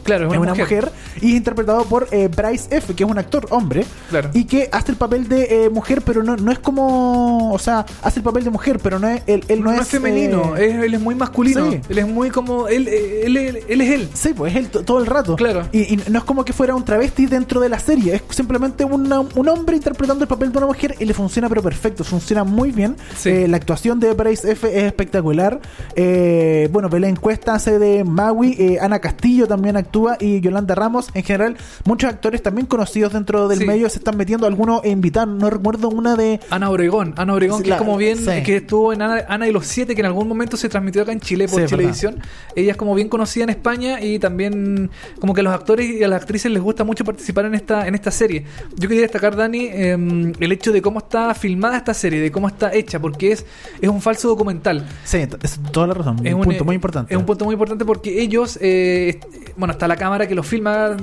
Claro, 0.02 0.32
es 0.32 0.38
una 0.38 0.54
mujer. 0.54 0.90
y 1.20 1.30
es 1.30 1.36
interpretado 1.36 1.84
por 1.84 2.08
eh, 2.10 2.28
Bryce 2.34 2.76
F 2.76 2.94
que 2.94 3.04
es 3.04 3.10
un 3.10 3.18
actor 3.18 3.46
hombre 3.50 3.84
Claro. 4.10 4.30
y 4.34 4.44
que 4.44 4.68
hace 4.72 4.92
el 4.92 4.96
papel 4.98 5.28
de 5.28 5.64
eh, 5.66 5.70
mujer 5.70 6.02
pero 6.04 6.22
no, 6.22 6.36
no 6.36 6.50
es 6.52 6.58
como 6.58 7.52
o 7.52 7.58
sea 7.58 7.84
hace 8.02 8.20
el 8.20 8.24
papel 8.24 8.44
de 8.44 8.50
mujer 8.50 8.78
pero 8.82 8.98
no 8.98 9.08
es 9.08 9.22
él, 9.26 9.44
él 9.48 9.62
no, 9.62 9.72
no, 9.72 9.80
es, 9.80 9.88
femenino, 9.88 10.56
eh, 10.56 10.66
es- 10.66 10.84
él 10.84 10.94
es 10.94 11.00
muy 11.00 11.14
masculino. 11.14 11.70
sí. 11.70 11.80
Él 11.88 11.98
es 11.98 12.06
muy 12.08 12.30
como. 12.30 12.68
Él, 12.68 12.88
él, 12.88 13.36
él, 13.36 13.58
él 13.68 13.80
es 13.80 13.90
él. 13.90 14.08
Sí, 14.14 14.30
pues 14.34 14.52
es 14.52 14.58
él 14.58 14.68
to- 14.68 14.82
todo 14.84 14.98
el 14.98 15.06
rato. 15.06 15.36
Claro. 15.36 15.66
Y, 15.72 15.94
y 15.94 16.00
no 16.10 16.18
es 16.18 16.24
como 16.24 16.44
que 16.44 16.52
fuera 16.52 16.74
un 16.74 16.84
travesti 16.84 17.26
dentro 17.26 17.60
de 17.60 17.68
la 17.68 17.78
serie. 17.78 18.14
Es 18.14 18.22
simplemente 18.30 18.84
una- 18.84 19.20
un 19.20 19.48
hombre 19.48 19.76
interpretando 19.76 20.24
el 20.24 20.28
papel 20.28 20.50
de 20.52 20.58
una 20.58 20.66
mujer 20.66 20.94
y 20.98 21.04
le 21.04 21.14
funciona 21.14 21.48
pero 21.48 21.62
perfecto. 21.62 22.02
Funciona 22.04 22.44
muy 22.44 22.72
bien. 22.72 22.96
Sí. 23.16 23.28
Eh, 23.30 23.48
la 23.48 23.56
actuación 23.58 24.00
de 24.00 24.12
Bryce 24.14 24.52
F 24.52 24.66
es 24.76 24.84
espectacular. 24.84 25.60
Eh, 25.94 26.68
bueno, 26.72 26.88
Belén 26.88 27.16
Cuesta 27.16 27.54
hace 27.54 27.78
de 27.78 28.04
Maui. 28.04 28.56
eh, 28.58 28.78
Ana 28.80 28.98
Castillo 28.98 29.46
también 29.46 29.76
actúa. 29.76 29.91
Y 30.20 30.40
Yolanda 30.40 30.74
Ramos. 30.74 31.10
En 31.14 31.22
general, 31.22 31.56
muchos 31.84 32.10
actores 32.10 32.42
también 32.42 32.66
conocidos 32.66 33.12
dentro 33.12 33.48
del 33.48 33.58
Sí. 33.60 33.66
medio 33.66 33.88
se 33.88 33.98
están 33.98 34.16
metiendo. 34.16 34.46
Algunos 34.46 34.84
invitados. 34.84 35.28
No 35.38 35.50
recuerdo 35.50 35.88
una 35.88 36.16
de... 36.16 36.40
Ana 36.50 36.70
Obregón, 36.70 37.14
Ana 37.16 37.34
Obregón, 37.34 37.58
Sí, 37.58 37.64
que 37.64 37.70
la- 37.70 37.76
es 37.76 37.82
como 37.82 37.96
bien, 37.96 38.16
sí. 38.18 38.42
que 38.44 38.56
estuvo 38.56 38.92
en 38.92 39.02
Ana, 39.02 39.24
Ana 39.28 39.48
y 39.48 39.52
los 39.52 39.66
Siete, 39.66 39.94
que 39.94 40.00
en 40.00 40.06
algún 40.06 40.28
momento 40.28 40.56
se 40.56 40.68
transmitió 40.68 41.02
acá 41.02 41.12
en 41.12 41.20
Chile 41.20 41.46
por 41.48 41.64
televisión. 41.66 42.20
Ella 42.56 42.72
es 42.72 42.76
como 42.76 42.94
bien 42.94 43.08
conocida 43.08 43.44
en 43.44 43.50
España 43.50 44.00
y 44.00 44.18
también 44.18 44.90
como 45.20 45.34
que 45.34 45.40
a 45.40 45.44
los 45.44 45.52
actores 45.54 45.88
y 45.90 46.02
a 46.02 46.08
las 46.08 46.20
actrices 46.22 46.50
les 46.50 46.62
gusta 46.62 46.84
mucho 46.84 47.04
participar 47.04 47.44
en 47.46 47.54
esta, 47.54 47.86
en 47.86 47.94
esta 47.94 48.10
serie. 48.10 48.44
Yo 48.76 48.88
quería 48.88 49.02
destacar, 49.02 49.36
Dani, 49.36 49.66
eh, 49.70 50.32
el 50.40 50.52
hecho 50.52 50.72
de 50.72 50.82
cómo 50.82 50.98
está 51.00 51.34
filmada 51.34 51.76
esta 51.76 51.94
serie, 51.94 52.20
de 52.20 52.30
cómo 52.30 52.48
está 52.48 52.72
hecha, 52.72 52.98
porque 53.00 53.32
es, 53.32 53.44
es 53.80 53.88
un 53.88 54.00
falso 54.00 54.28
documental. 54.28 54.86
Sí, 55.04 55.18
es 55.42 55.60
toda 55.70 55.86
la 55.86 55.94
razón. 55.94 56.24
Es 56.26 56.34
un, 56.34 56.42
punto 56.42 56.64
muy 56.64 56.74
importante. 56.74 57.12
Es 57.14 57.18
un 57.18 57.26
punto 57.26 57.44
muy 57.44 57.54
importante 57.54 57.84
porque 57.84 58.20
ellos, 58.22 58.58
eh, 58.60 59.20
bueno, 59.56 59.72
está 59.82 59.88
la 59.88 59.96
cámara 59.96 60.28
que 60.28 60.36
los 60.36 60.46
filma, 60.46 60.96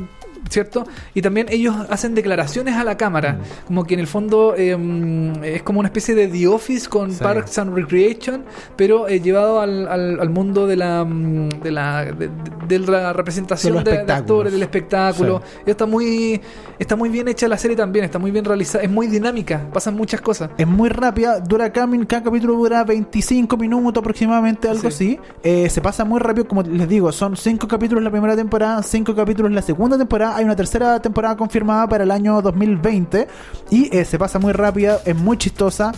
¿cierto? 0.49 0.85
Y 1.13 1.21
también 1.21 1.47
ellos 1.49 1.75
hacen 1.89 2.15
declaraciones 2.15 2.75
a 2.75 2.83
la 2.83 2.97
cámara, 2.97 3.39
como 3.67 3.83
que 3.83 3.93
en 3.95 3.99
el 3.99 4.07
fondo 4.07 4.53
eh, 4.57 4.77
es 5.43 5.63
como 5.63 5.79
una 5.79 5.87
especie 5.89 6.15
de 6.15 6.27
The 6.27 6.47
Office 6.47 6.87
con 6.87 7.11
Sí. 7.11 7.23
Parks 7.23 7.57
and 7.57 7.73
Recreation, 7.75 8.43
pero 8.75 9.07
eh, 9.07 9.19
llevado 9.19 9.59
al, 9.61 9.87
al- 9.87 10.19
al 10.19 10.29
mundo 10.29 10.67
de 10.67 10.75
la 10.75 11.03
mm, 11.05 11.49
de 11.61 11.71
la, 11.71 12.05
de, 12.05 12.29
de 12.67 12.79
la 12.79 13.13
representación 13.13 13.83
De 13.83 14.03
de, 14.03 14.11
actores, 14.13 14.51
del 14.53 14.61
espectáculo. 14.63 15.41
Y 15.65 15.69
está 15.71 15.85
muy 15.85 16.39
está 16.77 16.95
muy 16.95 17.09
bien 17.09 17.27
hecha 17.27 17.47
la 17.47 17.57
serie 17.57 17.75
también, 17.75 18.05
está 18.05 18.19
muy 18.19 18.31
bien 18.31 18.45
realizada, 18.45 18.83
es 18.83 18.89
muy 18.89 19.07
dinámica, 19.07 19.67
pasan 19.73 19.95
muchas 19.95 20.21
cosas. 20.21 20.49
Es 20.57 20.67
muy 20.67 20.89
rápida, 20.89 21.39
dura 21.39 21.71
cada, 21.73 21.87
cada 22.05 22.23
capítulo 22.23 22.53
dura 22.55 22.83
25 22.83 23.57
minutos 23.57 24.01
aproximadamente, 24.01 24.67
algo 24.69 24.81
Sí. 24.83 24.87
así. 24.87 25.19
Eh, 25.43 25.69
se 25.69 25.81
pasa 25.81 26.05
muy 26.05 26.19
rápido, 26.19 26.47
como 26.47 26.61
les 26.61 26.87
digo, 26.87 27.11
son 27.11 27.35
5 27.35 27.67
capítulos 27.67 28.03
la 28.03 28.11
primera 28.11 28.35
temporada, 28.35 28.81
5 28.83 29.15
capítulos 29.15 29.51
la 29.51 29.61
segunda 29.61 29.97
temporada, 29.97 30.28
hay 30.35 30.45
una 30.45 30.55
tercera 30.55 31.01
temporada 31.01 31.35
confirmada 31.37 31.87
para 31.87 32.03
el 32.03 32.11
año 32.11 32.41
2020 32.41 33.27
y 33.71 33.95
eh, 33.95 34.05
se 34.05 34.17
pasa 34.17 34.39
muy 34.39 34.53
rápida, 34.53 34.99
es 35.05 35.15
muy 35.15 35.37
chistosa. 35.37 35.91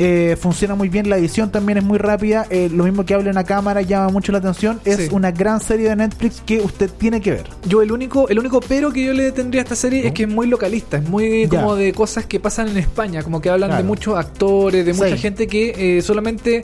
eh, 0.00 0.36
funciona 0.40 0.76
muy 0.76 0.88
bien, 0.88 1.10
la 1.10 1.16
edición 1.16 1.50
también 1.50 1.78
es 1.78 1.82
muy 1.84 1.98
rápida. 1.98 2.46
eh, 2.50 2.70
lo 2.72 2.84
mismo 2.84 3.04
que 3.04 3.14
habla 3.14 3.30
en 3.30 3.34
la 3.34 3.42
cámara 3.42 3.82
llama 3.82 4.10
mucho 4.10 4.30
la 4.30 4.38
atención. 4.38 4.78
Es 4.84 4.96
Sí. 4.96 5.08
una 5.10 5.32
gran 5.32 5.58
serie 5.60 5.88
de 5.88 5.96
Netflix 5.96 6.40
que 6.46 6.60
usted 6.60 6.88
tiene 6.88 7.20
que 7.20 7.32
ver. 7.32 7.44
Yo 7.66 7.82
el 7.82 7.90
único, 7.90 8.28
el 8.28 8.38
único 8.38 8.60
pero 8.60 8.92
que 8.92 9.04
yo 9.04 9.12
le 9.12 9.32
tendría 9.32 9.62
a 9.62 9.64
esta 9.64 9.74
serie 9.74 10.06
es 10.06 10.12
que 10.12 10.22
es 10.22 10.28
muy 10.28 10.46
localista, 10.46 10.98
es 10.98 11.08
muy 11.08 11.48
Ya. 11.48 11.48
como 11.48 11.74
de 11.74 11.92
cosas 11.92 12.26
que 12.26 12.38
pasan 12.38 12.68
en 12.68 12.76
España, 12.76 13.24
como 13.24 13.40
que 13.40 13.50
hablan 13.50 13.70
Claro. 13.70 13.82
de 13.82 13.88
muchos 13.88 14.16
actores, 14.16 14.86
de 14.86 14.92
mucha 14.92 15.16
Sí. 15.16 15.18
gente 15.18 15.48
que 15.48 15.98
eh, 15.98 16.02
solamente 16.02 16.62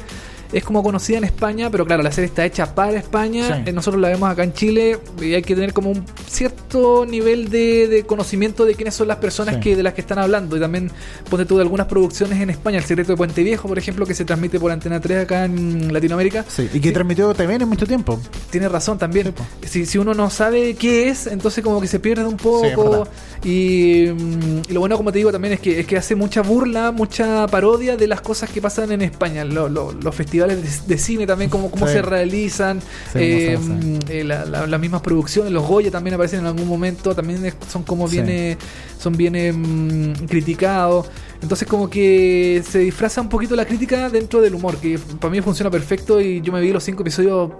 es 0.55 0.65
como 0.65 0.83
conocida 0.83 1.19
en 1.19 1.25
España, 1.25 1.69
pero 1.71 1.85
claro, 1.85 2.03
la 2.03 2.11
serie 2.13 2.27
está 2.29 2.45
hecha 2.47 2.75
para 2.75 2.97
España, 2.99 3.47
Sí. 3.57 3.63
eh, 3.71 3.73
nosotros 3.73 4.01
la 4.01 4.09
vemos 4.09 4.31
acá 4.31 4.45
en 4.45 4.53
Chile 4.55 4.99
y 5.21 5.35
hay 5.35 5.43
que 5.43 5.55
tener 5.55 5.73
como 5.73 5.91
un 5.91 6.05
cierto 6.27 7.05
nivel 7.07 7.49
de, 7.51 7.89
de 7.89 8.05
conocimiento 8.05 8.65
de 8.65 8.75
quiénes 8.75 8.95
son 8.95 9.09
las 9.09 9.17
personas 9.19 9.57
Sí. 9.57 9.61
que 9.61 9.77
de 9.77 9.83
las 9.83 9.95
que 9.95 10.01
están 10.01 10.19
hablando 10.19 10.57
y 10.57 10.61
también 10.61 10.91
ponte 11.29 11.45
tú 11.45 11.57
de 11.57 11.63
algunas 11.63 11.87
producciones 11.87 12.41
en 12.41 12.51
España, 12.51 12.79
El 12.79 12.85
secreto 12.85 13.13
de 13.13 13.17
Puente 13.17 13.43
Viejo, 13.43 13.69
por 13.69 13.79
ejemplo, 13.79 14.07
que 14.07 14.15
se 14.15 14.25
transmite 14.25 14.59
por 14.61 14.71
Antena 14.71 15.01
3 15.01 15.25
acá 15.25 15.45
en 15.45 15.93
Latinoamérica. 15.93 16.45
Sí, 16.49 16.69
y 16.73 16.81
que 16.81 16.89
Sí. 16.89 16.95
transmitió 16.95 17.35
también 17.35 17.63
en 17.63 17.69
mucho 17.69 17.87
tiempo. 17.87 18.21
Tiene 18.51 18.69
razón 18.69 18.99
también. 18.99 19.35
Si, 19.67 19.87
si 19.87 19.99
uno 19.99 20.15
no 20.15 20.31
sabe 20.31 20.75
qué 20.75 21.09
es, 21.09 21.27
entonces 21.27 21.63
como 21.65 21.81
que 21.81 21.87
se 21.89 21.99
pierde 22.01 22.25
un 22.25 22.37
poco. 22.37 23.07
y, 23.47 24.07
mm, 24.09 24.63
y 24.71 24.73
lo 24.73 24.81
bueno, 24.81 24.97
como 24.97 25.13
te 25.13 25.19
digo, 25.19 25.31
también 25.31 25.55
es 25.55 25.61
que, 25.61 25.81
es 25.81 25.87
que 25.87 25.97
hace 25.99 26.15
mucha 26.15 26.41
burla, 26.43 26.93
mucha 26.93 27.47
parodia 27.49 27.95
de 27.97 28.07
las 28.07 28.21
cosas 28.23 28.49
que 28.51 28.63
pasan 28.63 28.91
en 28.93 29.03
España. 29.03 29.45
Lo- 29.45 29.69
lo- 29.69 29.93
los 29.93 30.15
festivales 30.15 30.44
de, 30.47 30.57
de 30.87 30.99
cine 30.99 31.27
también, 31.27 31.51
cómo, 31.51 31.71
cómo 31.71 31.87
Sí. 31.87 31.95
se 31.95 32.03
realizan. 32.03 32.81
Sí, 33.13 33.19
eh, 33.19 34.23
la- 34.25 34.45
la- 34.45 34.67
las 34.67 34.81
mismas 34.81 35.01
producciones, 35.03 35.53
los 35.53 35.67
Goya 35.67 35.91
también 35.91 36.15
aparecen 36.15 36.41
en 36.41 36.47
algún 36.47 36.69
momento. 36.69 37.15
También 37.15 37.53
son 37.71 37.83
como 37.83 38.09
Sí. 38.09 38.17
bien, 38.17 38.29
eh, 38.29 38.59
son 38.99 39.17
bien 39.17 39.35
eh, 39.37 39.53
mm, 39.53 40.27
criticados. 40.29 41.07
Entonces 41.43 41.69
como 41.69 41.91
que 41.91 42.63
se 42.69 42.79
disfraza 42.79 43.21
un 43.21 43.29
poquito 43.29 43.55
la 43.57 43.67
crítica 43.67 44.09
dentro 44.09 44.41
del 44.41 44.55
humor, 44.55 44.77
que 44.79 44.99
para 45.21 45.31
mí 45.31 45.41
funciona 45.43 45.71
perfecto 45.71 46.21
y 46.21 46.41
yo 46.41 46.53
me 46.53 46.61
vi 46.61 46.73
los 46.73 46.83
cinco 46.85 47.03
episodios 47.03 47.51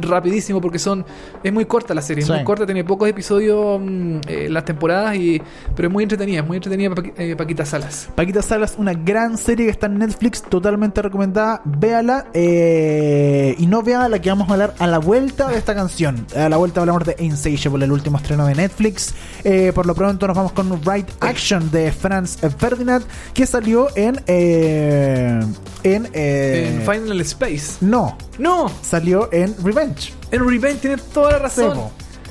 rapidísimo 0.00 0.60
porque 0.60 0.78
son 0.78 1.04
es 1.42 1.52
muy 1.52 1.64
corta 1.64 1.94
la 1.94 2.02
serie, 2.02 2.20
es 2.22 2.26
Sí. 2.26 2.32
muy 2.32 2.44
corta, 2.44 2.64
tiene 2.66 2.84
pocos 2.84 3.08
episodios 3.08 3.80
mm, 3.80 4.18
eh, 4.28 4.48
las 4.50 4.64
temporadas 4.64 5.16
y 5.16 5.40
pero 5.74 5.88
es 5.88 5.92
muy 5.92 6.02
entretenida, 6.04 6.40
es 6.40 6.46
muy 6.46 6.56
entretenida 6.56 6.90
Paqui- 6.90 7.12
eh, 7.16 7.36
Paquita 7.36 7.64
Salas. 7.64 8.08
Paquita 8.14 8.42
Salas, 8.42 8.74
una 8.78 8.92
gran 8.94 9.36
serie 9.38 9.66
que 9.66 9.72
está 9.72 9.86
en 9.86 9.98
Netflix, 9.98 10.42
totalmente 10.42 11.02
recomendada. 11.02 11.62
Véala 11.64 12.26
eh, 12.34 13.54
y 13.58 13.66
no 13.66 13.82
vea 13.82 14.08
la 14.08 14.20
que 14.20 14.28
vamos 14.30 14.48
a 14.48 14.52
hablar 14.52 14.74
a 14.78 14.86
la 14.86 14.98
vuelta 14.98 15.48
de 15.48 15.56
esta 15.58 15.74
canción. 15.74 16.26
A 16.36 16.48
la 16.48 16.56
vuelta 16.56 16.80
hablamos 16.80 17.04
de 17.04 17.16
Insatiable, 17.18 17.84
el 17.84 17.92
último 17.92 18.18
estreno 18.18 18.46
de 18.46 18.54
Netflix. 18.54 19.14
Eh, 19.44 19.72
por 19.74 19.86
lo 19.86 19.94
pronto 19.94 20.26
nos 20.26 20.36
vamos 20.36 20.52
con 20.52 20.70
Right 20.84 21.08
Action 21.20 21.70
de 21.70 21.92
Franz 21.92 22.38
Ferdinand, 22.58 23.04
que 23.34 23.46
salió 23.46 23.88
en. 23.96 24.20
en. 24.26 26.08
en 26.12 26.82
Final 26.82 27.20
Space. 27.22 27.78
no, 27.84 28.16
No, 28.38 28.70
salió 28.82 29.28
en 29.32 29.54
Revenge. 29.80 30.12
en 30.30 30.48
Revenge 30.48 30.80
tiene 30.80 30.96
toda 31.12 31.32
la 31.32 31.38
razón. 31.38 31.78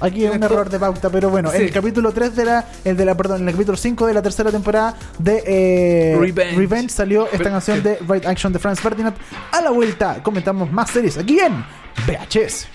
Aquí 0.01 0.25
hay 0.25 0.33
un 0.35 0.41
error 0.43 0.69
de 0.69 0.79
pauta, 0.79 1.09
pero 1.09 1.29
bueno, 1.29 1.51
en 1.51 1.57
Sí. 1.57 1.63
el 1.63 1.71
capítulo 1.73 2.13
3 2.13 2.33
de 2.33 2.45
la, 2.45 2.65
el 2.85 2.95
de 2.95 3.03
la, 3.03 3.17
perdón, 3.17 3.41
en 3.41 3.49
el 3.49 3.53
capítulo 3.53 3.75
5 3.77 4.07
de 4.07 4.13
la 4.13 4.21
tercera 4.21 4.49
temporada 4.49 4.95
de 5.17 5.43
eh, 5.45 6.53
Revenge. 6.55 6.89
salió 6.89 7.27
esta 7.29 7.49
canción 7.49 7.83
de 7.83 7.97
Right 8.07 8.25
Action 8.25 8.53
de 8.53 8.59
Franz 8.59 8.79
Ferdinand. 8.79 9.15
A 9.51 9.59
la 9.61 9.71
vuelta 9.71 10.23
comentamos 10.23 10.71
más 10.71 10.89
series 10.89 11.17
aquí 11.17 11.37
en 11.39 11.65
VHS. 12.07 12.67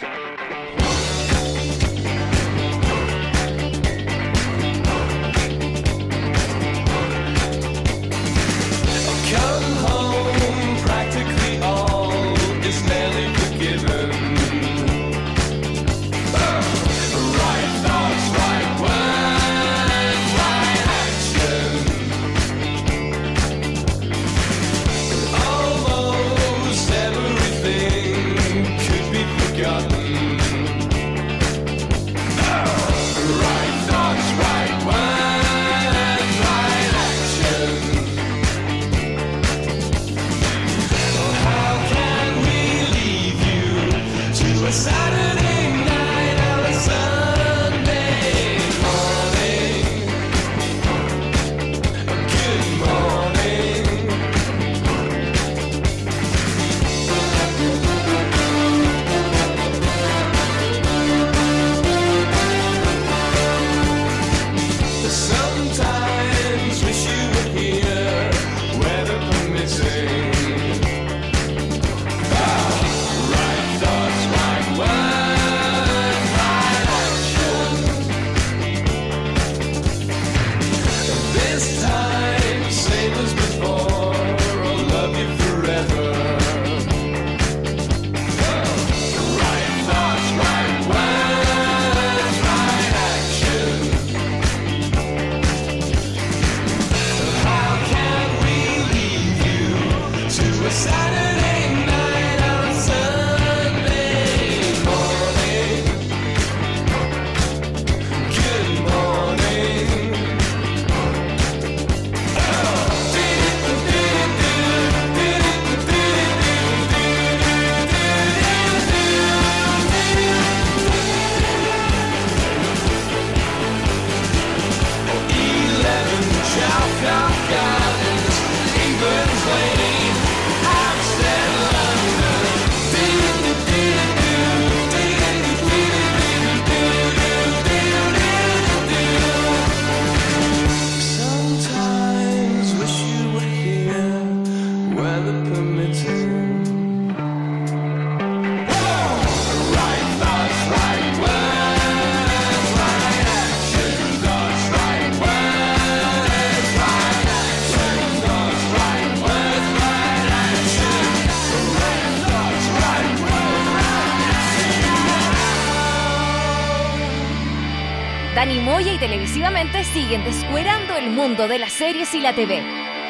Dani 168.34 168.58
Moya 168.60 168.92
y 168.92 168.98
televisivamente 168.98 169.84
siguen 169.84 170.24
descuerando 170.24 170.96
el 170.96 171.10
mundo 171.10 171.46
de 171.46 171.58
las 171.58 171.72
series 171.72 172.12
y 172.14 172.20
la 172.20 172.34
TV. 172.34 172.60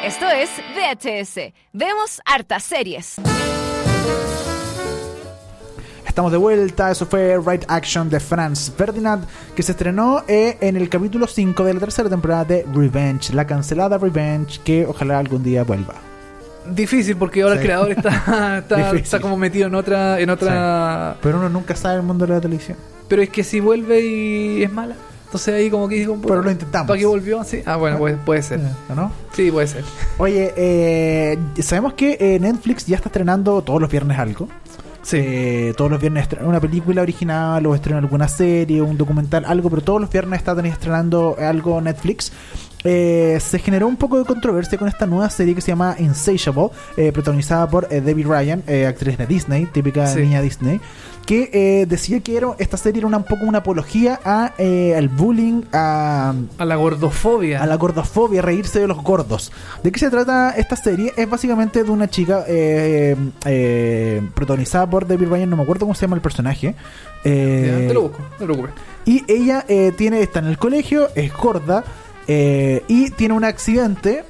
Esto 0.03 0.29
es 0.29 0.49
VHS. 0.75 1.51
Vemos 1.73 2.21
hartas 2.25 2.63
series. 2.63 3.15
Estamos 6.05 6.31
de 6.31 6.37
vuelta, 6.37 6.91
eso 6.91 7.05
fue 7.07 7.37
Right 7.45 7.65
Action 7.67 8.09
de 8.09 8.19
Franz 8.19 8.71
Ferdinand, 8.77 9.25
que 9.55 9.63
se 9.63 9.71
estrenó 9.73 10.23
eh, 10.27 10.57
en 10.61 10.77
el 10.77 10.87
capítulo 10.89 11.27
5 11.27 11.63
de 11.65 11.73
la 11.73 11.79
tercera 11.79 12.07
temporada 12.07 12.45
de 12.45 12.65
Revenge, 12.73 13.33
la 13.33 13.45
cancelada 13.45 13.97
Revenge, 13.97 14.59
que 14.63 14.85
ojalá 14.85 15.19
algún 15.19 15.43
día 15.43 15.63
vuelva. 15.63 15.95
Difícil 16.67 17.17
porque 17.17 17.41
ahora 17.41 17.55
Sí. 17.55 17.59
el 17.61 17.65
creador 17.65 17.91
está, 17.91 18.63
está 18.95 19.19
como 19.19 19.35
metido 19.37 19.67
en 19.67 19.75
otra 19.75 20.19
en 20.19 20.29
otra 20.31 21.17
Pero 21.21 21.37
uno 21.37 21.49
nunca 21.49 21.75
sabe 21.75 21.97
el 21.97 22.03
mundo 22.03 22.25
de 22.25 22.33
la 22.33 22.41
televisión. 22.41 22.77
pero 23.07 23.21
es 23.21 23.29
que 23.29 23.43
si 23.43 23.59
vuelve 23.59 23.99
y 24.01 24.63
es 24.63 24.71
mala 24.71 24.95
entonces 25.25 25.53
ahí 25.53 25.69
como 25.69 25.89
que 25.89 25.95
digo 25.95 26.17
Pero 26.21 26.41
lo 26.41 26.51
intentamos. 26.51 26.87
¿para 26.87 26.99
qué 26.99 27.05
volvió? 27.05 27.43
Sí. 27.43 27.61
Ah, 27.65 27.75
bueno, 27.75 27.97
puede, 27.97 28.15
puede 28.17 28.41
ser. 28.41 28.59
¿No? 28.95 29.11
Sí, 29.33 29.51
puede 29.51 29.67
ser. 29.67 29.83
Oye, 30.17 30.53
eh, 30.55 31.37
sabemos 31.61 31.93
que 31.93 32.17
eh, 32.19 32.39
Netflix 32.39 32.85
ya 32.85 32.95
está 32.95 33.09
estrenando 33.09 33.61
todos 33.61 33.81
los 33.81 33.89
viernes 33.89 34.17
algo. 34.17 34.47
Sí. 35.01 35.17
Eh, 35.19 35.73
todos 35.77 35.91
los 35.91 35.99
viernes 35.99 36.23
estrena 36.23 36.47
una 36.47 36.59
película 36.59 37.01
original 37.01 37.65
o 37.67 37.75
estrena 37.75 37.99
alguna 37.99 38.27
serie, 38.27 38.81
un 38.81 38.97
documental, 38.97 39.45
algo, 39.45 39.69
pero 39.69 39.83
todos 39.83 40.01
los 40.01 40.09
viernes 40.09 40.39
está 40.39 40.59
estrenando 40.65 41.35
algo 41.39 41.79
Netflix. 41.81 42.31
Eh, 42.87 43.39
se 43.41 43.57
generó 43.59 43.87
un 43.87 43.95
poco 43.97 44.19
de 44.19 44.25
controversia 44.25 44.77
con 44.77 44.87
esta 44.87 45.05
nueva 45.07 45.29
serie 45.29 45.55
que 45.55 45.61
se 45.61 45.69
llama 45.69 45.95
Insatiable, 45.99 46.69
eh, 46.97 47.11
protagonizada 47.11 47.67
por 47.67 47.87
eh, 47.89 47.99
Debbie 47.99 48.23
Ryan, 48.25 48.61
eh, 48.67 48.85
actriz 48.85 49.17
de 49.17 49.25
Disney, 49.25 49.65
típica 49.65 50.05
Sí. 50.07 50.19
niña 50.21 50.41
Disney, 50.41 50.79
que 51.25 51.85
decía 51.89 52.19
que 52.19 52.37
era, 52.37 52.49
esta 52.59 52.77
serie 52.77 52.99
era 52.99 53.07
una, 53.07 53.17
un 53.17 53.23
poco 53.23 53.45
una 53.45 53.57
apología 53.57 54.19
a, 54.23 54.53
al 54.59 55.09
bullying, 55.09 55.63
a, 55.73 56.35
A 56.59 56.65
la 56.65 56.75
gordofobia. 56.75 57.63
a 57.63 57.65
la 57.65 57.75
gordofobia, 57.77 58.43
reírse 58.43 58.79
de 58.79 58.87
los 58.87 59.01
gordos. 59.01 59.51
¿De 59.81 59.91
qué 59.91 59.97
se 59.99 60.11
trata 60.11 60.51
esta 60.51 60.75
serie? 60.75 61.11
Es 61.17 61.27
básicamente 61.27 61.83
de 61.83 61.89
una 61.89 62.07
chica 62.07 62.45
protagonizada 64.35 64.87
por 64.89 65.07
Debbie 65.07 65.27
Ryan, 65.27 65.49
no 65.49 65.57
me 65.57 65.63
acuerdo 65.63 65.81
cómo 65.85 65.95
se 65.95 66.01
llama 66.01 66.15
el 66.15 66.21
personaje. 66.21 66.75
Te 67.23 67.91
lo 67.93 68.03
busco, 68.03 68.19
no 68.19 68.37
te 68.37 68.45
preocupes. 68.45 68.71
y 69.05 69.23
ella 69.27 69.65
tiene 69.97 70.21
está 70.21 70.39
en 70.39 70.45
el 70.45 70.57
colegio, 70.59 71.09
es 71.15 71.33
gorda 71.35 71.83
eh, 72.27 72.83
y 72.87 73.11
tiene 73.11 73.33
un 73.33 73.43
accidente 73.43 74.23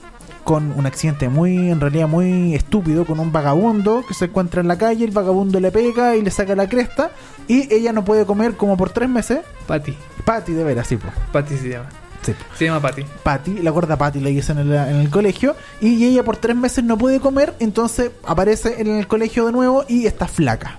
con 0.44 0.72
un 0.78 0.86
accidente 0.86 1.28
muy, 1.28 1.72
en 1.72 1.82
realidad 1.82 2.08
muy 2.08 2.54
estúpido, 2.54 3.06
con 3.06 3.20
un 3.20 3.32
vagabundo 3.32 4.04
que 4.08 4.14
se 4.14 4.26
encuentra 4.26 4.62
en 4.62 4.68
la 4.68 4.78
calle, 4.78 5.04
el 5.04 5.12
vagabundo 5.12 5.60
le 5.60 5.72
pega 5.72 6.16
y 6.16 6.22
le 6.22 6.30
saca 6.30 6.56
la 6.56 6.70
cresta, 6.70 7.12
y 7.48 7.74
ella 7.74 7.92
no 7.92 8.06
puede 8.06 8.26
comer 8.26 8.56
como 8.56 8.78
por 8.78 8.92
tres 8.92 9.10
meses. 9.10 9.40
Patty. 9.66 9.98
Patty, 10.24 10.54
de 10.54 10.64
veras, 10.64 10.88
sí, 10.88 10.98
po. 10.98 11.08
Patty 11.32 11.58
se 11.58 11.70
llama. 11.70 11.90
Sí. 12.22 12.36
Se 12.58 12.66
llama 12.66 12.80
Patty. 12.80 13.04
Patty, 13.24 13.54
la 13.64 13.72
gorda 13.72 13.98
Patty 13.98 14.20
le 14.20 14.30
dicen 14.30 14.60
en 14.60 14.72
el, 14.72 14.76
en 14.76 14.96
el 14.98 15.10
colegio, 15.10 15.56
y 15.82 16.06
ella 16.06 16.24
por 16.24 16.38
tres 16.38 16.56
meses 16.56 16.84
no 16.84 16.96
puede 16.96 17.20
comer, 17.20 17.56
entonces 17.60 18.12
aparece 18.24 18.80
en 18.80 18.88
el 18.88 19.08
colegio 19.08 19.48
de 19.48 19.52
nuevo 19.52 19.84
y 19.88 20.06
está 20.06 20.28
flaca. 20.28 20.78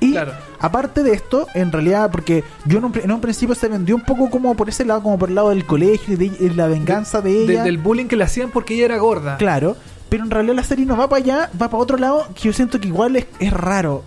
Y 0.00 0.12
Claro. 0.12 0.32
aparte 0.60 1.02
de 1.02 1.12
esto, 1.12 1.46
en 1.54 1.72
realidad, 1.72 2.10
porque 2.10 2.44
yo 2.66 2.78
en 2.78 2.84
un, 2.84 2.92
en 3.02 3.10
un 3.12 3.20
principio 3.20 3.54
se 3.54 3.68
vendió 3.68 3.96
un 3.96 4.02
poco 4.02 4.30
como 4.30 4.54
por 4.54 4.68
ese 4.68 4.84
lado, 4.84 5.02
como 5.02 5.18
por 5.18 5.28
el 5.28 5.34
lado 5.34 5.50
del 5.50 5.66
colegio 5.66 6.14
y 6.14 6.16
de, 6.16 6.24
y 6.26 6.50
la 6.50 6.66
venganza 6.68 7.20
de, 7.20 7.46
De- 7.46 7.52
ella. 7.54 7.64
del 7.64 7.78
bullying 7.78 8.06
que 8.06 8.16
le 8.16 8.24
hacían 8.24 8.50
porque 8.50 8.74
ella 8.74 8.84
era 8.86 8.98
gorda. 8.98 9.36
Claro, 9.38 9.76
pero 10.08 10.24
en 10.24 10.30
realidad 10.30 10.54
la 10.54 10.62
serie 10.64 10.86
no 10.86 10.96
va 10.96 11.08
para 11.08 11.22
allá, 11.22 11.50
va 11.60 11.68
para 11.68 11.82
otro 11.82 11.96
lado 11.98 12.26
que 12.34 12.42
yo 12.42 12.52
siento 12.52 12.80
que 12.80 12.88
igual 12.88 13.16
es, 13.16 13.26
es 13.40 13.52
raro. 13.52 14.02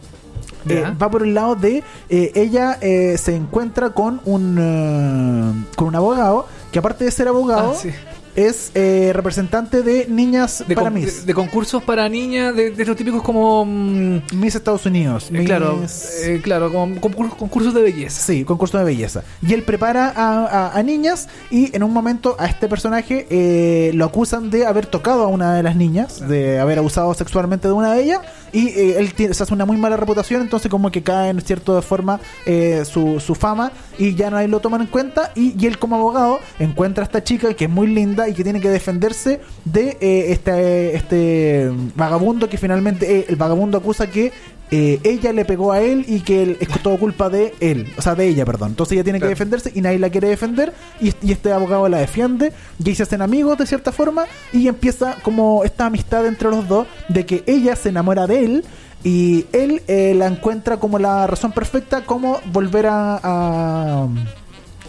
Eh, 0.69 0.83
va 1.01 1.09
por 1.09 1.23
el 1.23 1.33
lado 1.33 1.55
de 1.55 1.83
eh, 2.09 2.31
ella 2.35 2.77
eh, 2.81 3.17
se 3.17 3.35
encuentra 3.35 3.89
con 3.89 4.21
un 4.25 4.57
eh, 4.59 5.65
con 5.75 5.87
un 5.87 5.95
abogado 5.95 6.45
que 6.71 6.77
aparte 6.77 7.03
de 7.03 7.09
ser 7.09 7.27
abogado 7.27 7.71
Ah, 7.71 7.79
sí. 7.81 7.89
Es 8.35 8.71
eh, 8.75 9.11
representante 9.13 9.81
de 9.83 10.07
niñas 10.07 10.63
De, 10.67 10.75
para 10.75 10.89
con- 10.89 10.99
Miss 10.99 11.21
de- 11.21 11.25
de 11.27 11.33
concursos 11.33 11.83
para 11.83 12.07
niñas, 12.09 12.55
de, 12.55 12.71
de 12.71 12.81
estos 12.83 12.95
típicos 12.97 13.21
como. 13.21 13.65
mm, 13.65 14.21
Miss 14.33 14.55
Estados 14.55 14.85
Unidos 14.85 15.29
eh, 15.33 15.43
claro, 15.45 15.79
eh, 16.23 16.39
claro, 16.43 16.71
como 16.71 16.99
concursos, 17.01 17.35
concursos 17.37 17.73
de 17.73 17.81
belleza. 17.81 18.21
Sí, 18.21 18.43
concurso 18.43 18.77
de 18.77 18.83
belleza. 18.83 19.23
Y 19.45 19.53
él 19.53 19.63
prepara 19.63 20.13
a, 20.15 20.45
a- 20.69 20.77
a 20.77 20.83
niñas 20.83 21.27
y 21.49 21.75
en 21.75 21.83
un 21.83 21.91
momento 21.93 22.35
a 22.39 22.45
este 22.47 22.67
personaje 22.67 23.27
eh, 23.29 23.91
lo 23.93 24.05
acusan 24.05 24.49
de 24.49 24.65
haber 24.65 24.85
tocado 24.85 25.23
a 25.23 25.27
una 25.27 25.55
de 25.55 25.63
las 25.63 25.75
niñas, 25.75 26.27
de 26.27 26.59
haber 26.59 26.79
abusado 26.79 27.13
sexualmente 27.13 27.67
de 27.67 27.73
una 27.73 27.93
de 27.93 28.03
ellas. 28.03 28.19
Y 28.53 28.67
eh, 28.69 28.99
él 28.99 29.13
tiene, 29.13 29.33
se 29.33 29.43
hace 29.43 29.53
una 29.53 29.65
muy 29.65 29.77
mala 29.77 29.97
reputación, 29.97 30.41
entonces 30.41 30.69
como 30.69 30.91
que 30.91 31.01
cae 31.03 31.29
en 31.29 31.41
cierta 31.41 31.81
forma 31.81 32.19
eh, 32.45 32.83
su, 32.85 33.19
su 33.19 33.35
fama 33.35 33.71
y 33.97 34.15
ya 34.15 34.29
nadie 34.29 34.47
lo 34.47 34.59
toman 34.59 34.81
en 34.81 34.87
cuenta. 34.87 35.31
Y, 35.35 35.55
y 35.61 35.67
él 35.67 35.77
como 35.77 35.95
abogado 35.95 36.39
encuentra 36.59 37.03
a 37.03 37.05
esta 37.05 37.23
chica 37.23 37.53
que 37.53 37.65
es 37.65 37.71
muy 37.71 37.87
linda 37.87 38.27
y 38.27 38.33
que 38.33 38.43
tiene 38.43 38.59
que 38.59 38.69
defenderse 38.69 39.41
de 39.65 39.97
eh, 40.01 40.31
este, 40.31 40.95
este 40.95 41.71
vagabundo 41.95 42.49
que 42.49 42.57
finalmente 42.57 43.19
eh, 43.19 43.25
el 43.29 43.35
vagabundo 43.35 43.77
acusa 43.77 44.07
que 44.07 44.31
eh, 44.71 44.99
ella 45.03 45.33
le 45.33 45.43
pegó 45.45 45.71
a 45.73 45.81
él 45.81 46.05
y 46.07 46.21
que 46.21 46.43
él- 46.43 46.57
es 46.59 46.67
todo 46.83 46.97
culpa 46.97 47.29
de 47.29 47.53
él, 47.59 47.93
o 47.97 48.01
sea, 48.01 48.15
de 48.15 48.27
ella, 48.27 48.45
perdón. 48.45 48.69
Entonces 48.69 48.93
ella 48.93 49.03
tiene 49.03 49.19
Claro. 49.19 49.29
que 49.29 49.35
defenderse 49.35 49.71
y 49.75 49.81
nadie 49.81 49.99
la 49.99 50.09
quiere 50.09 50.29
defender 50.29 50.73
y, 50.99 51.13
y 51.21 51.31
este 51.33 51.51
abogado 51.51 51.87
la 51.89 51.97
defiende 51.99 52.53
y 52.83 52.89
ahí 52.89 52.95
se 52.95 53.03
hacen 53.03 53.21
amigos 53.21 53.57
de 53.57 53.65
cierta 53.67 53.91
forma 53.91 54.25
y 54.53 54.67
empieza 54.67 55.17
como 55.23 55.63
esta 55.63 55.85
amistad 55.87 56.25
entre 56.25 56.49
los 56.49 56.67
dos 56.67 56.87
de 57.09 57.25
que 57.25 57.43
ella 57.47 57.75
se 57.75 57.89
enamora 57.89 58.27
de 58.27 58.45
él 58.45 58.65
y 59.03 59.45
él 59.51 59.81
eh, 59.87 60.13
la 60.15 60.27
encuentra 60.27 60.77
como 60.77 60.99
la 60.99 61.25
razón 61.27 61.51
perfecta 61.51 62.05
como 62.05 62.39
volver 62.51 62.87
a... 62.87 63.19
a 63.21 64.07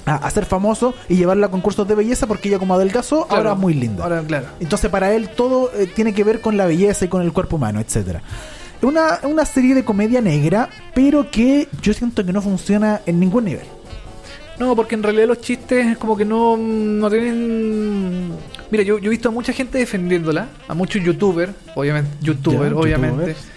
a, 0.04 0.16
a 0.16 0.30
ser 0.32 0.46
famoso 0.46 0.94
y 1.08 1.14
llevarla 1.14 1.46
a 1.46 1.50
concursos 1.52 1.86
de 1.86 1.94
belleza 1.94 2.26
porque 2.26 2.48
ella 2.48 2.58
como 2.58 2.74
adelgazó 2.74 3.24
Claro. 3.28 3.36
ahora 3.42 3.52
es 3.52 3.58
muy 3.60 3.72
linda. 3.72 4.02
Ahora, 4.02 4.20
claro. 4.22 4.46
Entonces 4.58 4.90
para 4.90 5.12
él 5.14 5.28
todo 5.28 5.70
eh, 5.78 5.86
tiene 5.86 6.12
que 6.12 6.24
ver 6.24 6.40
con 6.40 6.56
la 6.56 6.66
belleza 6.66 7.04
y 7.04 7.08
con 7.08 7.22
el 7.22 7.32
cuerpo 7.32 7.54
humano, 7.54 7.78
etcétera. 7.78 8.20
Una, 8.82 9.20
una 9.22 9.44
serie 9.44 9.74
de 9.74 9.84
comedia 9.84 10.20
negra, 10.20 10.68
pero 10.94 11.30
que 11.30 11.68
yo 11.80 11.94
siento 11.94 12.24
que 12.26 12.32
no 12.32 12.42
funciona 12.42 13.00
en 13.06 13.20
ningún 13.20 13.44
nivel. 13.44 13.66
No, 14.58 14.76
porque 14.76 14.94
en 14.94 15.02
realidad 15.02 15.28
los 15.28 15.40
chistes 15.40 15.96
como 15.98 16.16
que 16.16 16.24
no, 16.24 16.56
no 16.56 17.10
tienen... 17.10 18.32
Mira, 18.70 18.84
yo, 18.84 18.98
yo 18.98 19.06
he 19.06 19.10
visto 19.10 19.28
a 19.28 19.32
mucha 19.32 19.52
gente 19.52 19.78
defendiéndola, 19.78 20.48
a 20.68 20.74
muchos 20.74 21.02
youtubers, 21.02 21.52
obviamente, 21.74 22.10
youtuber, 22.20 22.72
obviamente, 22.74 23.16
youtubers. 23.16 23.51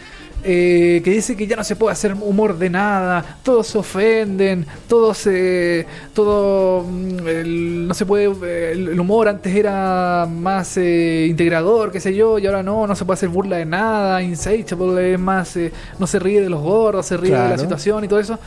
Eh, 0.48 1.02
que 1.04 1.10
dice 1.12 1.36
que 1.36 1.48
ya 1.48 1.56
no 1.56 1.64
se 1.64 1.76
puede 1.76 1.94
hacer 1.94 2.14
humor 2.14 2.58
de 2.58 2.70
nada, 2.70 3.38
todos 3.44 3.68
se 3.68 3.78
ofenden, 3.80 4.66
todos 4.88 5.18
se... 5.18 5.86
todo... 6.14 6.84
mm, 6.84 7.28
el- 7.28 7.88
no 7.88 7.94
se 7.94 8.06
puede... 8.06 8.26
eh, 8.26 8.72
El, 8.74 8.90
el 8.90 9.00
humor 9.00 9.28
antes 9.28 9.54
era 9.56 10.28
más 10.32 10.78
eh, 10.78 11.26
integrador, 11.30 11.92
qué 11.92 12.00
sé 12.00 12.14
yo, 12.16 12.38
y 12.40 12.46
ahora 12.46 12.62
no, 12.64 12.86
no 12.86 12.96
se 12.96 13.04
puede 13.06 13.16
hacer 13.16 13.30
burla 13.30 13.58
de 13.58 13.66
nada, 13.66 14.22
Insatiable 14.22 15.14
es 15.14 15.20
más... 15.20 15.58
eh, 15.58 15.72
no 16.00 16.06
se 16.08 16.20
ríe 16.20 16.42
de 16.42 16.50
los 16.50 16.62
gordos, 16.62 17.06
se 17.08 17.18
ríe 17.18 17.32
de 17.32 17.50
la 17.50 17.58
situación 17.58 18.04
y 18.04 18.08
todo 18.08 18.20
eso. 18.20 18.38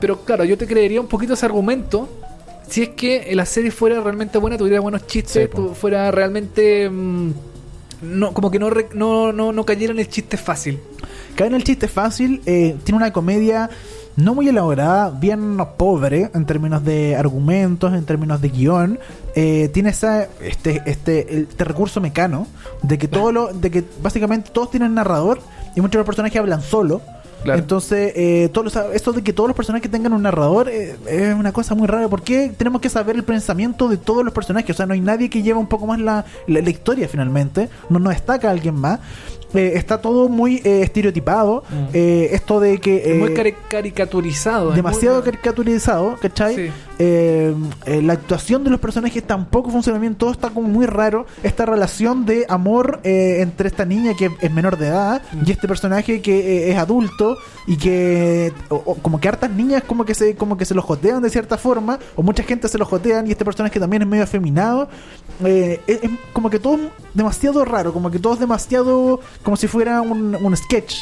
Pero 0.00 0.20
claro, 0.24 0.44
yo 0.44 0.58
te 0.58 0.66
creería 0.66 1.00
un 1.00 1.06
poquito 1.06 1.34
ese 1.34 1.46
argumento 1.46 2.08
si 2.68 2.82
es 2.82 2.88
que 2.90 3.32
la 3.36 3.46
serie 3.46 3.70
fuera 3.70 4.00
realmente 4.00 4.38
buena, 4.38 4.58
tuviera 4.58 4.80
buenos 4.80 5.06
chistes, 5.06 5.48
Sí, 5.54 5.62
fuera 5.74 6.10
realmente. 6.10 6.90
mm, 6.90 7.30
no, 8.02 8.32
como 8.34 8.50
que 8.50 8.58
no, 8.58 8.70
no, 8.94 9.32
no, 9.32 9.52
no 9.52 9.64
cayera 9.64 9.92
en 9.92 10.00
el 10.00 10.08
chiste 10.08 10.36
fácil. 10.36 10.78
Cae 11.36 11.46
en 11.48 11.54
el 11.54 11.64
chiste 11.64 11.86
fácil, 11.88 12.42
eh, 12.46 12.76
tiene 12.84 12.96
una 12.96 13.12
comedia 13.12 13.68
no 14.16 14.34
muy 14.34 14.48
elaborada, 14.48 15.10
bien 15.10 15.58
pobre 15.76 16.30
en 16.34 16.46
términos 16.46 16.82
de 16.82 17.14
argumentos, 17.16 17.92
en 17.92 18.04
términos 18.06 18.40
de 18.40 18.48
guion. 18.48 18.98
Eh, 19.34 19.68
tiene 19.74 19.90
esa, 19.90 20.26
este, 20.40 20.82
este, 20.86 21.40
este 21.40 21.64
recurso 21.64 22.00
mecano 22.00 22.46
de 22.82 22.96
que 22.96 23.08
todo 23.08 23.30
lo, 23.32 23.52
de 23.52 23.70
que 23.70 23.84
básicamente 24.02 24.50
todos 24.50 24.70
tienen 24.70 24.94
narrador 24.94 25.40
y 25.74 25.80
muchos 25.82 25.92
de 25.92 25.98
los 25.98 26.06
personajes 26.06 26.40
hablan 26.40 26.62
solo. 26.62 27.02
Claro. 27.44 27.60
Entonces, 27.60 28.12
eh, 28.16 28.48
todos 28.52 28.74
los- 28.74 28.94
esto 28.94 29.12
de 29.12 29.22
que 29.22 29.32
todos 29.34 29.46
los 29.48 29.54
personajes 29.56 29.88
tengan 29.90 30.14
un 30.14 30.22
narrador 30.22 30.68
eh, 30.68 30.96
es 31.06 31.32
una 31.34 31.52
cosa 31.52 31.74
muy 31.76 31.86
rara. 31.86 32.08
¿Por 32.08 32.22
qué 32.22 32.50
tenemos 32.56 32.80
que 32.80 32.88
saber 32.88 33.14
el 33.14 33.22
pensamiento 33.22 33.86
de 33.88 33.98
todos 33.98 34.24
los 34.24 34.32
personajes? 34.32 34.70
O 34.70 34.74
sea, 34.74 34.86
no 34.86 34.94
hay 34.94 35.00
nadie 35.00 35.28
que 35.30 35.42
lleve 35.42 35.58
un 35.58 35.66
poco 35.68 35.86
más 35.86 36.00
la, 36.00 36.24
la- 36.48 36.60
la 36.62 36.70
historia 36.70 37.06
finalmente. 37.06 37.68
No 37.90 37.98
nos 38.00 38.14
destaca 38.14 38.50
alguien 38.50 38.74
más. 38.74 38.98
Eh, 39.54 39.72
está 39.74 40.00
todo 40.02 40.28
muy 40.28 40.56
eh, 40.64 40.82
estereotipado. 40.82 41.62
Mm. 41.70 41.74
Eh, 41.94 42.28
esto 42.32 42.60
de 42.60 42.78
que... 42.78 43.12
Es 43.12 43.18
muy 43.18 43.30
eh, 43.30 43.34
cari- 43.34 43.54
caricaturizado. 43.68 44.72
demasiado 44.72 45.16
muy- 45.16 45.24
caricaturizado, 45.24 46.16
¿cachai? 46.20 46.54
Sí. 46.56 46.70
Eh, 46.98 47.54
eh, 47.84 48.00
la 48.00 48.14
actuación 48.14 48.64
de 48.64 48.70
los 48.70 48.80
personajes 48.80 49.22
tampoco 49.22 49.70
funciona 49.70 49.98
bien, 49.98 50.14
todo 50.14 50.30
está 50.30 50.48
como 50.50 50.66
muy 50.68 50.86
raro. 50.86 51.26
Esta 51.42 51.66
relación 51.66 52.24
de 52.24 52.46
amor 52.48 53.00
eh, 53.04 53.38
entre 53.42 53.68
esta 53.68 53.84
niña 53.84 54.14
que 54.14 54.30
es 54.40 54.50
menor 54.50 54.78
de 54.78 54.86
edad 54.88 55.20
Mm. 55.32 55.42
y 55.46 55.50
este 55.52 55.68
personaje 55.68 56.22
que 56.22 56.70
es 56.70 56.78
adulto 56.78 57.36
y 57.66 57.76
que 57.76 58.52
o- 58.70 58.76
o 58.86 58.94
como 58.94 59.20
que 59.20 59.28
hartas 59.28 59.50
niñas 59.50 59.82
como 59.86 60.04
que 60.04 60.14
se 60.14 60.36
como 60.36 60.56
que 60.56 60.64
se 60.64 60.74
lo 60.74 60.80
jotean 60.82 61.20
de 61.22 61.28
cierta 61.30 61.58
forma 61.58 61.98
o 62.14 62.22
mucha 62.22 62.42
gente 62.42 62.68
se 62.68 62.78
lo 62.78 62.86
jotean 62.86 63.26
y 63.26 63.32
este 63.32 63.44
personaje 63.44 63.78
también 63.78 64.02
es 64.02 64.08
medio 64.08 64.24
afeminado. 64.24 64.88
Es, 65.44 65.80
es 65.86 66.00
como 66.32 66.48
que 66.48 66.58
todo 66.58 66.76
es 66.76 66.80
demasiado 67.12 67.64
raro, 67.64 67.92
como 67.92 68.10
que 68.10 68.18
todo 68.18 68.34
es 68.34 68.40
demasiado 68.40 69.20
como 69.42 69.56
si 69.56 69.66
fuera 69.68 70.00
un, 70.00 70.34
un 70.34 70.56
sketch. 70.56 70.94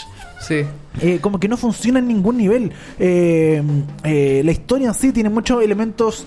Sí. 0.47 0.65
Eh, 1.01 1.19
como 1.21 1.41
que 1.41 1.49
no 1.49 1.57
funciona 1.57 1.99
en 1.99 2.09
ningún 2.09 2.37
nivel. 2.37 2.73
Eh, 2.99 3.63
eh, 4.05 4.43
la 4.45 4.53
historia 4.53 4.89
en 4.89 4.95
sí 4.95 5.13
tiene 5.13 5.31
muchos 5.31 5.63
elementos 5.63 6.27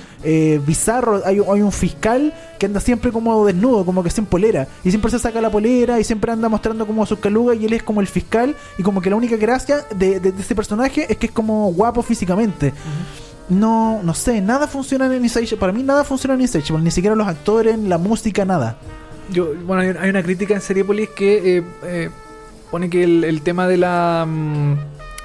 bizarros. 0.65 1.25
Hay, 1.25 1.39
hay 1.39 1.61
un 1.61 1.71
fiscal 1.71 2.33
que 2.59 2.65
anda 2.65 2.79
siempre 2.79 3.11
como 3.11 3.45
desnudo, 3.45 3.85
como 3.85 4.03
que 4.03 4.09
sin 4.09 4.25
polera. 4.25 4.67
Y 4.83 4.89
siempre 4.89 5.11
se 5.11 5.19
saca 5.19 5.39
la 5.39 5.49
polera 5.49 5.99
y 5.99 6.03
siempre 6.03 6.31
anda 6.31 6.49
mostrando 6.49 6.85
como 6.85 7.05
sus 7.05 7.19
calugas 7.19 7.57
y 7.59 7.65
él 7.65 7.73
es 7.73 7.83
como 7.83 8.01
el 8.01 8.07
fiscal. 8.07 8.55
Y 8.77 8.83
como 8.83 9.01
que 9.01 9.09
la 9.09 9.15
única 9.15 9.37
gracia 9.37 9.85
de, 9.95 10.19
de, 10.19 10.31
de 10.31 10.41
este 10.41 10.55
personaje 10.55 11.05
es 11.09 11.17
que 11.17 11.27
es 11.27 11.31
como 11.31 11.71
guapo 11.71 12.01
físicamente. 12.01 12.73
No, 13.49 14.01
no 14.03 14.13
sé, 14.13 14.41
nada 14.41 14.67
funciona 14.67 15.05
en 15.05 15.23
Insatiable. 15.23 15.57
Para 15.57 15.71
mí 15.71 15.83
nada 15.83 16.03
funciona 16.03 16.33
en 16.33 16.41
Insatiable. 16.41 16.83
Ni 16.83 16.91
siquiera 16.91 17.15
los 17.15 17.27
actores, 17.27 17.77
la 17.79 17.97
música, 17.97 18.43
nada. 18.43 18.77
Yo, 19.31 19.53
bueno, 19.65 19.81
hay, 19.81 19.89
hay 19.99 20.09
una 20.09 20.23
crítica 20.23 20.53
en 20.53 20.61
Seriepolis 20.61 21.09
que 21.09 21.57
eh, 21.57 21.63
eh, 21.83 22.09
pone 22.71 22.89
que 22.89 23.03
el, 23.03 23.23
el 23.23 23.41
tema 23.41 23.67
de 23.67 23.77
la. 23.77 24.25
mm, 24.27 24.75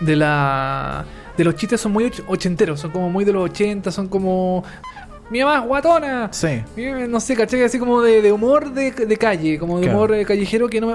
de 0.01 0.17
la. 0.17 1.05
de 1.37 1.45
los 1.45 1.55
chistes 1.57 1.81
son 1.81 1.93
muy 1.93 2.05
och- 2.05 2.25
ochenteros, 2.29 2.81
son 2.81 2.91
como 2.91 3.11
muy 3.11 3.25
de 3.25 3.33
los 3.33 3.45
80, 3.51 3.91
son 3.91 4.09
como. 4.09 4.65
Mi 5.31 5.41
mamá 5.41 5.61
es 5.61 5.67
guatona. 5.67 6.29
Sí. 6.33 6.63
Eh, 6.77 7.07
No 7.09 7.19
sé, 7.21 7.35
¿cachai? 7.35 7.63
Así 7.63 7.79
como 7.79 8.03
de, 8.03 8.21
de 8.21 8.33
humor 8.33 8.73
de, 8.73 8.91
de 8.91 9.17
calle, 9.17 9.59
como 9.59 9.79
de 9.79 9.85
Claro. 9.85 9.99
humor 9.99 10.15
eh, 10.15 10.25
callejero 10.27 10.69
que 10.69 10.81
no 10.81 10.91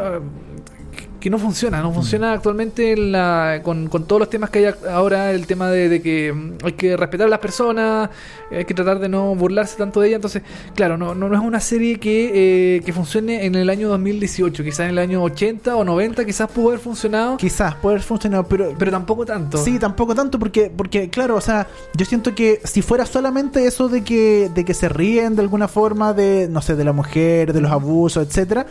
que 1.19 1.29
no 1.29 1.39
funciona, 1.39 1.81
no 1.81 1.91
funciona 1.91 2.33
actualmente 2.33 2.91
en 2.93 3.11
la, 3.11 3.61
con, 3.63 3.87
con 3.87 4.05
todos 4.05 4.19
los 4.19 4.29
temas 4.29 4.49
que 4.49 4.59
hay 4.59 4.73
ahora, 4.89 5.31
el 5.31 5.47
tema 5.47 5.69
de, 5.69 5.89
de 5.89 6.01
que 6.01 6.31
mm, 6.33 6.65
hay 6.65 6.73
que 6.73 6.95
respetar 6.95 7.27
a 7.27 7.29
las 7.29 7.39
personas, 7.39 8.09
hay 8.51 8.65
que 8.65 8.73
tratar 8.73 8.99
de 8.99 9.09
no 9.09 9.35
burlarse 9.35 9.77
tanto 9.77 10.01
de 10.01 10.07
ella, 10.07 10.15
entonces, 10.17 10.43
claro, 10.75 10.97
no, 10.97 11.15
no, 11.15 11.29
no 11.29 11.35
es 11.35 11.41
una 11.41 11.59
serie 11.59 11.99
que, 11.99 12.77
eh, 12.77 12.81
que 12.81 12.93
funcione 12.93 13.45
en 13.45 13.55
el 13.55 13.69
año 13.69 13.89
2018, 13.89 14.63
quizás 14.63 14.81
en 14.81 14.89
el 14.89 14.99
año 14.99 15.23
80 15.23 15.75
o 15.75 15.83
90, 15.83 16.25
quizás 16.25 16.49
pudo 16.49 16.69
haber 16.69 16.79
funcionado, 16.79 17.37
Quizás 17.37 17.75
puede 17.75 17.95
haber 17.95 18.03
funcionado, 18.03 18.43
pero, 18.45 18.73
pero 18.77 18.91
tampoco 18.91 19.25
tanto. 19.25 19.57
Sí, 19.57 19.79
tampoco 19.79 20.13
tanto 20.15 20.39
porque, 20.39 20.71
porque 20.75 21.09
claro, 21.09 21.35
o 21.35 21.41
sea, 21.41 21.67
yo 21.93 22.05
siento 22.05 22.35
que 22.35 22.61
si 22.63 22.81
fuera 22.81 23.05
solamente 23.05 23.65
eso 23.65 23.89
de 23.89 24.03
que, 24.03 24.49
de 24.53 24.65
que 24.65 24.73
se 24.73 24.89
ríen 24.89 25.35
de 25.35 25.41
alguna 25.41 25.67
forma 25.67 26.13
de, 26.13 26.47
no 26.49 26.61
sé, 26.61 26.75
de 26.75 26.83
la 26.83 26.93
mujer, 26.93 27.53
de 27.53 27.61
los 27.61 27.71
abusos, 27.71 28.25
etcétera, 28.25 28.65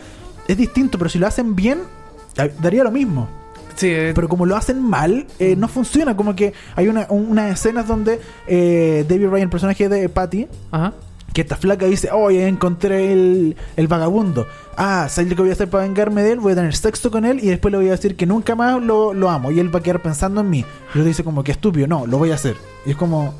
es 0.47 0.57
distinto, 0.57 0.97
pero 0.97 1.09
si 1.09 1.19
lo 1.19 1.27
hacen 1.27 1.55
bien, 1.55 1.79
daría 2.59 2.83
lo 2.83 2.91
mismo. 2.91 3.27
Sí, 3.75 3.87
eh, 3.91 4.11
Pero 4.15 4.27
como 4.27 4.45
lo 4.45 4.55
hacen 4.55 4.81
mal, 4.81 5.27
eh, 5.39 5.55
no 5.55 5.67
funciona. 5.67 6.15
Como 6.17 6.35
que 6.35 6.53
hay 6.75 6.87
una, 6.87 7.05
un- 7.09 7.27
unas 7.29 7.51
escenas 7.53 7.87
donde 7.87 8.19
eh, 8.47 9.05
David 9.07 9.27
Ryan, 9.27 9.43
el 9.43 9.49
personaje 9.49 9.87
de 9.89 10.09
Patty, 10.09 10.47
ajá. 10.71 10.93
Que 11.33 11.41
esta 11.41 11.55
flaca 11.55 11.85
dice, 11.85 12.09
oh, 12.11 12.31
ya 12.31 12.47
encontré 12.47 13.13
el, 13.13 13.55
el 13.75 13.87
vagabundo. 13.87 14.47
Ah, 14.75 15.05
¿sabes 15.09 15.29
lo 15.29 15.35
que 15.35 15.41
voy 15.43 15.51
a 15.51 15.53
hacer 15.53 15.69
para 15.69 15.83
vengarme 15.83 16.23
de 16.23 16.31
él? 16.31 16.39
Voy 16.39 16.53
a 16.53 16.55
tener 16.55 16.75
sexo 16.75 17.11
con 17.11 17.25
él 17.25 17.39
y 17.43 17.47
después 17.49 17.71
le 17.71 17.77
voy 17.77 17.87
a 17.89 17.91
decir 17.91 18.15
que 18.15 18.25
nunca 18.25 18.55
más 18.55 18.81
lo, 18.81 19.13
lo 19.13 19.29
amo. 19.29 19.51
Y 19.51 19.59
él 19.59 19.73
va 19.73 19.77
a 19.79 19.83
quedar 19.83 20.01
pensando 20.01 20.41
en 20.41 20.49
mí. 20.49 20.65
Y 20.95 20.99
dice 21.01 21.23
como 21.23 21.43
que 21.43 21.51
estúpido, 21.51 21.85
no, 21.85 22.07
lo 22.07 22.17
voy 22.17 22.31
a 22.31 22.35
hacer. 22.35 22.55
Y 22.87 22.91
es 22.91 22.95
como, 22.97 23.35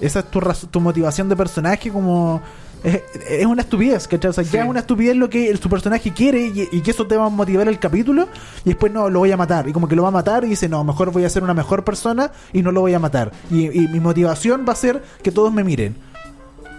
esa 0.00 0.20
es 0.20 0.30
tu, 0.30 0.40
tu 0.70 0.80
motivación 0.80 1.28
de 1.28 1.36
personaje 1.36 1.90
como... 1.90 2.40
Es, 2.84 3.02
es 3.28 3.46
una 3.46 3.62
estupidez, 3.62 4.06
¿cachai? 4.06 4.30
O 4.30 4.32
sea, 4.32 4.44
Sí. 4.44 4.50
ya 4.52 4.62
es 4.62 4.68
una 4.68 4.80
estupidez 4.80 5.16
lo 5.16 5.28
que 5.28 5.48
el- 5.50 5.58
su 5.58 5.68
personaje 5.68 6.12
quiere 6.12 6.46
y, 6.46 6.68
y 6.70 6.80
que 6.82 6.90
eso 6.92 7.06
te 7.06 7.16
va 7.16 7.26
a 7.26 7.28
motivar 7.28 7.66
el 7.68 7.78
capítulo 7.78 8.28
y 8.64 8.68
después 8.70 8.92
no, 8.92 9.08
lo 9.10 9.18
voy 9.20 9.32
a 9.32 9.36
matar. 9.36 9.68
Y 9.68 9.72
como 9.72 9.88
que 9.88 9.96
lo 9.96 10.02
va 10.02 10.08
a 10.08 10.12
matar 10.12 10.44
y 10.44 10.48
dice, 10.48 10.68
no, 10.68 10.84
mejor 10.84 11.10
voy 11.10 11.24
a 11.24 11.30
ser 11.30 11.42
una 11.42 11.54
mejor 11.54 11.82
persona 11.84 12.30
y 12.52 12.62
no 12.62 12.70
lo 12.72 12.80
voy 12.82 12.94
a 12.94 12.98
matar. 12.98 13.32
Y, 13.50 13.66
y 13.76 13.88
mi 13.88 13.98
motivación 14.00 14.64
va 14.68 14.72
a 14.72 14.76
ser 14.76 15.02
que 15.22 15.32
todos 15.32 15.52
me 15.52 15.64
miren. 15.64 15.96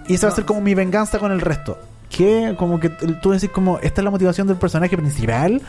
Y 0.07 0.13
esa 0.13 0.27
va 0.27 0.33
a 0.33 0.35
ser 0.35 0.45
como 0.45 0.61
mi 0.61 0.73
venganza 0.75 1.19
con 1.19 1.31
el 1.33 1.41
resto. 1.41 1.77
Que 2.09 2.55
como 2.57 2.79
que 2.79 2.87
tú 2.89 3.31
decís 3.31 3.49
como, 3.49 3.79
esta 3.79 3.99
es 3.99 4.05
la 4.05 4.11
motivación 4.11 4.47
del 4.47 4.55
personaje 4.55 4.95
principal. 4.95 5.61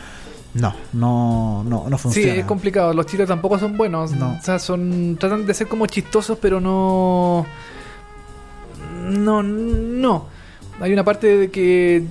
No, 0.53 0.73
no, 0.93 1.63
no, 1.65 1.89
no 1.89 1.97
Sí, 1.97 2.03
funciona. 2.03 2.33
es 2.35 2.45
complicado. 2.45 2.93
Los 2.93 3.05
chistes 3.07 3.27
tampoco 3.27 3.59
son 3.59 3.75
buenos. 3.77 4.11
No. 4.13 4.37
O 4.39 4.41
sea, 4.41 4.57
son 4.57 5.17
tratan 5.19 5.45
de 5.45 5.53
ser 5.53 5.67
como 5.67 5.85
chistosos, 5.85 6.37
pero 6.41 6.61
no. 6.61 7.45
No, 8.99 9.41
no. 9.43 10.25
Hay 10.81 10.93
una 10.93 11.03
parte 11.03 11.35
de 11.37 11.49
que, 11.51 12.03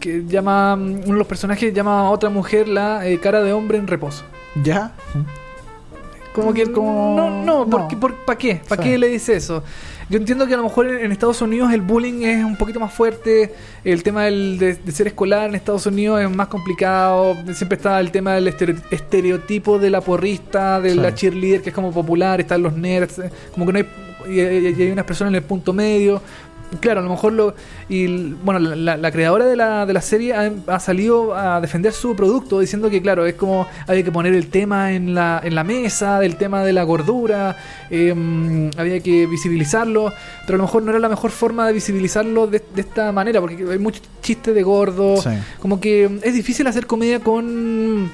que 0.00 0.24
llama. 0.26 0.74
Uno 0.74 0.96
de 1.04 1.12
los 1.12 1.26
personajes 1.26 1.72
llama 1.74 2.00
a 2.06 2.10
otra 2.10 2.30
mujer 2.30 2.68
la 2.68 3.06
eh, 3.06 3.18
cara 3.20 3.42
de 3.42 3.52
hombre 3.52 3.78
en 3.78 3.86
reposo. 3.86 4.24
¿Ya? 4.62 4.92
Como 6.34 6.52
que 6.52 6.70
Como- 6.72 7.14
no, 7.16 7.44
no, 7.44 7.70
¿por 7.70 7.82
no. 7.82 7.88
qué, 7.88 7.96
por- 7.96 8.14
¿para 8.24 8.36
qué? 8.38 8.60
¿Para 8.68 8.82
Sí. 8.82 8.88
qué 8.90 8.98
le 8.98 9.06
dice 9.08 9.36
eso? 9.36 9.62
Yo 10.10 10.18
entiendo 10.18 10.46
que 10.46 10.54
a 10.54 10.56
lo 10.56 10.64
mejor 10.64 10.86
en, 10.88 11.12
Estados 11.12 11.40
Unidos 11.40 11.72
el 11.72 11.80
bullying 11.80 12.22
es 12.24 12.44
un 12.44 12.56
poquito 12.56 12.78
más 12.80 12.92
fuerte, 12.92 13.54
el 13.84 14.02
tema 14.02 14.24
del- 14.24 14.58
de, 14.58 14.74
de 14.74 14.92
ser 14.92 15.06
escolar 15.06 15.48
en 15.48 15.54
Estados 15.54 15.86
Unidos 15.86 16.20
es 16.20 16.28
más 16.30 16.48
complicado, 16.48 17.36
siempre 17.54 17.76
está 17.76 18.00
el 18.00 18.10
tema 18.10 18.34
del 18.34 18.48
estere- 18.48 18.82
estereotipo 18.90 19.78
de 19.78 19.90
la 19.90 20.00
porrista, 20.00 20.80
de 20.80 20.90
Sí. 20.90 20.96
la 20.98 21.14
cheerleader 21.14 21.62
que 21.62 21.68
es 21.70 21.74
como 21.74 21.92
popular, 21.92 22.40
están 22.40 22.62
los 22.62 22.74
nerds, 22.76 23.20
como 23.54 23.64
que 23.66 23.72
no 23.72 23.78
hay, 23.78 23.86
y, 24.28 24.40
hay 24.40 24.90
unas 24.90 25.04
personas 25.04 25.30
en 25.32 25.36
el 25.36 25.42
punto 25.42 25.72
medio. 25.72 26.20
Claro, 26.80 27.00
a 27.00 27.02
lo 27.04 27.10
mejor 27.10 27.32
lo. 27.34 27.54
Y 27.88 28.32
bueno, 28.42 28.58
la, 28.58 28.74
la- 28.74 28.96
la 28.96 29.12
creadora 29.12 29.44
de 29.44 29.54
la, 29.54 29.86
de 29.86 29.92
la 29.92 30.00
serie 30.00 30.34
ha, 30.34 30.50
ha 30.66 30.80
salido 30.80 31.32
a 31.36 31.60
defender 31.60 31.92
su 31.92 32.16
producto 32.16 32.58
diciendo 32.58 32.90
que, 32.90 33.00
claro, 33.00 33.26
es 33.26 33.34
como 33.34 33.68
había 33.86 34.02
que 34.02 34.10
poner 34.10 34.34
el 34.34 34.48
tema 34.48 34.92
en 34.92 35.14
la, 35.14 35.40
en 35.44 35.54
la 35.54 35.62
mesa, 35.62 36.18
del 36.18 36.34
tema 36.36 36.64
de 36.64 36.72
la 36.72 36.82
gordura, 36.82 37.56
eh, 37.90 38.70
había 38.76 38.98
que 39.00 39.26
visibilizarlo, 39.26 40.12
pero 40.46 40.56
a 40.56 40.58
lo 40.58 40.64
mejor 40.64 40.82
no 40.82 40.90
era 40.90 40.98
la 40.98 41.08
mejor 41.10 41.30
forma 41.30 41.64
de 41.68 41.74
visibilizarlo 41.74 42.48
de, 42.48 42.60
de 42.74 42.80
esta 42.80 43.12
manera, 43.12 43.40
porque 43.40 43.64
hay 43.70 43.78
muchos 43.78 44.02
chistes 44.20 44.52
de 44.52 44.62
gordo, 44.64 45.18
Sí. 45.18 45.30
como 45.60 45.78
que 45.80 46.10
es 46.24 46.34
difícil 46.34 46.66
hacer 46.66 46.86
comedia 46.88 47.20
con 47.20 48.10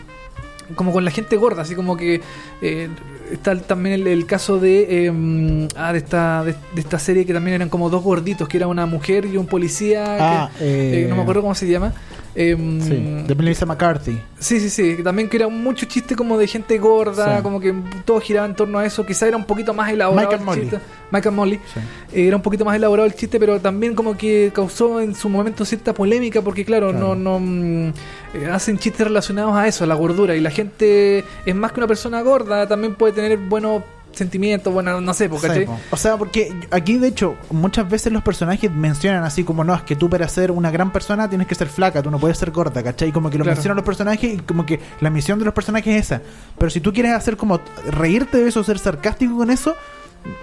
como 0.74 0.92
con 0.92 1.04
la 1.04 1.10
gente 1.10 1.36
gorda, 1.36 1.62
así 1.62 1.74
como 1.74 1.96
que 1.96 2.20
eh, 2.62 2.88
está 3.32 3.56
también 3.60 3.94
el, 4.00 4.06
el 4.06 4.26
caso 4.26 4.58
de 4.58 5.06
eh, 5.06 5.68
ah, 5.76 5.92
de 5.92 5.98
esta 5.98 6.44
de, 6.44 6.54
de 6.74 6.80
esta 6.80 6.98
serie 6.98 7.24
que 7.26 7.32
también 7.32 7.54
eran 7.56 7.68
como 7.68 7.90
dos 7.90 8.02
gorditos, 8.02 8.48
que 8.48 8.56
era 8.56 8.66
una 8.66 8.86
mujer 8.86 9.26
y 9.26 9.36
un 9.36 9.46
policía, 9.46 10.04
Ah, 10.20 10.50
que, 10.58 10.64
eh, 10.64 11.04
eh, 11.04 11.06
no 11.08 11.16
me 11.16 11.22
acuerdo 11.22 11.42
cómo 11.42 11.54
se 11.54 11.68
llama. 11.68 11.92
Eh, 12.34 12.56
Sí, 12.80 13.24
de 13.26 13.34
Melissa 13.34 13.66
McCarthy. 13.66 14.20
Sí, 14.38 14.60
sí, 14.60 14.70
sí, 14.70 15.02
también 15.02 15.28
que 15.28 15.36
era 15.36 15.48
mucho 15.48 15.86
chiste 15.86 16.14
como 16.14 16.38
de 16.38 16.46
gente 16.46 16.78
gorda, 16.78 17.38
Sí. 17.38 17.42
como 17.42 17.58
que 17.60 17.74
todo 18.04 18.20
giraba 18.20 18.46
en 18.46 18.54
torno 18.54 18.78
a 18.78 18.86
eso, 18.86 19.04
quizá 19.04 19.26
era 19.26 19.36
un 19.36 19.44
poquito 19.44 19.74
más 19.74 19.90
elaborado 19.90 20.28
Mike 20.28 20.38
el 20.40 20.44
Molly. 20.46 20.60
chiste. 20.62 20.78
Mike 21.10 21.28
and 21.28 21.36
Molly. 21.36 21.60
Sí. 21.74 21.80
Eh, 22.12 22.26
era 22.28 22.36
un 22.36 22.42
poquito 22.42 22.64
más 22.64 22.76
elaborado 22.76 23.06
el 23.06 23.14
chiste, 23.14 23.38
pero 23.40 23.60
también 23.60 23.94
como 23.94 24.16
que 24.16 24.52
causó 24.54 25.00
en 25.00 25.14
su 25.14 25.28
momento 25.28 25.64
cierta 25.64 25.92
polémica, 25.92 26.40
porque 26.40 26.64
claro, 26.64 26.90
Claro. 26.90 27.14
no, 27.16 27.38
no 27.38 27.40
mm, 27.40 27.88
eh, 28.34 28.46
hacen 28.52 28.78
chistes 28.78 29.06
relacionados 29.06 29.56
a 29.56 29.66
eso, 29.66 29.82
a 29.84 29.86
la 29.88 29.94
gordura, 29.96 30.36
y 30.36 30.40
la 30.40 30.50
gente 30.50 31.24
es 31.44 31.54
más 31.54 31.72
que 31.72 31.80
una 31.80 31.88
persona 31.88 32.22
gorda, 32.22 32.66
también 32.68 32.94
puede 32.94 33.12
tener 33.12 33.36
buenos 33.38 33.82
sentimientos, 34.12 34.72
bueno, 34.72 35.00
no 35.00 35.14
sé, 35.14 35.28
Sí, 35.28 35.34
¿cachai? 35.40 35.66
po. 35.66 35.78
o 35.90 35.96
sea, 35.96 36.16
porque 36.16 36.52
aquí 36.70 36.98
de 36.98 37.08
hecho 37.08 37.36
muchas 37.50 37.88
veces 37.88 38.12
los 38.12 38.22
personajes 38.22 38.70
mencionan 38.70 39.24
así 39.24 39.44
como 39.44 39.64
no, 39.64 39.74
es 39.74 39.82
que 39.82 39.96
tú 39.96 40.10
para 40.10 40.28
ser 40.28 40.50
una 40.50 40.70
gran 40.70 40.92
persona 40.92 41.28
tienes 41.28 41.46
que 41.46 41.54
ser 41.54 41.68
flaca, 41.68 42.02
tú 42.02 42.10
no 42.10 42.18
puedes 42.18 42.36
ser 42.38 42.50
gorda, 42.50 42.82
¿cachai? 42.82 43.12
Como 43.12 43.30
que 43.30 43.38
lo 43.38 43.44
Claro. 43.44 43.56
mencionan 43.56 43.76
los 43.76 43.84
personajes 43.86 44.34
y 44.34 44.38
como 44.38 44.66
que 44.66 44.80
la 45.00 45.10
misión 45.10 45.38
de 45.38 45.44
los 45.44 45.54
personajes 45.54 45.94
es 45.96 46.06
esa. 46.06 46.22
Pero 46.58 46.70
si 46.70 46.80
tú 46.80 46.92
quieres 46.92 47.12
hacer 47.12 47.36
como 47.36 47.60
reírte 47.90 48.38
de 48.38 48.48
eso, 48.48 48.62
ser 48.64 48.78
sarcástico 48.78 49.36
con 49.36 49.50
eso, 49.50 49.74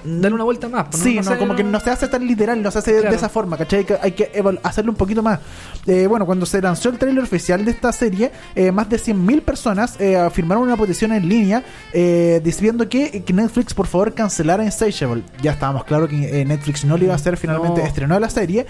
Darle 0.03 0.35
una 0.35 0.43
vuelta 0.43 0.67
más. 0.69 0.87
pues, 0.89 1.03
Sí, 1.03 1.19
no, 1.23 1.37
como 1.37 1.55
que 1.55 1.63
no 1.63 1.79
se 1.79 1.89
hace 1.91 2.07
tan 2.07 2.25
literal, 2.25 2.61
no 2.61 2.71
se 2.71 2.79
hace 2.79 2.91
de- 2.93 2.99
Claro. 3.01 3.11
de 3.11 3.17
esa 3.17 3.29
forma, 3.29 3.57
¿cachai? 3.57 3.85
Que 3.85 3.97
hay 4.01 4.11
que 4.13 4.31
hacerlo 4.63 4.91
un 4.91 4.97
poquito 4.97 5.21
más. 5.21 5.39
Eh, 5.85 6.07
bueno, 6.07 6.25
cuando 6.25 6.45
se 6.45 6.61
lanzó 6.61 6.89
el 6.89 6.97
tráiler 6.97 7.23
oficial 7.23 7.63
de 7.63 7.71
esta 7.71 7.91
serie, 7.91 8.31
eh, 8.55 8.71
más 8.71 8.89
de 8.89 8.97
100.000 8.97 9.41
personas 9.41 9.95
eh, 9.99 10.17
firmaron 10.33 10.63
una 10.63 10.77
petición 10.77 11.11
en 11.13 11.27
línea 11.29 11.63
eh, 11.93 12.41
diciendo 12.43 12.87
que, 12.89 13.23
que 13.23 13.33
Netflix 13.33 13.73
por 13.73 13.87
favor 13.87 14.13
cancelara 14.13 14.63
Insatiable. 14.63 15.23
Ya 15.41 15.51
estábamos 15.51 15.83
claro 15.83 16.07
que 16.07 16.41
eh, 16.41 16.45
Netflix 16.45 16.83
no 16.85 16.97
lo 16.97 17.03
iba 17.03 17.13
a 17.13 17.17
hacer, 17.17 17.37
finalmente 17.37 17.81
No. 17.81 17.87
estrenó 17.87 18.19
la 18.19 18.29
serie. 18.29 18.65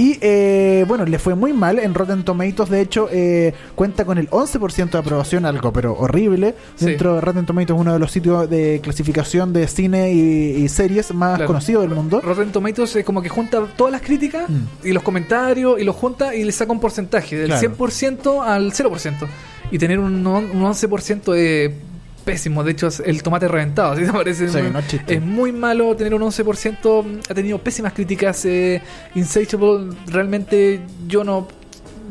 Y 0.00 0.16
eh, 0.22 0.86
bueno, 0.88 1.04
le 1.04 1.18
fue 1.18 1.34
muy 1.34 1.52
mal. 1.52 1.78
En 1.78 1.92
Rotten 1.92 2.24
Tomatoes, 2.24 2.70
de 2.70 2.80
hecho, 2.80 3.08
eh, 3.12 3.52
cuenta 3.74 4.06
con 4.06 4.16
el 4.16 4.30
11% 4.30 4.90
de 4.92 4.98
aprobación, 4.98 5.44
algo 5.44 5.74
pero 5.74 5.92
horrible. 5.92 6.54
Sí. 6.76 6.86
Dentro 6.86 7.16
de 7.16 7.20
Rotten 7.20 7.44
Tomatoes, 7.44 7.78
uno 7.78 7.92
de 7.92 7.98
los 7.98 8.10
sitios 8.10 8.48
de 8.48 8.80
clasificación 8.82 9.52
de 9.52 9.68
cine 9.68 10.10
y, 10.12 10.20
y 10.64 10.68
series 10.70 11.12
más 11.12 11.36
Claro. 11.36 11.48
conocidos 11.48 11.82
del 11.82 11.94
mundo. 11.94 12.22
Rotten 12.22 12.50
Tomatoes 12.50 12.96
es 12.96 13.04
como 13.04 13.20
que 13.20 13.28
junta 13.28 13.60
todas 13.76 13.92
las 13.92 14.00
críticas 14.00 14.48
Mm. 14.48 14.86
y 14.88 14.92
los 14.92 15.02
comentarios 15.02 15.78
y 15.78 15.84
los 15.84 15.94
junta 15.96 16.34
y 16.34 16.44
le 16.44 16.52
saca 16.52 16.72
un 16.72 16.80
porcentaje 16.80 17.36
del 17.36 17.46
Claro. 17.48 17.60
100% 17.60 18.42
al 18.42 18.72
0%. 18.72 19.26
Y 19.70 19.78
tener 19.78 19.98
un, 19.98 20.26
un 20.26 20.62
11% 20.64 21.34
es 21.36 21.72
pésimo. 22.32 22.62
De 22.64 22.72
hecho, 22.72 22.86
es 22.88 23.00
el 23.00 23.22
tomate 23.22 23.48
reventado. 23.48 23.96
¿sí? 23.96 24.02
Me 24.02 24.12
parece 24.12 24.48
Sí, 24.48 24.56
no 24.72 24.78
es 25.06 25.22
muy 25.22 25.52
malo 25.52 25.94
tener 25.96 26.14
un 26.14 26.22
11%. 26.22 27.20
Ha 27.28 27.34
tenido 27.34 27.58
pésimas 27.58 27.92
críticas. 27.92 28.44
Eh, 28.44 28.80
Insatiable, 29.14 29.94
realmente 30.06 30.80
yo 31.06 31.24
no. 31.24 31.46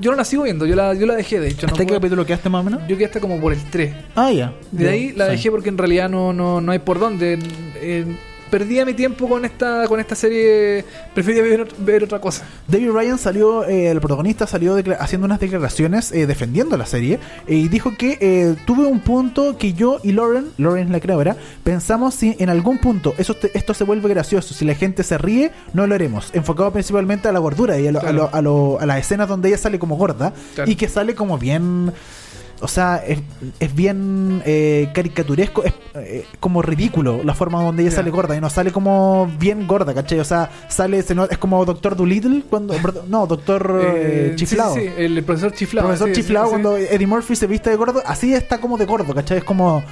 Yo 0.01 0.11
no 0.11 0.17
la 0.17 0.23
sigo 0.23 0.43
viendo, 0.43 0.65
yo 0.65 0.77
la, 0.77 0.93
yo 0.93 1.05
la 1.05 1.13
dejé 1.15 1.41
de 1.41 1.49
hecho. 1.49 1.67
no 1.67 1.73
¿Hasta 1.73 1.83
qué 1.83 1.87
puedo- 1.87 1.99
capítulo 1.99 2.25
quedaste 2.25 2.47
más 2.47 2.61
o 2.61 2.63
menos? 2.63 2.81
yo 2.87 2.95
quedé 2.95 3.07
hasta 3.07 3.19
como 3.19 3.37
por 3.41 3.51
el 3.51 3.59
3. 3.69 3.93
Ah, 4.15 4.31
ya. 4.31 4.53
De 4.71 4.87
ahí 4.89 5.11
la 5.11 5.25
sí. 5.25 5.31
dejé 5.31 5.51
porque 5.51 5.67
en 5.67 5.77
realidad 5.77 6.07
no, 6.09 6.31
no, 6.31 6.61
no 6.61 6.71
hay 6.71 6.79
por 6.79 6.99
dónde. 6.99 7.37
Eh, 7.81 8.05
perdía 8.49 8.85
mi 8.85 8.93
tiempo 8.93 9.27
con 9.27 9.45
esta 9.45 9.87
con 9.87 9.99
esta 9.99 10.15
serie. 10.15 10.85
Prefería 11.13 11.41
ver, 11.43 11.67
ver 11.79 12.03
otra 12.03 12.19
cosa. 12.19 12.45
David 12.67 12.91
Ryan 12.91 13.17
salió, 13.17 13.63
eh, 13.65 13.89
el 13.89 13.99
protagonista 13.99 14.47
salió 14.47 14.75
haciendo 14.99 15.25
unas 15.25 15.39
declaraciones 15.39 16.11
eh, 16.11 16.25
defendiendo 16.27 16.77
la 16.77 16.85
serie 16.85 17.19
eh, 17.47 17.55
y 17.55 17.67
dijo 17.67 17.95
que 17.97 18.17
eh, 18.21 18.55
tuve 18.65 18.85
un 18.85 18.99
punto 18.99 19.57
que 19.57 19.73
yo 19.73 19.99
y 20.03 20.11
Lauren, 20.11 20.47
Lauren 20.57 20.85
es 20.85 20.91
la 20.91 20.99
creadora, 20.99 21.35
pensamos 21.63 22.13
si 22.15 22.35
en 22.39 22.49
algún 22.49 22.77
punto 22.77 23.13
eso 23.17 23.33
te- 23.35 23.51
esto 23.57 23.73
se 23.73 23.83
vuelve 23.83 24.09
gracioso, 24.09 24.53
si 24.53 24.65
la 24.65 24.75
gente 24.75 25.03
se 25.03 25.17
ríe, 25.17 25.51
no 25.73 25.87
lo 25.87 25.95
haremos. 25.95 26.29
Enfocado 26.33 26.71
principalmente 26.71 27.27
a 27.27 27.31
la 27.31 27.39
gordura 27.39 27.79
y 27.79 27.87
a, 27.87 27.91
lo- 27.91 28.01
a, 28.01 28.11
lo- 28.11 28.29
a, 28.33 28.41
lo- 28.41 28.77
a 28.79 28.85
las 28.85 28.99
escenas 28.99 29.27
donde 29.27 29.49
ella 29.49 29.57
sale 29.57 29.79
como 29.79 29.95
gorda 29.97 30.33
Claro. 30.55 30.69
y 30.71 30.75
que 30.75 30.87
sale 30.89 31.15
como 31.15 31.37
bien... 31.37 31.91
O 32.61 32.67
sea, 32.67 32.97
es, 32.97 33.19
es 33.59 33.73
bien 33.73 34.41
eh, 34.45 34.89
caricaturesco, 34.93 35.63
es 35.63 35.73
eh, 35.95 36.25
como 36.39 36.61
ridículo 36.61 37.21
la 37.23 37.33
forma 37.33 37.63
donde 37.63 37.83
ella 37.83 37.91
sale 37.91 38.11
gorda 38.11 38.35
y 38.35 38.41
no 38.41 38.49
sale 38.49 38.71
como 38.71 39.31
bien 39.39 39.65
gorda, 39.67 39.93
¿cachai? 39.93 40.19
O 40.19 40.25
sea, 40.25 40.49
sale, 40.67 41.01
se 41.03 41.15
no- 41.15 41.25
es 41.25 41.37
como 41.37 41.63
Doctor 41.65 41.95
Dolittle 41.95 42.43
cuando. 42.49 42.73
No, 43.07 43.27
Doctor 43.27 43.79
eh, 43.83 44.29
Eh, 44.31 44.35
Chiflado. 44.35 44.73
Sí, 44.75 44.81
sí, 44.81 44.89
el 44.97 45.23
profesor 45.23 45.53
Chiflado. 45.53 45.87
Profesor 45.87 46.09
sí, 46.09 46.15
Chiflado 46.21 46.49
cuando 46.49 46.75
Eddie 46.77 47.07
Murphy 47.07 47.35
se 47.35 47.47
viste 47.47 47.69
de 47.69 47.75
gordo, 47.75 48.01
así 48.05 48.33
está 48.33 48.59
como 48.59 48.77
de 48.77 48.85
gordo, 48.85 49.13
¿cachai? 49.13 49.37
Es 49.39 49.43
como. 49.43 49.83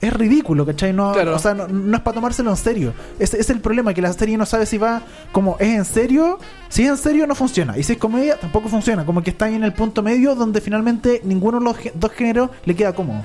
Es 0.00 0.12
ridículo, 0.12 0.64
¿cachai? 0.64 0.92
No, 0.92 1.12
Claro. 1.12 1.34
O 1.34 1.38
sea, 1.38 1.54
no, 1.54 1.66
no 1.66 1.96
es 1.96 2.02
para 2.02 2.14
tomárselo 2.14 2.50
en 2.50 2.56
serio. 2.56 2.94
Ese 3.18 3.40
es 3.40 3.50
el 3.50 3.60
problema, 3.60 3.94
que 3.94 4.02
la 4.02 4.12
serie 4.12 4.36
no 4.38 4.46
sabe 4.46 4.64
si 4.66 4.78
va 4.78 5.02
como 5.32 5.56
es 5.58 5.74
en 5.74 5.84
serio. 5.84 6.38
Si 6.68 6.84
es 6.84 6.90
en 6.90 6.96
serio, 6.96 7.26
no 7.26 7.34
funciona. 7.34 7.76
Y 7.76 7.82
si 7.82 7.94
es 7.94 7.98
comedia, 7.98 8.36
tampoco 8.36 8.68
funciona. 8.68 9.04
Como 9.04 9.22
que 9.22 9.30
está 9.30 9.46
ahí 9.46 9.54
en 9.54 9.64
el 9.64 9.72
punto 9.72 10.02
medio 10.02 10.34
donde 10.34 10.60
finalmente 10.60 11.20
ninguno 11.24 11.58
de 11.58 11.64
los 11.64 11.76
dos 11.94 12.12
géneros 12.12 12.50
le 12.64 12.76
queda 12.76 12.92
cómodo. 12.94 13.22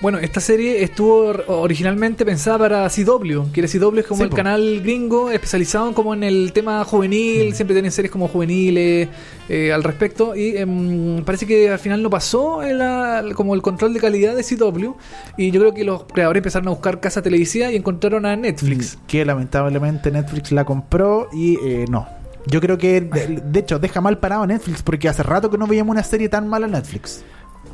Bueno, 0.00 0.18
esta 0.18 0.38
serie 0.40 0.84
estuvo 0.84 1.16
or- 1.26 1.44
originalmente 1.48 2.24
pensada 2.24 2.56
para 2.56 2.88
CW, 2.88 3.50
que 3.52 3.58
era 3.60 3.68
CW 3.68 3.98
es 3.98 4.06
como 4.06 4.18
Sí, 4.18 4.22
el 4.24 4.28
po. 4.30 4.36
canal 4.36 4.80
gringo 4.80 5.28
especializado 5.32 5.92
como 5.92 6.14
en 6.14 6.22
el 6.22 6.52
tema 6.52 6.82
Mm. 6.82 6.84
juvenil, 6.84 7.54
siempre 7.54 7.74
tienen 7.74 7.90
series 7.90 8.12
como 8.12 8.28
juveniles 8.28 9.08
eh, 9.48 9.72
al 9.72 9.82
respecto 9.82 10.36
y 10.36 10.56
em, 10.56 11.24
parece 11.24 11.46
que 11.46 11.68
al 11.70 11.80
final 11.80 12.00
no 12.00 12.10
pasó 12.10 12.62
en 12.62 12.78
la- 12.78 13.24
como 13.34 13.56
el 13.56 13.62
control 13.62 13.92
de 13.92 13.98
calidad 13.98 14.36
de 14.36 14.44
CW 14.44 14.94
y 15.36 15.50
yo 15.50 15.58
creo 15.60 15.74
que 15.74 15.82
los 15.82 16.04
creadores 16.04 16.42
empezaron 16.42 16.68
a 16.68 16.70
buscar 16.70 17.00
casa 17.00 17.20
televisiva 17.20 17.72
y 17.72 17.74
encontraron 17.74 18.24
a 18.24 18.36
Netflix. 18.36 18.98
Que 19.08 19.24
lamentablemente 19.24 20.12
Netflix 20.12 20.52
la 20.52 20.64
compró 20.64 21.28
y 21.32 21.56
eh, 21.66 21.86
no. 21.90 22.06
Yo 22.46 22.60
creo 22.60 22.78
que, 22.78 23.00
de, 23.00 23.42
de 23.44 23.58
hecho, 23.60 23.80
deja 23.80 24.00
mal 24.00 24.18
parado 24.18 24.42
a 24.42 24.46
Netflix 24.46 24.80
porque 24.82 25.08
hace 25.08 25.24
rato 25.24 25.50
que 25.50 25.58
no 25.58 25.66
veíamos 25.66 25.90
una 25.92 26.04
serie 26.04 26.28
tan 26.28 26.46
mala 26.46 26.66
en 26.66 26.72
Netflix. 26.72 27.24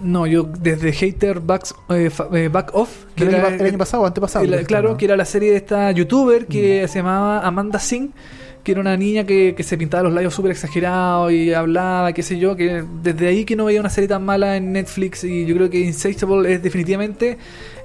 No, 0.03 0.27
yo 0.27 0.43
desde 0.45 0.93
Hater 0.93 1.41
Backs, 1.41 1.75
eh, 1.91 2.11
eh, 2.33 2.49
Back 2.53 2.71
Off, 2.75 3.05
El, 3.17 3.29
era- 3.29 3.47
año, 3.49 3.57
el 3.57 3.67
año 3.67 3.79
pasado 3.79 4.05
antepasado. 4.07 4.45
El- 4.45 4.59
que 4.59 4.65
claro, 4.65 4.97
que 4.97 5.05
era 5.07 5.17
la 5.17 5.25
serie 5.25 5.51
de 5.51 5.57
esta 5.57 5.91
youtuber 5.93 6.43
Mm. 6.43 6.47
que 6.47 6.89
se 6.89 6.99
llamaba 6.99 7.41
Amanda 7.47 7.79
Singh, 7.79 8.11
que 8.63 8.73
era 8.73 8.81
una 8.81 8.97
niña 8.97 9.25
que, 9.25 9.55
que 9.55 9.63
se 9.63 9.77
pintaba 9.77 10.05
los 10.05 10.13
labios 10.15 10.33
súper 10.35 10.51
exagerados 10.53 11.31
y 11.33 11.53
hablaba, 11.53 12.13
qué 12.15 12.23
sé 12.23 12.39
yo, 12.39 12.57
que 12.57 12.83
desde 13.03 13.29
ahí 13.29 13.45
que 13.45 13.57
no 13.57 13.67
veía 13.67 13.81
una 13.81 13.91
serie 13.91 14.09
tan 14.09 14.25
mala 14.25 14.57
en 14.57 14.73
Netflix 14.73 15.23
y 15.25 15.45
yo 15.45 15.55
creo 15.55 15.69
que 15.71 15.81
Insatiable 15.81 16.55
es 16.55 16.63
definitivamente... 16.63 17.37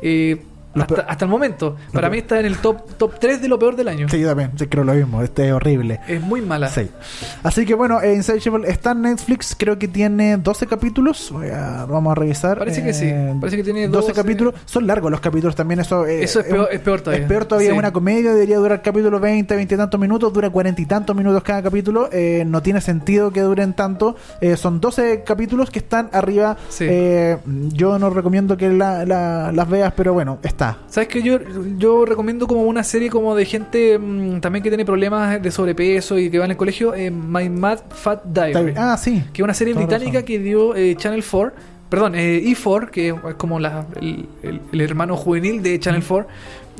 eh, 0.01 0.37
hasta, 0.75 1.01
hasta 1.01 1.25
el 1.25 1.31
momento. 1.31 1.75
Para 1.93 2.09
mí 2.09 2.19
está 2.19 2.39
en 2.39 2.45
el 2.45 2.57
top 2.57 2.93
top 2.97 3.19
3 3.19 3.41
de 3.41 3.47
lo 3.47 3.57
peor 3.59 3.75
del 3.75 3.87
año. 3.87 4.07
Sí, 4.09 4.19
yo 4.19 4.27
también, 4.27 4.51
creo 4.69 4.83
lo 4.83 4.93
mismo. 4.93 5.21
Este 5.23 5.47
es 5.47 5.53
horrible. 5.53 5.99
Es 6.07 6.21
muy 6.21 6.41
mala. 6.41 6.69
Sí. 6.69 6.89
Así 7.43 7.65
que 7.65 7.73
bueno, 7.73 8.01
eh, 8.01 8.13
Insatiable 8.13 8.69
está 8.69 8.91
en 8.91 9.01
Netflix, 9.03 9.55
creo 9.57 9.77
que 9.79 9.87
tiene 9.87 10.37
12 10.37 10.67
capítulos. 10.67 11.29
Voy 11.31 11.49
a- 11.49 11.85
vamos 11.85 12.11
a 12.11 12.15
revisar. 12.15 12.57
Parece 12.59 12.83
que 12.83 12.93
sí, 12.93 13.05
Eh, 13.07 13.35
parece 13.39 13.57
que 13.57 13.63
tiene 13.63 13.87
12 13.87 14.09
12. 14.09 14.13
capítulos. 14.21 14.53
Son 14.65 14.85
largos 14.85 15.09
los 15.11 15.19
capítulos 15.21 15.55
también, 15.55 15.79
eso, 15.79 16.05
eh, 16.05 16.23
Eso 16.23 16.39
es 16.41 16.45
peor- 16.47 16.69
es 16.71 16.79
peor 16.81 17.01
todavía. 17.01 17.23
Es 17.23 17.29
peor 17.29 17.45
todavía, 17.45 17.71
Sí. 17.71 17.77
una 17.77 17.91
comedia, 17.93 18.33
debería 18.33 18.57
durar 18.57 18.81
capítulo 18.81 19.19
20, 19.19 19.55
20 19.55 19.75
y 19.75 19.77
tantos 19.77 19.99
minutos, 19.99 20.31
dura 20.33 20.49
40 20.49 20.81
y 20.81 20.85
tantos 20.85 21.15
minutos 21.15 21.41
cada 21.43 21.61
capítulo. 21.63 22.09
eh, 22.11 22.43
no 22.45 22.61
tiene 22.61 22.81
sentido 22.81 23.31
que 23.31 23.41
duren 23.41 23.73
tanto. 23.73 24.15
Eh, 24.41 24.57
son 24.57 24.79
12 24.81 25.23
capítulos 25.25 25.69
que 25.69 25.79
están 25.79 26.09
arriba. 26.13 26.57
Sí. 26.69 26.85
Eh, 26.87 27.37
yo 27.73 27.97
no 27.99 28.09
recomiendo 28.09 28.57
que 28.57 28.69
la- 28.69 29.05
la- 29.05 29.51
las 29.51 29.69
veas, 29.69 29.93
pero 29.95 30.13
bueno, 30.13 30.39
está. 30.43 30.58
¿Sabes 30.87 31.07
que 31.09 31.21
yo, 31.21 31.39
yo 31.77 32.05
recomiendo 32.05 32.47
como 32.47 32.63
una 32.63 32.83
serie 32.83 33.09
como 33.09 33.35
de 33.35 33.45
gente 33.45 33.97
mm, 33.97 34.39
también 34.41 34.61
que 34.63 34.69
tiene 34.69 34.85
problemas 34.85 35.41
de 35.41 35.51
sobrepeso 35.51 36.17
y 36.19 36.29
que 36.29 36.39
va 36.39 36.45
en 36.45 36.51
el 36.51 36.57
colegio? 36.57 36.93
eh, 36.93 37.09
My 37.11 37.49
Mad 37.49 37.79
Fat 37.89 38.23
Diary. 38.25 38.73
Ah, 38.77 38.97
sí. 38.97 39.23
que 39.33 39.41
es 39.41 39.43
una 39.43 39.53
serie 39.53 39.73
Toda 39.73 39.85
británica 39.85 40.19
razón. 40.19 40.25
que 40.27 40.39
dio 40.39 40.75
eh, 40.75 40.95
Channel 40.95 41.23
4, 41.29 41.51
perdón, 41.89 42.15
eh, 42.15 42.43
E4, 42.45 42.89
que 42.89 43.09
es 43.09 43.15
como 43.37 43.59
la- 43.59 43.85
el, 44.01 44.25
el- 44.43 44.61
el 44.71 44.81
hermano 44.81 45.15
juvenil 45.17 45.63
de 45.63 45.79
Channel 45.79 46.03
4, 46.07 46.27